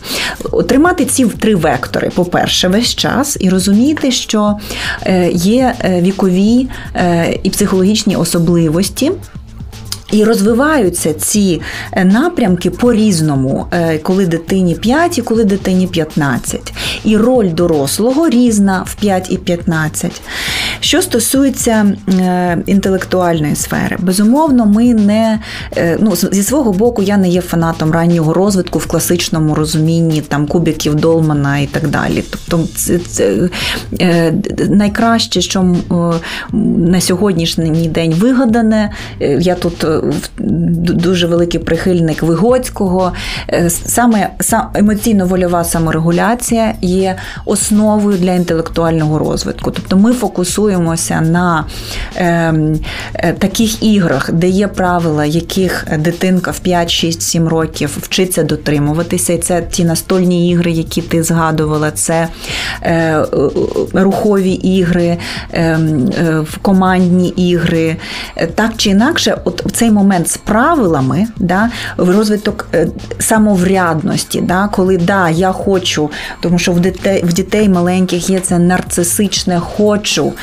тримати 0.67 1.05
ці 1.05 1.25
три 1.25 1.55
вектори, 1.55 2.09
по-перше, 2.15 2.67
весь 2.67 2.95
час 2.95 3.37
і 3.39 3.49
розуміти, 3.49 4.11
що 4.11 4.57
е, 5.03 5.20
є 5.33 5.75
е, 5.79 6.01
вікові 6.01 6.67
і 7.43 7.49
психологічні 7.49 8.15
особливості. 8.15 9.11
І 10.11 10.23
розвиваються 10.23 11.13
ці 11.13 11.61
е, 11.91 12.05
напрямки 12.05 12.69
по-різному, 12.69 13.65
е, 13.71 13.97
коли 13.97 14.25
дитині 14.25 14.75
5 14.75 15.17
і 15.17 15.21
коли 15.21 15.43
дитині 15.43 15.87
15. 15.87 16.73
І 17.03 17.17
роль 17.17 17.49
дорослого 17.53 18.29
різна 18.29 18.83
в 18.87 18.95
5 18.95 19.31
і 19.31 19.37
15. 19.37 20.21
Що 20.79 21.01
стосується 21.01 21.95
е, 22.09 22.57
інтелектуальної 22.65 23.55
сфери, 23.55 23.97
безумовно, 23.99 24.65
ми 24.65 24.93
не 24.93 25.39
ну, 25.99 26.15
зі 26.15 26.43
свого 26.43 26.73
боку, 26.73 27.03
я 27.03 27.17
не 27.17 27.29
є 27.29 27.41
фанатом 27.41 27.91
раннього 27.91 28.33
розвитку 28.33 28.79
в 28.79 28.85
класичному 28.85 29.55
розумінні 29.55 30.21
там 30.21 30.47
кубиків 30.47 30.95
Долмана 30.95 31.59
і 31.59 31.67
так 31.67 31.87
далі. 31.87 32.23
Тобто, 32.49 32.67
це, 32.75 32.99
це 32.99 33.49
найкраще, 34.69 35.41
що 35.41 35.75
на 36.77 37.01
сьогоднішній 37.01 37.87
день 37.87 38.13
вигадане, 38.13 38.91
я 39.39 39.55
тут 39.55 39.85
дуже 40.37 41.27
великий 41.27 41.59
прихильник 41.59 42.23
Вигоцького. 42.23 43.13
Е, 43.49 43.69
саме 43.69 44.29
емоційно-вольова 44.73 45.63
саморегуляція 45.63 46.73
є 46.81 47.15
основою 47.45 48.17
для 48.17 48.33
інтелектуального 48.33 49.19
розвитку. 49.19 49.71
Тобто 49.71 49.97
ми 49.97 50.13
фокусуємося 50.13 51.21
на 51.21 51.65
е, 52.15 52.53
е, 53.13 53.33
таких 53.33 53.83
іграх, 53.83 54.31
де 54.31 54.49
є 54.49 54.67
правила, 54.67 55.25
яких 55.25 55.87
дитинка 55.97 56.51
в 56.51 56.59
5, 56.59 56.91
6, 56.91 57.21
7 57.21 57.47
років 57.47 57.97
вчиться 58.01 58.43
дотримуватися. 58.43 59.33
І 59.33 59.37
це 59.37 59.61
ті 59.61 59.83
настольні 59.83 60.49
ігри, 60.49 60.71
які 60.71 61.01
ти 61.01 61.23
згадувала, 61.23 61.91
це 61.91 62.27
е, 62.83 63.25
рухові 63.93 64.51
ігри, 64.51 65.17
е, 65.53 65.61
е, 65.61 66.45
командні 66.61 67.27
ігри. 67.29 67.95
Так 68.55 68.71
чи 68.77 68.89
інакше, 68.89 69.37
от 69.43 69.65
в 69.65 69.71
цей 69.91 69.97
момент 69.97 70.29
з 70.29 70.37
правилами, 70.37 71.27
да, 71.37 71.69
в 71.97 72.09
розвиток 72.09 72.67
е, 72.73 72.87
самоврядності, 73.19 74.41
да, 74.41 74.69
коли 74.71 74.97
да, 74.97 75.29
я 75.29 75.51
хочу, 75.51 76.09
тому 76.41 76.59
що 76.59 76.71
в 76.71 76.79
дітей 76.79 77.23
в 77.25 77.33
дітей 77.33 77.69
маленьких 77.69 78.29
є 78.29 78.39
це 78.39 78.59
нарцисичне 78.59 79.59
хочу. 79.59 80.33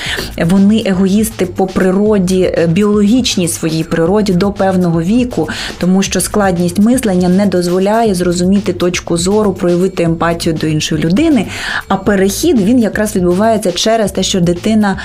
Вони 0.46 0.82
егоїсти 0.86 1.46
по 1.46 1.66
природі, 1.66 2.55
е, 2.59 2.66
біологічній 2.66 3.49
своїй 3.49 3.84
природі 3.84 4.32
до 4.32 4.53
певного 4.53 5.03
віку, 5.03 5.49
тому 5.78 6.03
що 6.03 6.20
складність 6.20 6.78
мислення 6.78 7.28
не 7.28 7.46
дозволяє 7.46 8.14
зрозуміти 8.14 8.72
точку 8.72 9.16
зору, 9.16 9.53
проявити 9.53 10.03
емпатію 10.03 10.55
до 10.61 10.66
іншої 10.66 11.03
людини. 11.03 11.46
А 11.88 11.96
перехід 11.96 12.61
він 12.61 12.78
якраз 12.78 13.16
відбувається 13.16 13.72
через 13.72 14.12
те, 14.12 14.22
що 14.22 14.40
дитина 14.40 14.96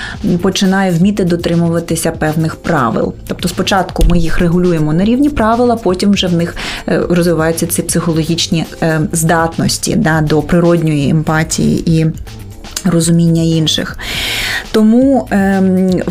починає 0.42 0.90
вміти 0.90 1.24
дотримуватися 1.24 2.10
певних 2.10 2.56
правил. 2.56 3.14
Тобто, 3.26 3.48
спочатку 3.48 4.04
ми 4.08 4.18
їх 4.18 4.33
регулюємо 4.38 4.74
регулюємо 4.74 4.92
на 4.92 5.04
рівні 5.04 5.30
правила, 5.30 5.76
потім 5.76 6.10
вже 6.10 6.26
в 6.26 6.32
них 6.32 6.56
е, 6.88 7.02
розвиваються 7.08 7.66
ці 7.66 7.82
психологічні 7.82 8.64
е, 8.82 9.00
здатності 9.12 9.96
да, 9.96 10.20
до 10.20 10.42
природньої 10.42 11.10
емпатії 11.10 12.00
і 12.00 12.06
розуміння 12.84 13.42
інших. 13.42 13.98
Тому 14.72 15.28
е, 15.32 15.62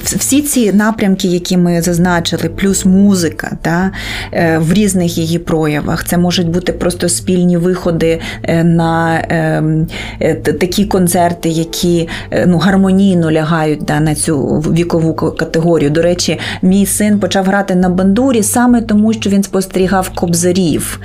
всі 0.04 0.42
ці 0.42 0.74
напрямки, 0.74 1.28
які 1.28 1.58
ми 1.58 1.82
зазначили, 1.82 2.50
плюс 2.50 2.86
музика 2.86 3.58
та, 3.62 3.92
е, 4.32 4.58
в 4.58 4.74
різних 4.74 5.18
її 5.18 5.40
проявах, 5.40 6.06
це 6.06 6.18
можуть 6.18 6.50
бути 6.50 6.74
просто 6.74 7.10
спільні 7.10 7.58
виходи 7.58 8.20
е, 8.44 8.64
на 8.64 9.24
ем, 9.30 9.88
е, 10.20 10.36
такі 10.36 10.86
концерти, 10.86 11.50
які 11.50 12.10
ну, 12.48 12.58
гармонійно 12.58 13.32
лягають 13.32 13.84
да, 13.84 14.00
на 14.00 14.16
цю 14.16 14.46
вікову 14.48 15.14
категорію. 15.14 15.90
До 15.90 16.02
речі, 16.02 16.40
мій 16.62 16.86
син 16.86 17.20
почав 17.20 17.46
грати 17.46 17.76
на 17.76 17.90
бандурі 17.90 18.44
саме 18.44 18.82
тому, 18.82 19.14
що 19.14 19.30
він 19.30 19.44
спостерігав 19.44 20.10
кобзарів, 20.10 21.00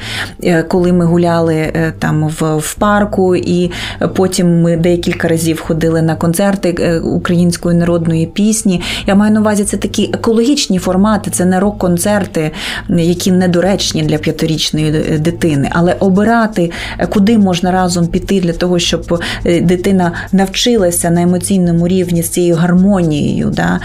коли 0.68 0.92
ми 0.92 1.04
гуляли 1.04 1.72
там 1.98 2.28
в, 2.28 2.74
парку, 2.78 3.36
і 3.36 3.70
потім 4.14 4.62
ми 4.62 4.76
декілька 4.76 5.28
разів 5.28 5.60
ходили 5.60 6.02
на 6.02 6.16
концерти 6.16 7.00
української 7.28 7.78
народної 7.78 8.26
пісні. 8.26 8.80
Я 9.06 9.14
маю 9.14 9.32
на 9.32 9.40
увазі 9.40 9.64
це 9.64 9.76
такі 9.76 10.10
екологічні 10.14 10.78
формати, 10.78 11.30
це 11.30 11.44
не 11.44 11.60
рок-концерти, 11.60 12.50
які 12.88 13.32
недоречні 13.32 14.02
для 14.02 14.18
п'ятирічної 14.18 14.90
дитини, 15.18 15.68
але 15.72 15.92
обирати, 15.92 16.70
е, 16.98 17.06
куди 17.06 17.38
можна 17.38 17.70
разом 17.70 18.06
піти 18.06 18.40
для 18.40 18.52
того, 18.52 18.78
щоб 18.78 19.22
е, 19.46 19.60
дитина 19.60 20.12
навчилася 20.32 21.10
на 21.10 21.22
емоційному 21.22 21.88
рівні 21.88 22.22
з 22.22 22.28
цією 22.28 22.54
гармонією, 22.54 23.52
да, 23.56 23.80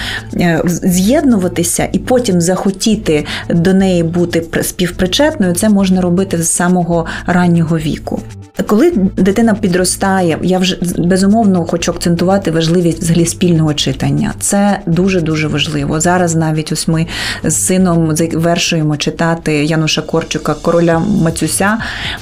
з'єднуватися 0.65 1.89
і 1.93 1.99
потім 1.99 2.41
захотіти 2.41 3.25
до 3.49 3.73
неї 3.73 4.03
бути 4.03 4.43
співпричетною, 4.61 5.53
це 5.53 5.69
можна 5.69 6.01
робити 6.01 6.43
з 6.43 6.51
самого 6.51 7.05
раннього 7.27 7.77
віку. 7.77 8.21
Коли 8.68 8.91
дитина 9.18 9.54
підростає, 9.54 10.38
я 10.41 10.60
вже 10.60 10.78
безумовно 10.97 11.66
хочу 11.66 11.91
акцентувати 11.91 12.51
важливість 12.51 12.99
взагалі 12.99 13.26
спільного 13.26 13.74
читання. 13.74 14.34
Це 14.39 14.80
дуже 14.86 15.22
дуже 15.22 15.47
важливо. 15.47 15.99
Зараз 15.99 16.36
навіть 16.36 16.72
ось 16.72 16.88
ми 16.88 17.08
з 17.43 17.56
сином 17.56 18.16
завершуємо 18.16 18.97
читати 18.97 19.66
Януша 19.66 20.01
Корчука, 20.01 20.54
короля 20.54 20.99
Мацюся 20.99 21.78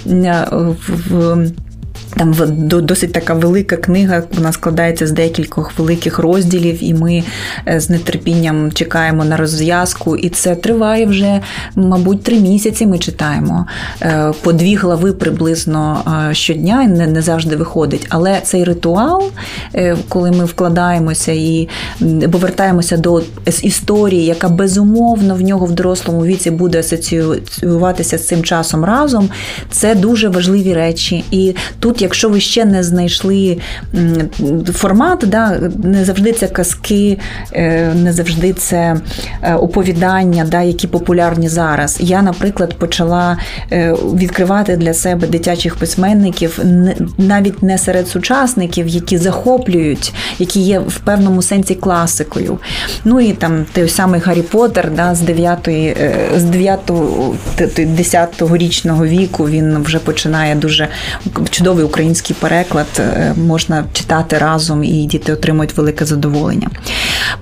в. 0.05 1.47
Там 2.17 2.35
досить 2.65 3.13
така 3.13 3.33
велика 3.33 3.77
книга, 3.77 4.23
вона 4.33 4.51
складається 4.51 5.07
з 5.07 5.11
декількох 5.11 5.79
великих 5.79 6.19
розділів, 6.19 6.83
і 6.83 6.93
ми 6.93 7.23
е, 7.67 7.79
з 7.79 7.97
нетерпінням 7.97 8.71
чекаємо 8.71 9.25
на 9.25 9.37
розв'язку. 9.37 10.17
І 10.17 10.29
це 10.29 10.55
триває 10.55 11.05
вже, 11.05 11.41
мабуть, 11.75 12.23
три 12.23 12.39
місяці. 12.39 12.85
Ми 12.85 12.99
читаємо 12.99 13.65
е, 14.01 14.33
по 14.41 14.53
дві 14.53 14.75
глави 14.75 15.13
приблизно 15.13 16.01
е, 16.29 16.33
щодня, 16.33 16.87
не, 16.87 17.07
не 17.07 17.21
завжди 17.21 17.55
виходить. 17.55 18.07
Але 18.09 18.41
цей 18.43 18.63
ритуал, 18.63 19.23
коли 20.09 20.31
ми 20.31 20.45
вкладаємося 20.45 21.31
і 21.31 21.69
повертаємося 22.31 22.97
до 22.97 23.21
історії, 23.61 24.25
яка 24.25 24.49
безумовно 24.49 25.35
в 25.35 25.41
нього 25.41 25.65
в 25.65 25.71
дорослому 25.71 26.25
віці 26.25 26.51
буде 26.51 26.79
асоціюватися 26.79 28.17
з 28.17 28.27
цим 28.27 28.43
часом 28.43 28.85
разом, 28.85 29.29
це 29.69 29.95
дуже 29.95 30.29
важливі 30.29 30.73
речі. 30.73 31.23
І 31.31 31.55
тут 31.79 32.00
якщо 32.01 32.29
ви 32.29 32.39
ще 32.39 32.65
не 32.65 32.83
знайшли 32.83 33.57
формат, 34.73 35.19
да, 35.27 35.59
не 35.83 36.05
завжди 36.05 36.31
це 36.31 36.47
казки, 36.47 37.19
е, 37.53 37.93
не 37.95 38.13
завжди 38.13 38.53
це 38.53 38.95
е, 39.41 39.55
оповідання, 39.55 40.45
да, 40.51 40.61
які 40.61 40.87
популярні 40.87 41.49
зараз. 41.49 41.97
Я, 41.99 42.21
наприклад, 42.21 42.73
почала 42.73 43.37
е, 43.71 43.93
відкривати 43.93 44.77
для 44.77 44.93
себе 44.93 45.27
дитячих 45.27 45.75
письменників 45.75 46.59
навіть 47.17 47.63
не 47.63 47.77
серед 47.77 48.07
сучасників, 48.07 48.87
які 48.87 49.17
захоплюють, 49.17 50.13
які 50.39 50.59
є 50.59 50.79
в 50.79 50.99
певному 50.99 51.41
сенсі 51.41 51.75
класикою. 51.75 52.59
Ну 53.05 53.19
і 53.19 53.33
там 53.33 53.65
той 53.73 53.89
самий 53.89 54.21
Гаррі 54.21 54.41
Поттер, 54.41 54.91
да, 54.95 55.15
з 55.15 55.21
9 55.21 55.69
з 56.35 56.43
9 56.43 56.91
10 57.77 58.41
річного 58.53 59.05
віку 59.05 59.49
він 59.49 59.83
вже 59.83 59.99
починає 59.99 60.55
дуже 60.55 60.87
чудовий 61.49 61.85
український 61.91 62.35
переклад 62.39 62.87
е, 62.99 63.33
можна 63.47 63.83
читати 63.93 64.37
разом, 64.37 64.83
і 64.83 65.05
діти 65.05 65.33
отримують 65.33 65.77
велике 65.77 66.05
задоволення. 66.05 66.69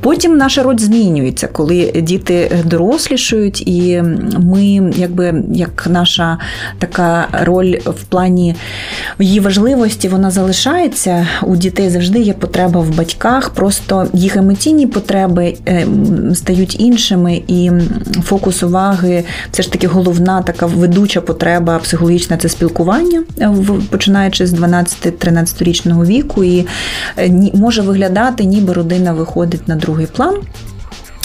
Потім 0.02 0.38
наша 0.38 0.64
роль 0.64 0.78
змінюється, 0.78 1.48
коли 1.48 1.92
діти 1.96 2.64
дорослішують, 2.66 3.68
і 3.68 4.04
ми, 4.40 4.92
якби 4.96 5.44
як 5.54 5.88
наша 5.90 6.38
така 6.80 7.28
роль 7.44 7.76
в 7.86 8.04
плані 8.04 8.56
її 9.20 9.40
важливості, 9.40 10.08
вона 10.08 10.32
залишається. 10.32 11.28
У 11.44 11.56
дітей 11.56 11.90
завжди 11.90 12.20
є 12.20 12.34
потреба 12.34 12.80
в 12.80 12.96
батьках, 12.96 13.50
просто 13.50 14.08
їх 14.14 14.36
емоційні 14.36 14.88
потреби 14.88 15.54
е, 15.68 15.88
стають 16.34 16.80
іншими, 16.80 17.42
і 17.48 17.72
фокус 18.24 18.64
уваги 18.64 19.24
все 19.52 19.64
ж 19.64 19.72
таки 19.72 19.88
головна 19.88 20.42
така 20.42 20.66
ведуча 20.66 21.22
потреба 21.22 21.80
психологічна 21.80 22.38
це 22.38 22.50
спілкування, 22.50 23.24
починаючи 23.90 24.39
починаючи 24.40 24.46
з 24.48 24.54
12-13-річного 24.54 26.06
віку, 26.06 26.44
і 26.44 26.68
е, 27.18 27.52
може 27.54 27.82
виглядати, 27.82 28.46
ніби 28.46 28.74
родина 28.74 29.14
виходить 29.14 29.68
на 29.68 29.76
другий 29.76 30.08
план. 30.08 30.36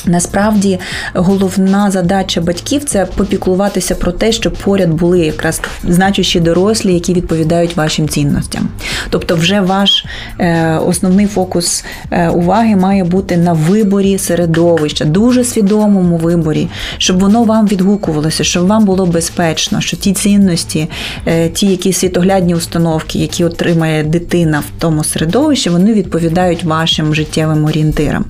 Насправді 0.07 0.79
головна 1.15 1.91
задача 1.91 2.41
батьків 2.41 2.85
це 2.85 3.07
попіклуватися 3.07 3.95
про 3.95 4.13
те, 4.13 4.33
щоб 4.33 4.53
поряд 4.53 4.91
були 4.91 5.21
якраз 5.21 5.61
значущі 5.85 6.41
дорослі, 6.41 6.95
які 6.95 7.15
відповідають 7.15 7.77
вашим 7.77 8.09
цінностям. 8.09 8.69
Тобто, 9.11 9.37
вже 9.37 9.61
ваш 9.61 10.05
е, 10.41 10.79
основний 10.87 11.27
фокус 11.27 11.85
е, 12.11 12.29
уваги 12.29 12.77
має 12.77 13.05
бути 13.05 13.37
на 13.37 13.53
виборі 13.53 14.19
середовища, 14.19 15.05
дуже 15.05 15.45
свідомому 15.45 16.17
виборі, 16.17 16.69
щоб 16.99 17.21
воно 17.21 17.45
вам 17.45 17.67
відгукувалося, 17.67 18.45
щоб 18.45 18.67
вам 18.67 18.85
було 18.85 19.07
безпечно, 19.07 19.81
що 19.81 19.97
ті 19.97 20.13
цінності, 20.13 20.89
е, 21.27 21.49
ті 21.49 21.67
які 21.67 21.93
світоглядні 21.93 22.55
установки, 22.55 23.19
які 23.19 23.45
отримає 23.45 24.03
дитина 24.05 24.61
в 24.61 24.81
тому 24.81 25.05
середовищі, 25.05 25.71
вони 25.71 25.93
відповідають 25.93 26.65
вашим 26.65 27.15
життєвим 27.15 27.65
орієнтирам. 27.65 28.25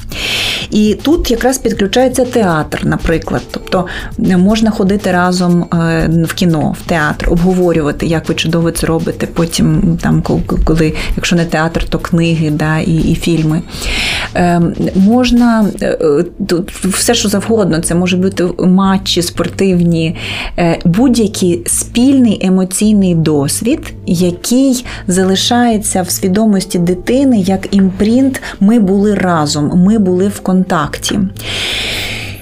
І 0.70 0.96
тут 1.02 1.30
якраз 1.30 1.58
підключається 1.64 2.24
театр, 2.24 2.80
наприклад. 2.84 3.42
Тобто 3.50 3.86
можна 4.18 4.70
ходити 4.70 5.12
разом 5.12 5.62
е, 5.62 6.08
в 6.24 6.34
кіно, 6.34 6.76
в 6.80 6.88
театр, 6.88 7.30
обговорювати, 7.30 8.06
як 8.06 8.28
ви 8.28 8.34
чудово 8.34 8.70
це 8.70 8.86
робите. 8.86 9.26
Потім, 9.26 9.98
там, 10.02 10.22
коли, 10.64 10.94
якщо 11.16 11.36
не 11.36 11.44
театр, 11.44 11.84
то 11.88 11.98
книги 11.98 12.50
да, 12.50 12.78
і 12.78 12.96
і 12.96 13.14
фільми. 13.14 13.62
Е, 14.34 14.60
Можна 14.94 15.66
е, 15.82 16.24
все, 16.84 17.14
що 17.14 17.28
завгодно, 17.28 17.80
це 17.80 17.94
може 17.94 18.16
бути 18.16 18.44
матчі, 18.58 19.22
спортивні, 19.22 20.16
е, 20.58 20.78
будь-який 20.84 21.62
спільний 21.66 22.46
емоційний 22.46 23.14
досвід, 23.14 23.94
який 24.06 24.84
залишається 25.06 26.02
в 26.02 26.10
свідомості 26.10 26.78
дитини 26.78 27.40
як 27.40 27.74
імпринт. 27.74 28.42
Ми 28.60 28.78
були 28.78 29.14
разом, 29.14 29.72
ми 29.86 29.98
були 29.98 30.28
в 30.28 30.40
контакті. 30.40 31.18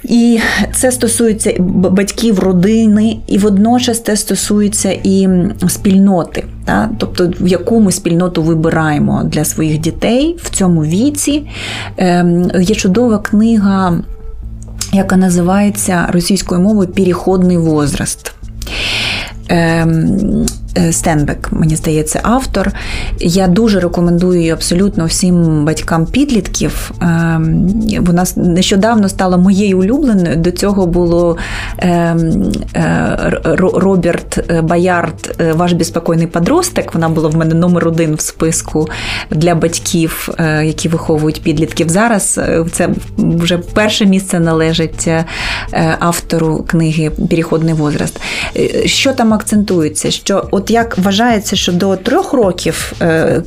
І 0.04 0.40
це 0.74 0.92
стосується 0.92 1.54
батьків, 1.58 2.38
родини, 2.38 3.16
і 3.26 3.38
водночас 3.38 4.02
це 4.02 4.16
стосується 4.16 4.92
і 5.04 5.28
спільноти, 5.68 6.44
та? 6.64 6.90
тобто 6.98 7.30
в 7.40 7.48
яку 7.48 7.80
ми 7.80 7.92
спільноту 7.92 8.42
вибираємо 8.42 9.22
для 9.24 9.44
своїх 9.44 9.78
дітей 9.78 10.36
в 10.42 10.50
цьому 10.50 10.84
віці. 10.84 11.42
Ем, 11.96 12.50
є 12.60 12.74
чудова 12.74 13.18
книга, 13.18 13.98
яка 14.92 15.16
називається 15.16 16.08
російською 16.12 16.60
мовою 16.60 16.88
Переходний 16.88 17.56
возраст. 17.56 18.34
Е, 20.78 20.92
Стенбек, 20.92 21.48
мені 21.52 21.76
здається, 21.76 22.20
автор. 22.22 22.72
Я 23.18 23.48
дуже 23.48 23.80
рекомендую 23.80 24.38
її 24.38 24.50
абсолютно 24.50 25.06
всім 25.06 25.64
батькам 25.64 26.06
підлітків. 26.06 26.90
Ем, 27.00 27.68
вона 28.00 28.24
нещодавно 28.36 29.08
стала 29.08 29.36
моєю 29.36 29.78
улюбленою. 29.78 30.36
До 30.36 30.50
цього 30.50 30.86
було 30.86 31.36
ем, 31.78 32.52
е, 32.76 33.40
Роберт 33.58 34.50
Баярд, 34.62 35.36
е, 35.40 35.52
Ваш 35.52 35.72
безпокійний 35.72 36.26
подросток. 36.26 36.94
Вона 36.94 37.08
була 37.08 37.28
в 37.28 37.36
мене 37.36 37.54
номер 37.54 37.88
один 37.88 38.14
в 38.14 38.20
списку 38.20 38.88
для 39.30 39.54
батьків, 39.54 40.28
які 40.62 40.88
виховують 40.88 41.42
підлітків. 41.42 41.88
Зараз 41.88 42.40
це 42.72 42.88
вже 43.18 43.58
перше 43.58 44.06
місце 44.06 44.40
належить 44.40 45.08
автору 45.98 46.64
книги 46.68 47.10
Переходний 47.30 47.74
возраст. 47.74 48.20
Що 48.84 49.12
там 49.12 49.34
акцентується? 49.34 50.10
Що 50.10 50.48
от 50.62 50.70
як 50.70 50.98
вважається, 50.98 51.56
що 51.56 51.72
до 51.72 51.96
трьох 51.96 52.32
років 52.32 52.92
е, 53.02 53.42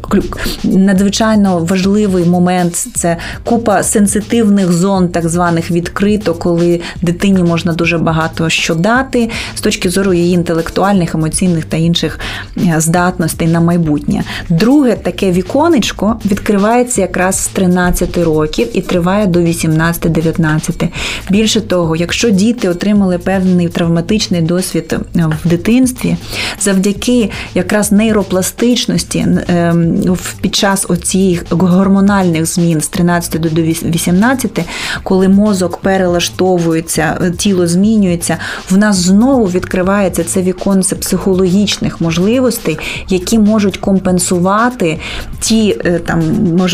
надзвичайно 0.63 1.59
важливий 1.59 2.25
момент 2.25 2.75
це 2.75 3.17
купа 3.43 3.83
сенситивних 3.83 4.71
зон, 4.71 5.09
так 5.09 5.29
званих 5.29 5.71
відкрито, 5.71 6.33
коли 6.33 6.81
дитині 7.01 7.43
можна 7.43 7.73
дуже 7.73 7.97
багато 7.97 8.49
що 8.49 8.75
дати 8.75 9.29
з 9.55 9.61
точки 9.61 9.89
зору 9.89 10.13
її 10.13 10.33
інтелектуальних, 10.33 11.15
емоційних 11.15 11.65
та 11.65 11.77
інших 11.77 12.19
е, 12.57 12.75
здатностей 12.77 13.47
на 13.47 13.59
майбутнє. 13.59 14.23
Друге 14.49 14.95
таке 14.95 15.31
віконечко 15.31 16.19
відкривається 16.25 17.01
якраз 17.01 17.43
з 17.43 17.47
13 17.47 18.17
років 18.17 18.67
і 18.73 18.81
триває 18.81 19.27
до 19.27 19.39
18-19. 19.39 20.87
Більше 21.29 21.61
того, 21.61 21.95
якщо 21.95 22.29
діти 22.29 22.69
отримали 22.69 23.17
певний 23.17 23.69
травматичний 23.69 24.41
досвід 24.41 24.95
е, 25.15 25.25
в 25.43 25.49
дитинстві, 25.49 26.17
завдяки 26.59 27.04
завдяки 27.05 27.31
якраз 27.55 27.91
нейропластичності 27.91 29.27
ем, 29.47 30.17
під 30.41 30.55
час 30.55 30.85
оцих 30.89 31.43
гормональних 31.49 32.45
змін 32.45 32.81
з 32.81 32.87
13 32.87 33.41
до 33.41 33.61
18, 33.61 34.59
коли 35.03 35.27
мозок 35.27 35.77
перелаштовується, 35.77 37.17
е, 37.21 37.31
тіло 37.31 37.67
змінюється, 37.67 38.37
в 38.69 38.77
нас 38.77 38.95
знову 38.97 39.45
відкривається 39.45 40.23
це 40.23 40.41
віконце 40.41 40.95
психологічних 40.95 42.01
можливостей, 42.01 42.77
які 43.09 43.39
можуть 43.39 43.77
компенсувати 43.77 44.99
ті 45.39 45.77
е, 45.85 45.99
там 45.99 46.21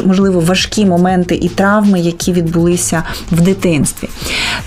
можливо 0.06 0.40
важкі 0.40 0.86
моменти 0.86 1.36
і 1.36 1.50
травми, 1.50 2.00
які 2.00 2.34
відбулися 2.34 3.04
в 3.32 3.42
дитинстві. 3.42 4.10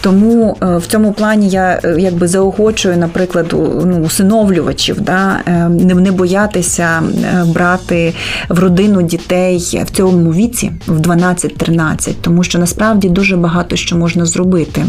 Тому 0.01 0.57
е, 0.63 0.77
в 0.77 0.87
цьому 0.87 1.13
плані 1.13 1.49
я 1.49 1.81
якби 1.99 2.29
заохочую, 2.29 2.97
наприклад, 2.97 3.47
ну, 3.85 4.03
усиновлювачів. 4.05 5.01
Да, 5.01 5.41
не 5.69 6.13
боятися 6.13 7.03
е, 7.03 7.45
брати 7.45 8.15
в 8.49 8.59
родину 8.59 9.03
дітей 9.03 9.83
в 9.87 9.91
цьому 9.91 10.33
віці, 10.33 10.73
в 10.87 11.01
12-13, 11.01 12.15
тому 12.21 12.45
що 12.45 12.59
насправді 12.59 13.09
дуже 13.09 13.37
багато 13.37 13.77
що 13.77 13.97
можна 13.97 14.27
зробити. 14.27 14.85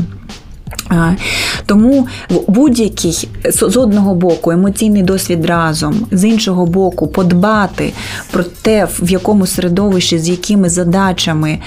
Тому 1.66 2.08
будь-який 2.48 3.28
з 3.50 3.78
одного 3.78 4.16
боку 4.16 4.52
емоційний 4.52 5.04
досвід 5.04 5.46
разом, 5.46 6.08
з 6.12 6.24
іншого 6.24 6.66
боку, 6.66 7.08
подбати 7.08 7.94
про 8.32 8.44
те, 8.44 8.88
в 9.02 9.12
якому 9.12 9.48
середовищі, 9.48 10.20
з 10.20 10.30
якими 10.30 10.70
задачами, 10.70 11.60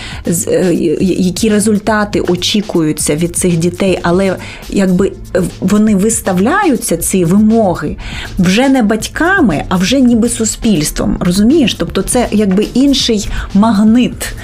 е, 0.46 0.74
які 1.00 1.48
результати 1.48 2.20
очікуються 2.20 3.16
від 3.16 3.36
цих 3.36 3.56
дітей, 3.56 3.98
але 4.02 4.36
якби 4.68 5.12
вони 5.60 5.96
виставляються, 5.96 6.96
ці 6.96 7.24
вимоги, 7.24 7.96
вже 8.38 8.68
не 8.68 8.82
батьками, 8.82 9.64
а 9.68 9.76
вже 9.76 10.00
ніби 10.00 10.28
суспільством. 10.28 11.16
Розумієш? 11.20 11.74
Тобто 11.74 12.02
це 12.02 12.26
якби 12.32 12.66
інший 12.74 13.28
магнит, 13.54 14.34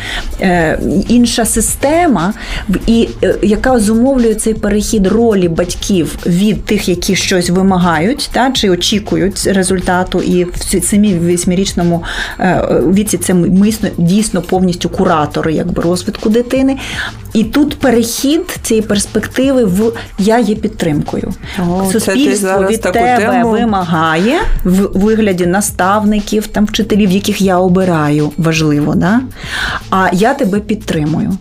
е, 0.41 0.79
інша 1.09 1.45
система, 1.45 2.35
і 2.87 3.09
е, 3.23 3.35
яка 3.43 3.79
зумовлює 3.79 4.35
цей 4.35 4.55
перехід 4.75 5.07
ролі 5.07 5.49
батьків 5.49 6.19
від 6.27 6.65
тих, 6.65 6.89
які 6.89 7.17
щось 7.17 7.51
вимагають, 7.51 8.31
та 8.33 8.51
чи 8.51 8.71
очікують 8.71 9.47
результату, 9.47 10.21
і 10.21 10.45
в 10.45 10.49
7-8-річному 10.49 12.01
е, 12.41 12.63
віці 12.93 13.19
це 13.19 13.35
ми 13.35 13.73
дійсно 13.99 14.43
повністю 14.43 14.89
куратори 14.89 15.53
якби 15.53 15.83
розвитку 15.83 16.29
дитини. 16.29 16.77
І 17.35 17.45
тут 17.45 17.79
перехід 17.79 18.59
цієї 18.63 18.87
перспективи 18.87 19.65
в 19.65 19.93
я 20.19 20.39
є 20.39 20.55
підтримкою. 20.55 21.33
О, 21.69 21.91
Суспільство 21.93 22.67
від 22.71 22.81
тебе 22.81 23.17
тему... 23.19 23.51
вимагає 23.51 24.39
в 24.65 24.99
вигляді 24.99 25.47
наставників, 25.47 26.47
там 26.47 26.65
вчителів, 26.65 27.11
яких 27.11 27.41
я 27.41 27.59
обираю, 27.59 28.31
важливо, 28.39 28.95
да? 28.95 29.21
а 29.91 30.09
я 30.13 30.35
тебе 30.35 30.61
підтримую. 30.61 31.39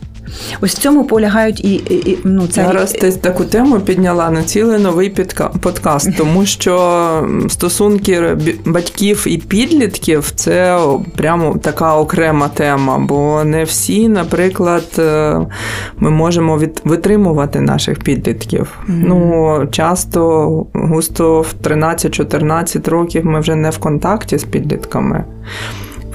Ось 0.61 0.75
в 0.75 0.77
цьому 0.77 1.03
полягають 1.03 1.65
і, 1.65 1.73
і 1.75 2.19
ну 2.23 2.47
ця 2.47 2.65
зараз. 2.65 2.91
Ти 2.91 3.11
таку 3.11 3.45
тему 3.45 3.79
підняла 3.79 4.29
на 4.29 4.43
цілий 4.43 4.79
новий 4.79 5.09
підка... 5.09 5.51
подкаст, 5.61 6.09
тому 6.17 6.45
що 6.45 7.27
стосунки 7.49 8.37
батьків 8.65 9.25
і 9.27 9.37
підлітків 9.37 10.31
це 10.35 10.79
прямо 11.15 11.57
така 11.61 11.95
окрема 11.95 12.47
тема, 12.47 12.99
бо 12.99 13.43
не 13.43 13.63
всі, 13.63 14.07
наприклад, 14.07 14.85
е, 14.99 15.39
ми 15.97 16.09
можемо 16.09 16.57
від... 16.57 16.81
витримувати 16.83 17.61
наших 17.61 17.99
підлітків. 17.99 18.77
Mm-hmm. 18.87 19.03
Ну 19.07 19.67
часто 19.71 20.65
густо 20.73 21.41
в 21.41 21.53
13-14 21.63 22.89
років 22.89 23.25
ми 23.25 23.39
вже 23.39 23.55
не 23.55 23.69
в 23.69 23.77
контакті 23.77 24.37
з 24.37 24.43
підлітками 24.43 25.23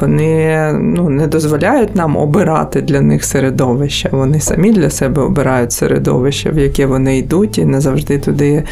вони 0.00 0.72
ну, 0.72 1.08
не 1.08 1.26
дозволяють 1.26 1.96
нам 1.96 2.16
обирати 2.16 2.82
для 2.82 3.00
них 3.00 3.24
середовище. 3.24 4.08
Вони 4.12 4.40
самі 4.40 4.72
для 4.72 4.90
себе 4.90 5.22
обирають 5.22 5.72
середовище, 5.72 6.50
в 6.50 6.58
яке 6.58 6.86
вони 6.86 7.18
йдуть, 7.18 7.58
і 7.58 7.64
не 7.64 7.80
завжди 7.80 8.18
туди 8.18 8.64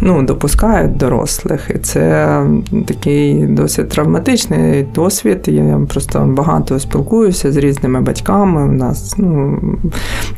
ну, 0.00 0.22
допускають 0.22 0.96
дорослих. 0.96 1.70
І 1.74 1.78
це 1.78 2.40
такий 2.86 3.34
досить 3.34 3.88
травматичний 3.88 4.86
досвід. 4.94 5.44
Я 5.46 5.80
просто 5.88 6.20
багато 6.20 6.80
спілкуюся 6.80 7.52
з 7.52 7.56
різними 7.56 8.00
батьками. 8.00 8.64
У 8.68 8.72
нас 8.72 9.14
ну, 9.18 9.58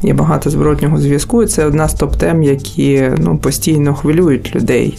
є 0.03 0.15
багато 0.15 0.51
зворотнього 0.51 0.99
зв'язку. 0.99 1.43
і 1.43 1.47
Це 1.47 1.65
одна 1.65 1.89
з 1.89 1.95
топ-тем, 1.95 2.43
які 2.43 3.03
ну, 3.19 3.39
постійно 3.39 3.95
хвилюють 3.95 4.57
людей. 4.57 4.99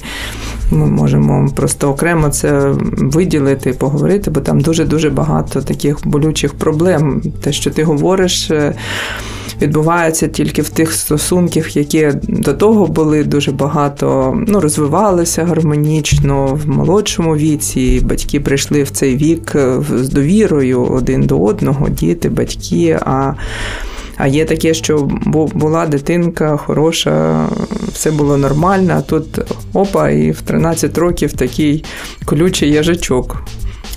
Ми 0.71 0.85
можемо 0.85 1.49
просто 1.55 1.89
окремо 1.89 2.29
це 2.29 2.73
виділити, 2.97 3.73
поговорити, 3.73 4.31
бо 4.31 4.39
там 4.39 4.61
дуже-дуже 4.61 5.09
багато 5.15 5.61
таких 5.61 6.07
болючих 6.07 6.53
проблем. 6.53 7.21
Те, 7.41 7.51
що 7.51 7.71
ти 7.71 7.83
говориш, 7.83 8.51
е, 8.51 8.73
відбувається 9.61 10.27
тільки 10.27 10.61
в 10.61 10.69
тих 10.69 10.93
стосунках, 10.93 11.77
які 11.77 12.11
до 12.23 12.53
того 12.53 12.87
були 12.87 13.23
дуже 13.23 13.51
багато, 13.51 14.37
ну, 14.47 14.59
розвивалися 14.59 15.45
гармонічно 15.45 16.59
в 16.63 16.69
молодшому 16.69 17.35
віці. 17.35 18.01
Батьки 18.03 18.39
прийшли 18.39 18.83
в 18.83 18.89
цей 18.89 19.15
вік 19.15 19.55
з 19.95 20.09
довірою 20.09 20.85
один 20.85 21.21
до 21.21 21.39
одного, 21.39 21.89
діти, 21.89 22.29
батьки. 22.29 22.99
а 23.05 23.33
а 24.17 24.27
є 24.27 24.45
таке, 24.45 24.73
що 24.73 25.09
була 25.53 25.85
дитинка 25.85 26.57
хороша, 26.57 27.47
все 27.91 28.11
було 28.11 28.37
нормально, 28.37 28.93
а 28.97 29.01
тут 29.01 29.39
опа, 29.73 30.09
і 30.09 30.31
в 30.31 30.41
13 30.41 30.97
років 30.97 31.33
такий 31.33 31.85
колючий 32.25 32.71
яжачок 32.71 33.43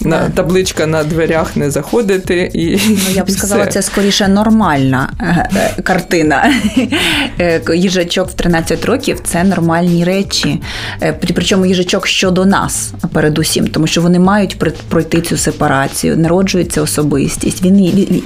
на 0.01 0.28
табличка 0.28 0.86
на 0.86 1.05
дверях 1.05 1.57
не 1.57 1.70
заходити. 1.70 2.51
І 2.55 2.80
ну 2.88 3.14
я 3.14 3.24
б 3.24 3.30
сказала, 3.30 3.62
все. 3.62 3.72
це 3.72 3.82
скоріше 3.82 4.28
нормальна 4.28 5.12
е, 5.20 5.49
е, 5.57 5.82
картина. 5.82 6.53
Е, 7.40 7.62
їжачок 7.74 8.28
в 8.28 8.32
13 8.34 8.84
років 8.84 9.20
це 9.24 9.44
нормальні 9.44 10.05
речі. 10.05 10.62
Причому 11.34 11.66
їжачок 11.66 12.07
щодо 12.07 12.46
нас, 12.46 12.92
передусім, 13.12 13.68
тому 13.68 13.86
що 13.86 14.03
вони 14.03 14.18
мають 14.18 14.57
пройти 14.88 15.20
цю 15.20 15.36
сепарацію, 15.36 16.16
народжується 16.16 16.82
особистість. 16.82 17.62
Він 17.62 17.76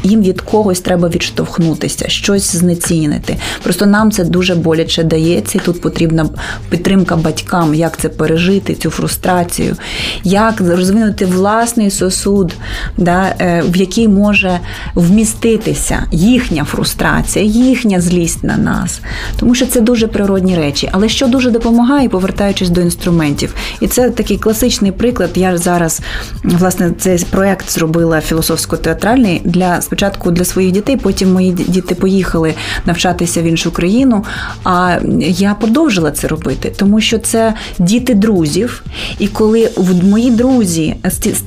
їм 0.02 0.22
від 0.22 0.40
когось 0.40 0.80
треба 0.80 1.08
відштовхнутися, 1.08 2.08
щось 2.08 2.56
знецінити. 2.56 3.36
Просто 3.62 3.86
нам 3.86 4.10
це 4.12 4.24
дуже 4.24 4.54
боляче 4.54 5.02
дається, 5.02 5.58
і 5.58 5.60
тут 5.64 5.80
потрібна 5.80 6.28
підтримка 6.70 7.16
батькам, 7.16 7.74
як 7.74 7.96
це 7.96 8.08
пережити, 8.08 8.74
цю 8.74 8.90
фрустрацію, 8.90 9.76
як 10.24 10.60
розвинути 10.60 11.26
власне 11.26 11.61
власний 11.62 11.90
сосуд, 11.90 12.54
да, 12.96 13.34
е, 13.40 13.62
в 13.68 13.76
який 13.76 14.08
може 14.08 14.60
вміститися 14.94 16.02
їхня 16.12 16.64
фрустрація, 16.64 17.44
їхня 17.44 18.00
злість 18.00 18.44
на 18.44 18.56
нас. 18.56 19.00
Тому 19.38 19.54
що 19.54 19.66
це 19.66 19.80
дуже 19.80 20.06
природні 20.06 20.56
речі. 20.56 20.88
Але 20.92 21.08
що 21.08 21.26
дуже 21.26 21.50
допомагає, 21.50 22.08
повертаючись 22.08 22.70
до 22.70 22.80
інструментів, 22.80 23.54
і 23.80 23.86
це 23.86 24.10
такий 24.10 24.38
класичний 24.38 24.92
приклад. 24.92 25.30
Я 25.34 25.58
зараз 25.58 26.00
власне 26.44 26.90
цей 26.98 27.26
проект 27.30 27.70
зробила 27.70 28.20
філософсько-театральний 28.20 29.40
для 29.44 29.80
спочатку 29.80 30.30
для 30.30 30.44
своїх 30.44 30.72
дітей. 30.72 30.96
Потім 30.96 31.32
мої 31.32 31.52
діти 31.52 31.94
поїхали 31.94 32.54
навчатися 32.86 33.42
в 33.42 33.44
іншу 33.44 33.70
країну. 33.70 34.24
А 34.64 34.96
я 35.20 35.54
продовжила 35.54 36.10
це 36.10 36.28
робити, 36.28 36.72
тому 36.76 37.00
що 37.00 37.18
це 37.18 37.54
діти 37.78 38.14
друзів. 38.14 38.84
І 39.18 39.28
коли 39.28 39.70
в 39.76 40.04
мої 40.04 40.30
друзі 40.30 40.96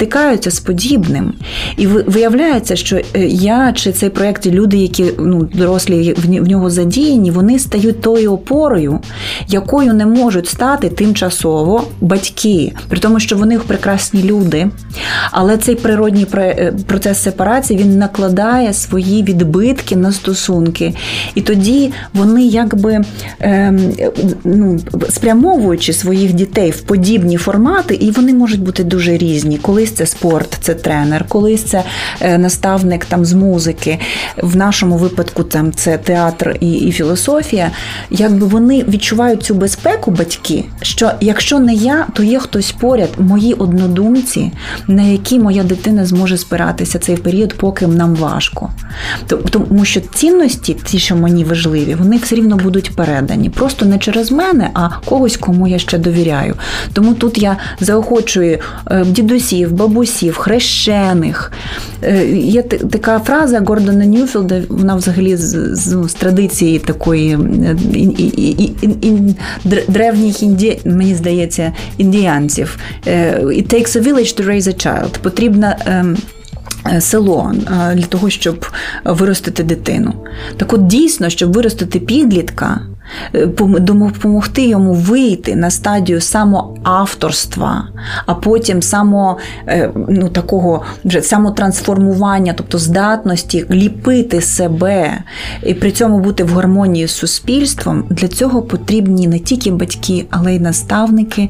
стикаються 0.05 0.51
з 0.51 0.59
подібним, 0.59 1.33
і 1.77 1.87
виявляється, 1.87 2.75
що 2.75 2.97
е, 2.97 3.03
я 3.27 3.73
чи 3.75 3.91
цей 3.91 4.09
проєкт, 4.09 4.45
люди, 4.45 4.77
які 4.77 5.05
ну 5.19 5.49
дорослі 5.53 6.15
в 6.17 6.47
нього 6.47 6.69
задіяні, 6.69 7.31
вони 7.31 7.59
стають 7.59 8.01
тою 8.01 8.33
опорою, 8.33 8.99
якою 9.47 9.93
не 9.93 10.05
можуть 10.05 10.47
стати 10.47 10.89
тимчасово 10.89 11.83
батьки, 12.01 12.73
при 12.89 12.99
тому, 12.99 13.19
що 13.19 13.37
вони 13.37 13.59
прекрасні 13.59 14.23
люди. 14.23 14.67
Але 15.31 15.57
цей 15.57 15.75
природній 15.75 16.27
е, 16.33 16.73
процес 16.87 17.23
сепарації 17.23 17.79
він 17.79 17.97
накладає 17.97 18.73
свої 18.73 19.23
відбитки 19.23 19.95
на 19.95 20.11
стосунки. 20.11 20.93
І 21.35 21.41
тоді 21.41 21.91
вони 22.13 22.45
якби 22.45 23.01
ем, 23.39 23.79
ну, 24.43 24.79
спрямовуючи 25.09 25.93
своїх 25.93 26.33
дітей 26.33 26.71
в 26.71 26.81
подібні 26.81 27.37
формати, 27.37 27.95
і 27.95 28.11
вони 28.11 28.33
можуть 28.33 28.61
бути 28.61 28.83
дуже 28.83 29.17
різні. 29.17 29.57
Колись 29.57 29.94
це 29.95 30.05
спорт, 30.05 30.57
це 30.61 30.73
тренер, 30.73 31.25
колись 31.27 31.63
це 31.63 31.83
е, 32.21 32.37
наставник 32.37 33.05
там 33.05 33.25
з 33.25 33.33
музики. 33.33 33.99
В 34.37 34.55
нашому 34.55 34.97
випадку 34.97 35.43
там 35.43 35.71
це 35.73 35.97
театр 35.97 36.57
і, 36.59 36.71
і 36.73 36.91
філософія. 36.91 37.71
Якби 38.09 38.47
вони 38.47 38.83
відчувають 38.83 39.43
цю 39.43 39.53
безпеку, 39.53 40.11
батьки, 40.11 40.65
що 40.81 41.11
якщо 41.21 41.59
не 41.59 41.73
я, 41.73 42.07
то 42.13 42.23
є 42.23 42.39
хтось 42.39 42.71
поряд, 42.71 43.09
мої 43.17 43.53
однодумці, 43.53 44.51
на 44.87 45.01
які 45.01 45.39
моя 45.39 45.63
дитина 45.63 46.05
зможе 46.05 46.37
спиратися 46.37 46.99
цей 46.99 47.17
період, 47.17 47.53
поки 47.53 47.87
нам 47.87 48.15
важко. 48.15 48.69
Тому 49.27 49.85
що 49.85 50.01
цінності, 50.01 50.73
ті, 50.73 50.99
що 50.99 51.15
мені 51.15 51.43
важливі, 51.43 51.95
вони 51.95 52.17
все 52.17 52.35
рівно 52.35 52.55
будуть 52.55 52.95
передані. 52.95 53.49
Просто 53.49 53.85
не 53.85 53.97
через 53.97 54.31
мене, 54.31 54.69
а 54.73 54.89
когось, 55.05 55.37
кому 55.37 55.67
я 55.67 55.79
ще 55.79 55.97
довіряю. 55.97 56.55
Тому 56.93 57.13
тут 57.13 57.37
я 57.37 57.57
заохочую 57.79 58.59
е, 58.91 59.05
дідусів, 59.05 59.71
бабусів, 59.87 60.37
хрещених. 60.37 61.51
Е, 62.03 62.27
є 62.27 62.61
така 62.63 63.19
фраза 63.19 63.59
Гордона 63.59 64.05
Ньюфілда, 64.05 64.61
вона 64.69 64.95
взагалі 64.95 65.35
з, 65.35 65.75
з, 65.75 66.09
з 66.09 66.13
традиції 66.13 66.79
такої 66.79 67.33
е, 67.33 67.77
древніх 69.87 70.43
інді, 70.43 70.79
мені 70.85 71.15
здається, 71.15 71.73
індіанців. 71.97 72.77
It 73.07 73.73
takes 73.73 73.97
a 73.97 74.01
village 74.01 74.41
to 74.41 74.47
raise 74.47 74.67
a 74.67 74.87
child. 74.87 75.19
Потрібна. 75.21 75.77
Ем, 75.85 76.17
село 76.99 77.53
для 77.93 78.05
того, 78.05 78.29
щоб 78.29 78.65
виростити 79.05 79.63
дитину. 79.63 80.13
Так 80.57 80.73
от 80.73 80.87
дійсно, 80.87 81.29
щоб 81.29 81.53
виростити 81.53 81.99
підлітка, 81.99 82.81
Е, 83.33 83.45
допомогти 83.79 84.67
йому 84.67 84.93
вийти 84.93 85.55
на 85.55 85.71
стадію 85.71 86.21
самоавторства, 86.85 87.87
а 88.25 88.33
потім 88.33 88.81
само 88.81 89.37
е, 89.67 89.91
ну, 90.09 90.29
такого 90.29 90.81
вже 91.05 91.21
самотрансформування, 91.21 92.53
тобто 92.57 92.77
здатності 92.77 93.65
ліпити 93.71 94.41
себе 94.41 95.23
і 95.63 95.73
при 95.73 95.91
цьому 95.91 96.19
бути 96.19 96.43
в 96.43 96.53
гармонії 96.53 97.07
з 97.07 97.11
суспільством. 97.11 98.03
Для 98.09 98.27
цього 98.27 98.61
потрібні 98.61 99.27
не 99.27 99.39
тільки 99.39 99.71
батьки, 99.71 100.25
але 100.29 100.55
й 100.55 100.59
наставники, 100.59 101.49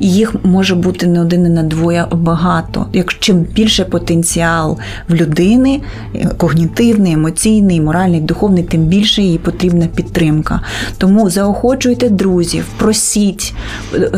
і 0.00 0.12
їх 0.12 0.34
може 0.44 0.74
бути 0.74 1.06
не 1.06 1.20
один, 1.20 1.46
і 1.46 1.48
не 1.48 1.62
двоє 1.62 2.06
багато. 2.12 2.86
Якщо 2.92 3.20
чим 3.20 3.36
більше 3.36 3.84
потенціал 3.84 4.78
в 5.08 5.14
людини, 5.14 5.80
е, 6.14 6.28
когнітивний, 6.38 7.12
емоційний, 7.12 7.80
моральний, 7.80 8.20
духовний, 8.20 8.64
тим 8.64 8.80
більше 8.80 9.22
їй 9.22 9.38
потрібна 9.38 9.86
підтримка. 9.86 10.60
Тому 10.98 11.30
заохочуйте 11.30 12.08
друзів, 12.08 12.64
просіть, 12.78 13.54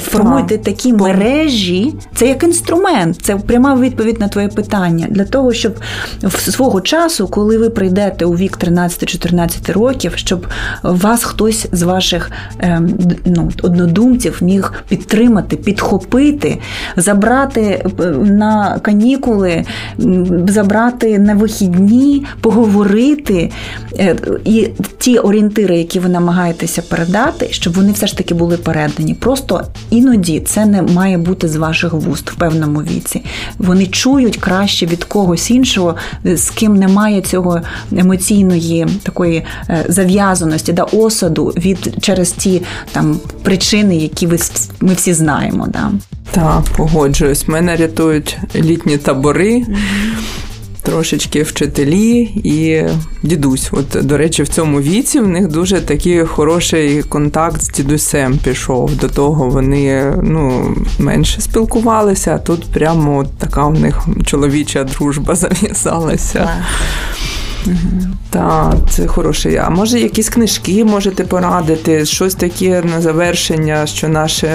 формуйте 0.01 0.56
такі 0.57 0.93
мережі. 0.93 1.95
Це 2.15 2.29
як 2.29 2.43
інструмент, 2.43 3.19
це 3.23 3.37
пряма 3.37 3.77
відповідь 3.77 4.21
на 4.21 4.29
твоє 4.29 4.49
питання 4.49 5.07
для 5.11 5.25
того, 5.25 5.53
щоб 5.53 5.75
свого 6.31 6.81
часу, 6.81 7.29
коли 7.29 7.59
ви 7.59 7.71
прийдете 7.71 8.25
у 8.25 8.37
вік 8.37 8.59
13-14 8.59 9.73
років, 9.73 10.13
щоб 10.17 10.47
вас 10.83 11.25
хтось 11.25 11.67
з 11.73 11.83
ваших 11.83 12.31
ем, 12.59 12.99
ну, 13.25 13.51
однодумців 13.63 14.39
міг 14.41 14.73
підтримати, 14.89 15.57
підхопити, 15.57 16.59
забрати 16.97 17.85
е, 18.01 18.07
на 18.11 18.79
канікули, 18.79 19.65
забрати 20.49 21.19
на 21.19 21.35
вихідні, 21.35 22.27
поговорити. 22.41 23.51
Е, 23.99 24.17
і 24.45 24.69
ті 24.99 25.19
орієнтири, 25.19 25.79
які 25.79 26.01
ви 26.01 26.09
намагаєтеся 26.09 26.83
передати, 26.83 27.49
щоб 27.51 27.73
вони 27.73 27.93
все 27.93 28.07
ж 28.07 28.17
таки 28.17 28.35
були 28.35 28.57
передані. 28.57 29.15
Просто 29.15 29.65
іноді 29.91 30.41
це 30.47 30.67
не 30.67 30.83
має 30.83 31.19
бути 31.19 31.49
з 31.49 31.57
ваших 31.57 31.93
вуст 31.93 32.31
в 32.31 32.35
певному 32.35 32.83
віці. 32.83 33.25
Вони 33.59 33.87
чують 33.87 34.37
краще 34.37 34.87
від 34.87 35.05
когось 35.05 35.51
іншого, 35.51 35.97
з 36.25 36.51
ким 36.51 36.75
немає 36.77 37.21
цього 37.21 37.61
емоційної 37.97 38.87
такої 39.03 39.45
е, 39.71 39.85
зав'язаності, 39.89 40.73
да, 40.73 40.83
осаду 40.83 41.47
від 41.47 41.95
через 42.01 42.33
ті 42.33 42.63
там 42.93 43.21
причини, 43.43 43.97
які 43.97 44.27
ви 44.27 44.39
ми 44.81 44.95
всі 44.95 45.15
знаємо. 45.15 45.67
Да. 45.69 45.91
Так, 46.31 46.63
погоджуюсь. 46.77 47.49
Мене 47.49 47.77
рятують 47.77 48.39
літні 48.55 48.99
табори. 48.99 49.55
Mm-hmm 49.55 50.46
трошечки 50.87 51.43
вчителі 51.43 52.21
і 52.45 52.85
дідусь. 53.23 53.69
От, 53.73 54.07
до 54.07 54.17
речі, 54.17 54.43
в 54.43 54.49
цьому 54.49 54.81
віці 54.81 55.21
в 55.21 55.29
них 55.29 55.49
дуже 55.49 55.81
такий 55.81 56.25
хороший 56.25 57.03
контакт 57.03 57.63
з 57.63 57.69
дідусем 57.69 58.39
пішов. 58.45 58.97
До 58.97 59.09
того 59.09 59.49
вони 59.49 60.13
ну, 60.23 60.75
менше 60.99 61.41
спілкувалися, 61.41 62.35
а 62.35 62.39
тут 62.39 62.65
прямо 62.73 63.19
от 63.19 63.39
така 63.39 63.67
в 63.67 63.81
них 63.81 64.07
чоловіча 64.27 64.85
дружба 64.85 65.35
зав'язалася. 65.37 66.51
Так, 68.31 68.75
це 68.91 69.07
хороше. 69.07 69.63
А 69.67 69.71
може 69.71 70.01
якісь 70.01 70.29
книжки 70.29 70.85
можете 70.85 71.25
порадити? 71.25 72.05
Щось 72.05 72.35
таке 72.35 72.83
на 72.95 73.01
завершення, 73.01 73.87
що 73.87 74.09
наші 74.09 74.47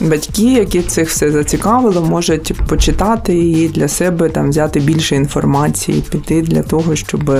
батьки, 0.00 0.52
які 0.52 0.82
цих 0.82 1.08
все 1.08 1.30
зацікавило, 1.30 2.02
можуть 2.02 2.52
почитати 2.68 3.38
і 3.38 3.68
для 3.68 3.88
себе 3.88 4.28
там 4.28 4.50
взяти 4.50 4.80
більше 4.80 5.16
інформації, 5.16 6.04
піти 6.10 6.42
для 6.42 6.62
того, 6.62 6.96
щоб 6.96 7.34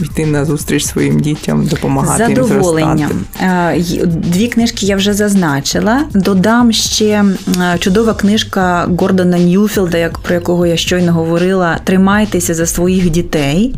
йти 0.00 0.26
на 0.26 0.44
зустріч 0.44 0.86
своїм 0.86 1.20
дітям, 1.20 1.66
допомагати 1.66 2.32
їм 2.32 2.44
зростати. 2.44 3.06
Е, 3.40 3.80
дві 4.06 4.48
книжки 4.48 4.86
я 4.86 4.96
вже 4.96 5.14
зазначила. 5.14 6.00
Додам 6.14 6.72
ще 6.72 7.04
е, 7.04 7.78
чудова 7.78 8.14
книжка 8.14 8.88
Гордона 8.98 9.38
Ньюфілда, 9.38 9.98
як 9.98 10.18
про 10.18 10.34
якого 10.34 10.66
я 10.66 10.76
щойно 10.76 11.12
говорила. 11.12 11.78
Тримайтеся 11.84 12.54
за 12.54 12.66
своїх 12.66 13.10
дітей. 13.10 13.74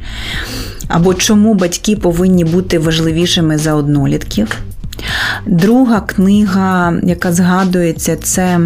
Або 0.88 1.14
чому 1.14 1.54
батьки 1.54 1.96
повинні 1.96 2.44
бути 2.44 2.78
важливішими 2.78 3.58
за 3.58 3.74
однолітків. 3.74 4.56
Друга 5.46 6.00
книга, 6.00 6.94
яка 7.02 7.32
згадується, 7.32 8.16
це 8.16 8.60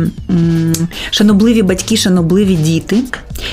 Шанобливі 1.11 1.63
батьки, 1.63 1.97
шанобливі 1.97 2.55
діти. 2.55 2.97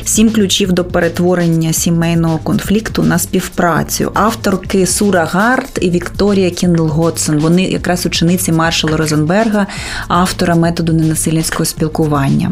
Сім 0.03 0.29
ключів 0.29 0.71
до 0.71 0.85
перетворення 0.85 1.73
сімейного 1.73 2.37
конфлікту 2.37 3.03
на 3.03 3.19
співпрацю. 3.19 4.11
Авторки 4.13 4.85
Сура 4.85 5.25
Гарт 5.25 5.79
і 5.81 5.89
Вікторія 5.89 6.49
Кіндл 6.49 6.87
Готсон. 6.87 7.39
Вони 7.39 7.63
якраз 7.63 8.05
учениці 8.05 8.51
Маршала 8.51 8.97
Розенберга, 8.97 9.67
автора 10.07 10.55
методу 10.55 10.93
ненасильницького 10.93 11.65
спілкування. 11.65 12.51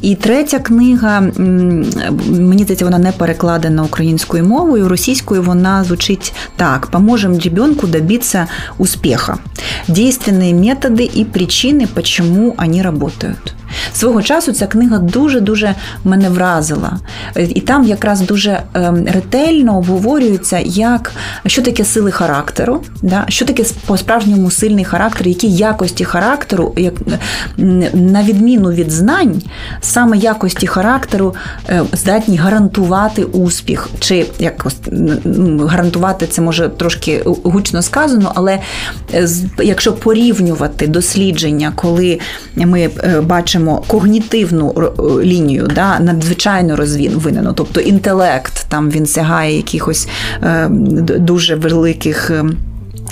І 0.00 0.14
третя 0.14 0.58
книга, 0.58 1.20
мені 2.28 2.62
здається, 2.62 2.84
вона 2.84 2.98
не 2.98 3.12
перекладена 3.12 3.82
українською 3.82 4.44
мовою. 4.44 4.88
Російською 4.88 5.42
вона 5.42 5.84
звучить 5.84 6.32
так: 6.56 6.86
поможем 6.86 7.38
ребенку 7.38 7.86
добитися 7.86 8.46
успіха. 8.78 9.38
Действенные 9.88 10.52
методы 10.52 11.04
и 11.04 11.24
причины, 11.24 11.86
почему 11.86 12.54
они 12.56 12.82
работают. 12.82 13.54
Свого 13.98 14.22
часу 14.22 14.52
ця 14.52 14.66
книга 14.66 14.98
дуже-дуже 14.98 15.74
мене 16.04 16.28
вразила. 16.30 16.98
І 17.36 17.60
там 17.60 17.84
якраз 17.84 18.20
дуже 18.20 18.62
ем, 18.74 19.06
ретельно 19.14 19.78
обговорюється, 19.78 20.58
як, 20.64 21.12
що 21.46 21.62
таке 21.62 21.84
сили 21.84 22.10
характеру, 22.10 22.82
да? 23.02 23.24
що 23.28 23.44
таке 23.44 23.64
по-справжньому 23.86 24.50
сильний 24.50 24.84
характер, 24.84 25.28
які 25.28 25.48
якості 25.48 26.04
характеру, 26.04 26.74
як, 26.76 26.94
на 27.92 28.22
відміну 28.22 28.70
від 28.72 28.90
знань, 28.90 29.42
саме 29.80 30.16
якості 30.16 30.66
характеру 30.66 31.34
е, 31.68 31.82
здатні 31.92 32.36
гарантувати 32.36 33.24
успіх. 33.24 33.88
Чи 34.00 34.26
якось 34.38 34.76
гарантувати 35.60 36.26
це 36.26 36.42
може 36.42 36.68
трошки 36.68 37.22
гучно 37.24 37.82
сказано, 37.82 38.32
але 38.34 38.58
е, 39.14 39.28
якщо 39.62 39.92
порівнювати 39.92 40.86
дослідження, 40.86 41.72
коли 41.76 42.20
ми 42.56 42.90
е, 43.04 43.20
бачимо 43.20 43.84
когнітивну 43.88 44.74
е, 44.76 45.02
лінію, 45.24 45.68
да, 45.74 46.00
надзвичайно 46.00 46.76
розвинену, 46.76 47.52
тобто 47.52 47.80
інтелект 47.80 48.66
там 48.68 48.90
він 48.90 49.06
сягає 49.06 49.56
якихось 49.56 50.08
е, 50.42 50.68
дуже 51.18 51.54
великих. 51.54 52.30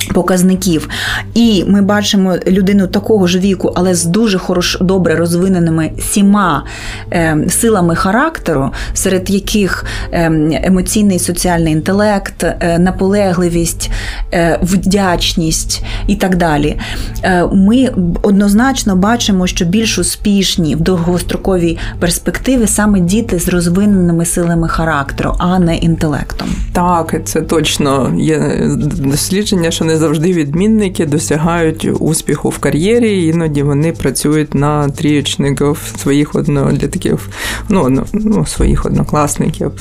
Ем, 0.07 0.15
Показників, 0.15 0.89
і 1.35 1.65
ми 1.69 1.83
бачимо 1.83 2.37
людину 2.47 2.87
такого 2.87 3.27
ж 3.27 3.39
віку, 3.39 3.73
але 3.75 3.95
з 3.95 4.05
дуже 4.05 4.39
хорош, 4.39 4.79
добре 4.81 5.17
розвиненими 5.17 5.91
сіма 5.99 6.65
е, 7.13 7.37
силами 7.49 7.95
характеру, 7.95 8.71
серед 8.95 9.31
яких 9.31 9.85
е, 10.13 10.31
емоційний 10.65 11.17
і 11.17 11.21
соціальний 11.21 11.73
інтелект, 11.73 12.45
е, 12.45 12.79
наполегливість, 12.79 13.91
е, 14.33 14.59
вдячність 14.63 15.83
і 16.07 16.17
так 16.17 16.37
далі. 16.37 16.77
Е, 17.23 17.47
ми 17.53 17.91
однозначно 18.23 18.97
бачимо, 18.97 19.47
що 19.47 19.65
більш 19.65 19.99
успішні 19.99 20.75
в 20.75 20.81
довгостроковій 20.81 21.79
перспективі 21.99 22.67
саме 22.67 23.01
діти 23.01 23.39
з 23.39 23.49
розвиненими 23.49 24.25
силами 24.25 24.69
характеру, 24.69 25.35
а 25.39 25.59
не 25.59 25.77
інтелектом. 25.77 26.49
Так, 26.73 27.15
це 27.25 27.43
точно 27.43 28.15
є 28.19 28.63
дослідження, 28.99 29.71
що 29.71 29.85
не 29.85 29.96
завжди 29.99 30.33
відмінники 30.33 31.07
досягають 31.07 31.89
успіху 32.01 32.49
в 32.49 32.59
кар'єрі, 32.59 33.27
іноді 33.27 33.63
вони 33.63 33.93
працюють 33.93 34.55
на 34.55 34.89
трієчників 34.89 35.95
своїх 35.99 36.35
однолітків, 36.35 37.29
ну, 37.69 38.05
ну, 38.13 38.47
своїх 38.47 38.87
однокласників. 38.87 39.73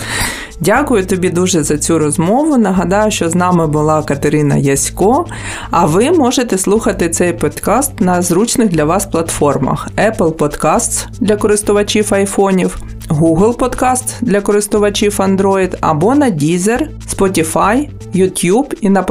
Дякую 0.60 1.06
тобі 1.06 1.30
дуже 1.30 1.64
за 1.64 1.78
цю 1.78 2.00
розмову. 2.00 2.58
Нагадаю, 2.58 3.12
що 3.12 3.30
з 3.30 3.36
нами 3.36 3.68
була 3.68 4.04
Катерина 4.04 4.56
Ясько. 4.56 5.26
А 5.72 5.86
ви 5.86 6.12
можете 6.12 6.58
слухати 6.58 7.10
цей 7.10 7.34
подкаст 7.34 8.02
на 8.02 8.22
зручних 8.22 8.70
для 8.70 8.86
вас 8.86 9.06
платформах: 9.06 9.88
Apple 9.98 10.34
Podcasts 10.34 11.06
для 11.20 11.36
користувачів 11.36 12.14
айфонів, 12.14 12.80
Google 13.10 13.56
Podcast 13.58 14.04
для 14.22 14.42
користувачів 14.42 15.16
Android 15.20 15.76
або 15.82 16.16
на 16.16 16.32
Deezer, 16.32 16.88
Spotify, 17.16 17.90
YouTube 18.16 18.74
і 18.82 18.90
на 18.90 19.04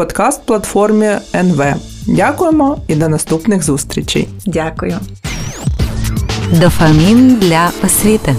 подкаст-платформі 0.95 1.19
НВ. 1.35 1.75
Дякуємо 2.07 2.79
і 2.89 2.95
до 2.95 3.09
наступних 3.09 3.63
зустрічей. 3.63 4.29
Дякую. 4.47 4.99
Дофамін 6.53 7.37
для 7.37 7.71
освіти. 7.85 8.37